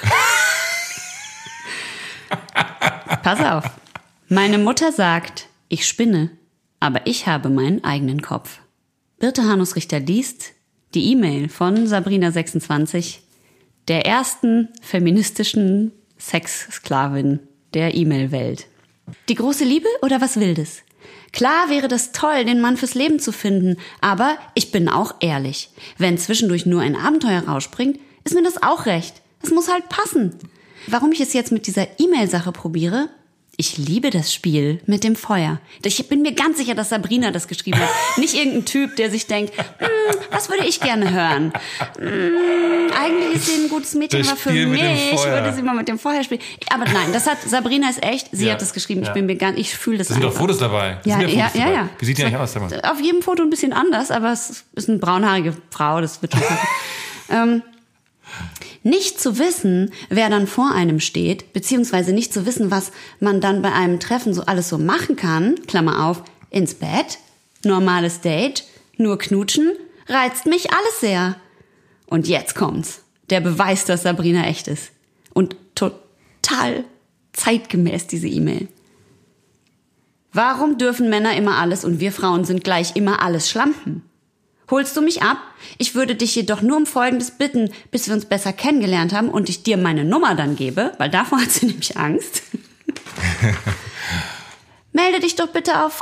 [3.24, 3.66] Pass auf.
[4.28, 6.32] Meine Mutter sagt, ich spinne,
[6.80, 8.60] aber ich habe meinen eigenen Kopf.
[9.20, 10.54] Birte Hanus Richter liest
[10.94, 13.18] die E-Mail von Sabrina26,
[13.90, 17.40] der ersten feministischen Sexsklavin
[17.74, 18.68] der E-Mail-Welt.
[19.28, 20.84] Die große Liebe oder was Wildes?
[21.32, 25.70] Klar wäre das toll, den Mann fürs Leben zu finden, aber ich bin auch ehrlich.
[25.98, 29.22] Wenn zwischendurch nur ein Abenteuer rausspringt, ist mir das auch recht.
[29.42, 30.36] Es muss halt passen.
[30.88, 33.10] Warum ich es jetzt mit dieser E-Mail-Sache probiere?
[33.62, 35.60] Ich liebe das Spiel mit dem Feuer.
[35.84, 37.90] Ich bin mir ganz sicher, dass Sabrina das geschrieben hat.
[38.18, 39.88] Nicht irgendein Typ, der sich denkt, hm,
[40.32, 41.52] was würde ich gerne hören?
[41.98, 46.00] Hm, eigentlich ist sie ein gutes Mädchen, aber für mich würde sie mal mit dem
[46.00, 46.40] Feuer spielen.
[46.74, 48.28] Aber nein, das hat Sabrina ist echt.
[48.32, 48.54] Sie Ja.
[48.54, 49.02] hat das geschrieben.
[49.02, 49.14] Ich Ja.
[49.14, 50.40] bin mir ganz, ich fühle das Da sind doch einfach.
[50.40, 50.98] Fotos dabei.
[51.04, 51.74] Da Ja, sind ja, Fotos ja, dabei.
[51.80, 51.90] ja.
[52.00, 52.56] Wie sieht die eigentlich aus?
[52.56, 56.42] Auf jedem Foto ein bisschen anders, aber es ist eine braunhaarige Frau, das wird schon
[57.30, 57.62] ähm,
[58.84, 63.62] nicht zu wissen, wer dann vor einem steht, beziehungsweise nicht zu wissen, was man dann
[63.62, 67.20] bei einem Treffen so alles so machen kann, Klammer auf, ins Bett,
[67.64, 68.64] normales Date,
[68.98, 69.72] nur knutschen,
[70.08, 71.36] reizt mich alles sehr.
[72.08, 73.04] Und jetzt kommt's.
[73.30, 74.92] Der Beweis, dass Sabrina echt ist.
[75.34, 76.84] Und total
[77.34, 78.68] zeitgemäß, diese E-Mail.
[80.32, 84.04] Warum dürfen Männer immer alles und wir Frauen sind gleich immer alles Schlampen?
[84.70, 85.38] Holst du mich ab?
[85.78, 89.50] Ich würde dich jedoch nur um Folgendes bitten, bis wir uns besser kennengelernt haben und
[89.50, 92.44] ich dir meine Nummer dann gebe, weil davor hat sie nämlich Angst.
[94.94, 96.00] Melde dich doch bitte auf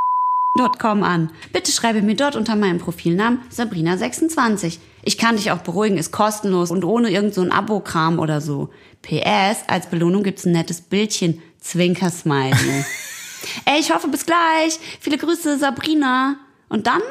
[0.79, 1.29] .com an.
[1.53, 4.79] Bitte schreibe mir dort unter meinem Profilnamen Sabrina26.
[5.03, 8.69] Ich kann dich auch beruhigen, ist kostenlos und ohne irgend so ein Abo-Kram oder so.
[9.03, 11.41] PS, als Belohnung gibt's ein nettes Bildchen.
[11.61, 12.85] Zwinker-Smiley.
[13.65, 14.79] Ey, ich hoffe bis gleich.
[14.99, 16.37] Viele Grüße, Sabrina.
[16.69, 17.01] Und dann?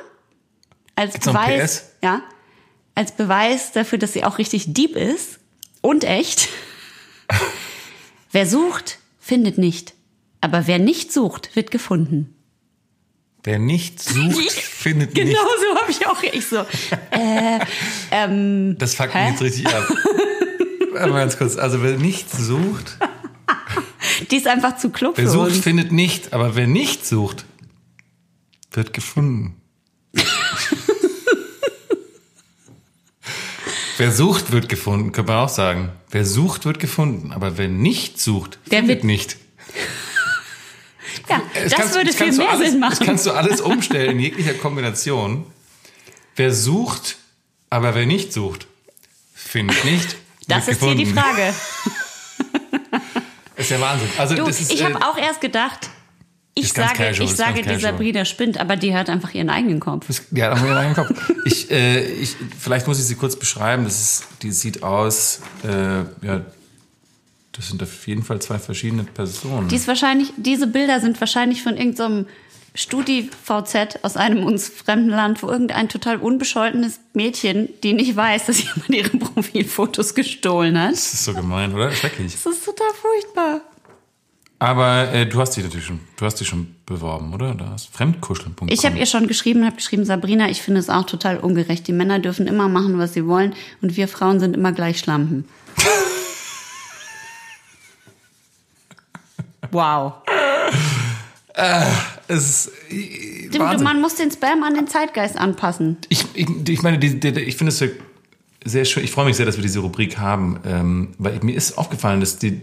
[0.96, 2.22] Als Gibt's Beweis, ja,
[2.94, 5.38] als Beweis dafür, dass sie auch richtig deep ist
[5.82, 6.48] und echt.
[8.32, 9.94] wer sucht, findet nicht.
[10.40, 12.32] Aber wer nicht sucht, wird gefunden.
[13.44, 15.38] Wer nicht sucht, findet Genau nicht.
[15.38, 16.22] so habe ich auch.
[16.22, 16.56] Ich so,
[17.10, 17.60] äh,
[18.10, 19.86] ähm, Das fuckt mich jetzt richtig ab.
[20.92, 21.56] Mal ganz kurz.
[21.56, 22.96] Also wer nicht sucht,
[24.30, 25.58] die ist einfach zu klug wer sucht, uns.
[25.60, 26.32] findet nicht.
[26.32, 27.44] Aber wer nicht sucht,
[28.72, 29.60] wird gefunden.
[33.98, 35.90] Wer sucht, wird gefunden, könnte man auch sagen.
[36.10, 37.32] Wer sucht, wird gefunden.
[37.32, 39.36] Aber wer nicht sucht, Der findet wird- nicht.
[41.28, 43.06] Ja, Es das kannst- würde es viel mehr alles, Sinn Das machen.
[43.06, 45.44] kannst du alles umstellen in jeglicher Kombination.
[46.36, 47.16] Wer sucht,
[47.70, 48.66] aber wer nicht sucht,
[49.34, 50.16] findet nicht.
[50.46, 51.20] Das ist hier die gefunden.
[51.20, 51.54] Frage.
[53.56, 54.08] Das ist ja Wahnsinn.
[54.18, 55.88] Also Du, das ist, ich äh, habe auch erst gedacht,
[56.58, 57.76] ich sage, casual, ich sage, die.
[57.78, 60.06] Sabrina spinnt, aber die hat einfach ihren eigenen Kopf.
[60.32, 61.10] Ja, da haben wir einen Kopf.
[61.44, 63.84] Ich, äh, ich, vielleicht muss ich sie kurz beschreiben.
[63.84, 66.40] Das ist, die sieht aus, äh, ja,
[67.52, 69.68] das sind auf jeden Fall zwei verschiedene Personen.
[69.68, 72.26] Die ist wahrscheinlich, diese Bilder sind wahrscheinlich von irgendeinem
[72.74, 78.62] Studi-VZ aus einem uns fremden Land, wo irgendein total unbescholtenes Mädchen, die nicht weiß, dass
[78.62, 80.92] jemand ihre Profilfotos gestohlen hat.
[80.92, 81.92] das ist so gemein, oder?
[81.92, 82.32] Schrecklich.
[82.32, 83.60] Das ist total furchtbar.
[84.58, 87.54] Aber äh, du hast dich natürlich schon, du hast dich schon beworben, oder?
[87.54, 88.68] Da hast Fremdkuscheln.com.
[88.70, 91.86] Ich habe ihr schon geschrieben, habe geschrieben, Sabrina, ich finde es auch total ungerecht.
[91.86, 93.52] Die Männer dürfen immer machen, was sie wollen
[93.82, 95.46] und wir Frauen sind immer gleich Schlampen.
[99.70, 100.14] wow.
[102.28, 103.84] es ist, äh, Wahnsinn.
[103.84, 105.98] Man muss den Spam an den Zeitgeist anpassen.
[106.08, 107.86] Ich, ich, ich meine, die, die, ich finde es so
[108.64, 109.04] sehr schön.
[109.04, 112.38] Ich freue mich sehr, dass wir diese Rubrik haben, ähm, weil mir ist aufgefallen, dass
[112.38, 112.60] die,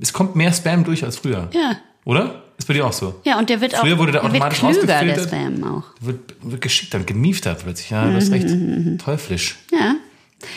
[0.00, 1.48] es kommt mehr Spam durch als früher.
[1.52, 1.76] Ja.
[2.04, 2.42] Oder?
[2.58, 3.20] Ist bei dir auch so?
[3.24, 5.22] Ja, und der wird auch Früher wurde der der wird automatisch klüger, der.
[5.22, 5.84] Spam auch.
[6.00, 7.90] Wird, wird geschickter und gemiefter plötzlich.
[7.90, 8.48] Ja, du hast recht.
[9.04, 9.56] Teuflisch.
[9.72, 9.96] Ja.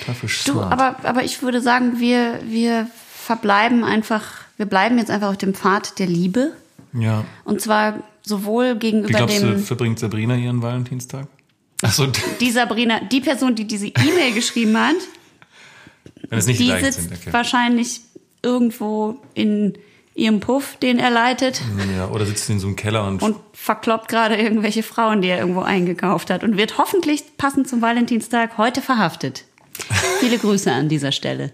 [0.05, 0.71] Teuflisch Du, smart.
[0.71, 4.23] aber, aber ich würde sagen, wir, wir verbleiben einfach,
[4.57, 6.53] wir bleiben jetzt einfach auf dem Pfad der Liebe.
[6.93, 7.25] ja.
[7.43, 11.27] Und zwar sowohl Wie gegenüber glaubst du, dem, verbringt Sabrina ihren Valentinstag?
[11.81, 12.07] Achso,
[12.39, 14.95] die Sabrina, die Person, die diese E-Mail geschrieben hat,
[16.29, 17.13] wenn es nicht die sitzt sind.
[17.13, 17.31] Okay.
[17.33, 18.01] wahrscheinlich
[18.41, 19.73] irgendwo in
[20.15, 21.61] ihrem Puff, den er leitet
[21.95, 25.39] Ja, oder sitzt in so einem Keller und, und verkloppt gerade irgendwelche Frauen, die er
[25.39, 29.45] irgendwo eingekauft hat und wird hoffentlich passend zum Valentinstag heute verhaftet.
[30.19, 31.51] Viele Grüße an dieser Stelle.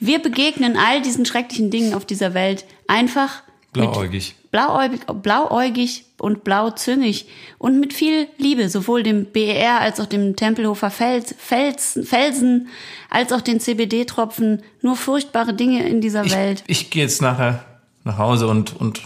[0.00, 3.42] Wir begegnen all diesen schrecklichen Dingen auf dieser Welt einfach
[3.72, 4.34] blauäugig.
[4.50, 7.26] blauäugig, blauäugig und blauzüngig
[7.58, 12.68] und mit viel Liebe, sowohl dem BER als auch dem Tempelhofer Fels, Fels, Felsen,
[13.10, 14.62] als auch den CBD-Tropfen.
[14.82, 16.64] Nur furchtbare Dinge in dieser Ich, Welt.
[16.66, 17.64] ich gehe jetzt nachher
[18.04, 19.02] nach Hause und, und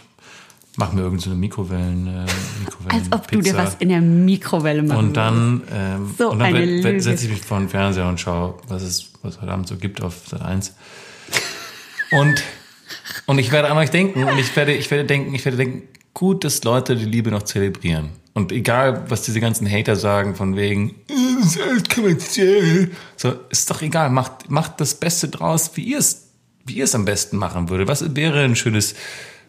[0.77, 2.27] mach mir irgendeine so eine Mikrowellen, äh,
[2.61, 6.39] Mikrowellen Als ob du dir was in der Mikrowelle machen Und dann, ähm, So und
[6.41, 9.77] dann setze ich mich vor den Fernseher und schaue, was es was heute Abend so
[9.77, 10.75] gibt auf Sat 1.
[12.13, 12.43] Und,
[13.27, 15.83] und ich werde an euch denken und ich werde, ich werde denken, ich werde denken,
[16.15, 18.11] gut, dass Leute die Liebe noch zelebrieren.
[18.33, 22.91] Und egal, was diese ganzen Hater sagen, von wegen, "Äh, ist alles kommerziell.
[23.17, 26.27] So, ist doch egal, macht, macht das Beste draus, wie ihr es
[26.67, 27.89] wie ihr es am besten machen würdet.
[27.89, 28.95] Was wäre ein schönes,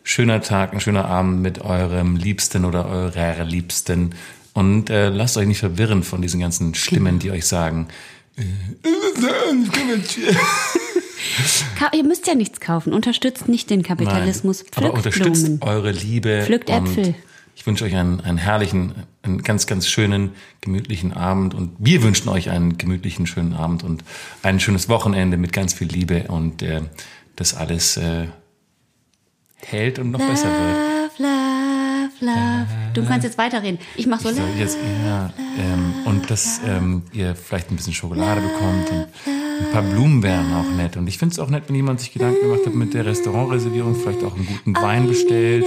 [0.03, 4.13] schöner Tag, ein schöner Abend mit eurem Liebsten oder eurer Liebsten?
[4.53, 7.87] Und äh, lasst euch nicht verwirren von diesen ganzen Stimmen, die euch sagen,
[8.37, 8.43] äh,
[9.21, 9.81] Ka
[11.93, 12.93] ihr müsst ja nichts kaufen.
[12.93, 14.63] Unterstützt nicht den Kapitalismus.
[14.75, 15.61] Nein, aber unterstützt Blumen.
[15.63, 16.43] eure Liebe.
[16.45, 17.15] Pflückt Äpfel.
[17.55, 20.31] Ich wünsche euch einen, einen herrlichen, einen ganz, ganz schönen,
[20.61, 21.55] gemütlichen Abend.
[21.55, 24.03] Und wir wünschen euch einen gemütlichen, schönen Abend und
[24.43, 26.81] ein schönes Wochenende mit ganz viel Liebe und äh,
[27.35, 28.27] dass alles äh,
[29.57, 31.19] hält und noch besser wird.
[31.19, 32.67] Love, love, love.
[32.93, 33.79] Du kannst jetzt weiterreden.
[33.95, 34.51] Ich mach so So, love.
[34.59, 39.07] jetzt, ja, ähm, und dass ähm, ihr vielleicht ein bisschen Schokolade bekommt und
[39.59, 40.97] ein paar Blumen wären auch nett.
[40.97, 43.95] Und ich finde es auch nett, wenn jemand sich Gedanken gemacht hat mit der Restaurantreservierung,
[43.95, 45.65] vielleicht auch einen guten Wein bestellt.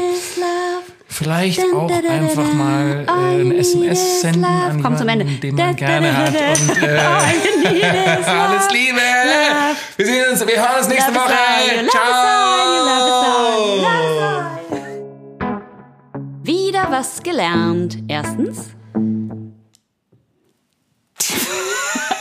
[1.13, 5.41] Vielleicht auch einfach mal äh, eine SMS senden an Komm zum jemanden, Ende.
[5.41, 6.29] den man gerne hat.
[6.29, 6.97] Und äh,
[8.27, 9.01] alles Liebe!
[9.97, 11.35] Wir sehen uns, wir hören uns nächste Woche.
[11.91, 13.21] Ciao!
[16.43, 17.99] Wieder was gelernt.
[18.09, 18.71] Erstens.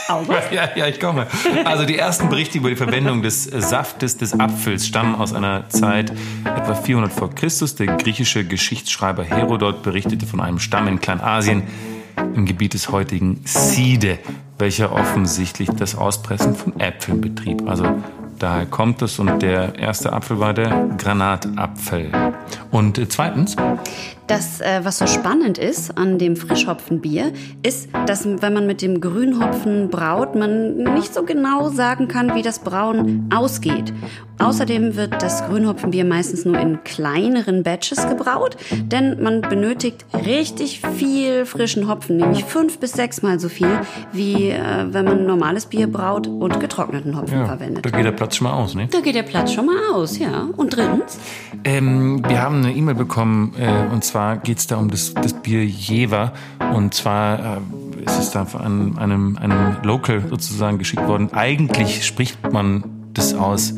[0.51, 1.27] Ja, ja, ich komme.
[1.65, 5.69] Also die ersten Berichte über die Verwendung des äh, Saftes des Apfels stammen aus einer
[5.69, 6.11] Zeit
[6.43, 7.75] etwa 400 vor Christus.
[7.75, 11.63] Der griechische Geschichtsschreiber Herodot berichtete von einem Stamm in Kleinasien
[12.35, 14.19] im Gebiet des heutigen Side,
[14.57, 17.67] welcher offensichtlich das Auspressen von Äpfeln betrieb.
[17.67, 17.85] Also
[18.39, 22.11] daher kommt es und der erste Apfel war der Granatapfel.
[22.71, 23.55] Und äh, zweitens,
[24.29, 27.33] Das, äh, was so spannend ist an dem Frischhopfenbier,
[27.63, 32.43] ist, dass wenn man mit dem Grünhopfen braut, man nicht so genau sagen kann, wie
[32.43, 33.91] das Brauen ausgeht.
[34.37, 41.45] Außerdem wird das Grünhopfenbier meistens nur in kleineren Batches gebraut, denn man benötigt richtig viel
[41.45, 43.81] frischen Hopfen, nämlich fünf bis sechsmal so viel,
[44.13, 47.85] wie äh, wenn man normales Bier braut und getrockneten Hopfen ja, verwendet.
[47.85, 48.87] da geht der Platz schon mal aus, ne?
[48.89, 50.47] Da geht der Platz schon mal aus, ja.
[50.55, 51.19] Und drittens?
[51.65, 55.33] Ähm, wir haben eine E-Mail bekommen äh, und zwar geht es da um das, das
[55.33, 56.33] Bier Jever
[56.73, 58.61] und zwar äh, ist es da von
[58.97, 61.31] einem, einem, Local sozusagen geschickt worden.
[61.33, 62.83] Eigentlich spricht man
[63.13, 63.73] das aus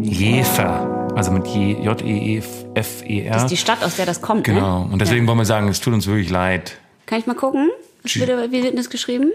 [0.00, 3.32] Jefer, also mit J- J-E-E-F-E-R.
[3.32, 4.54] Das ist die Stadt, aus der das kommt, ne?
[4.54, 6.76] Genau, und deswegen wollen wir sagen, es tut uns wirklich leid.
[7.06, 7.70] Kann ich mal gucken?
[8.02, 9.30] Wie wird- denn das geschrieben?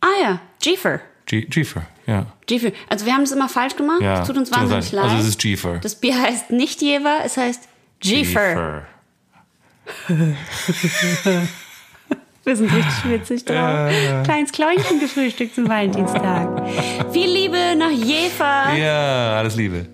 [0.00, 1.00] Ah ja, Jefer.
[1.28, 2.26] Jefer, ja.
[2.48, 2.70] Jefer.
[2.88, 4.00] Also wir haben es immer falsch gemacht.
[4.00, 4.20] ja.
[4.20, 5.04] Es tut uns wahnsinnig leid.
[5.06, 5.78] Also es ist Jefer.
[5.78, 7.68] das Bier heißt nicht Jever, es heißt
[8.02, 8.82] Jefer.
[12.44, 13.90] Wir sind richtig witzig drauf.
[14.24, 16.68] Kleines Kläunchen gefrühstückt zum Valentinstag.
[17.12, 18.74] Viel Liebe nach Jefer.
[18.76, 19.86] Ja, alles Liebe.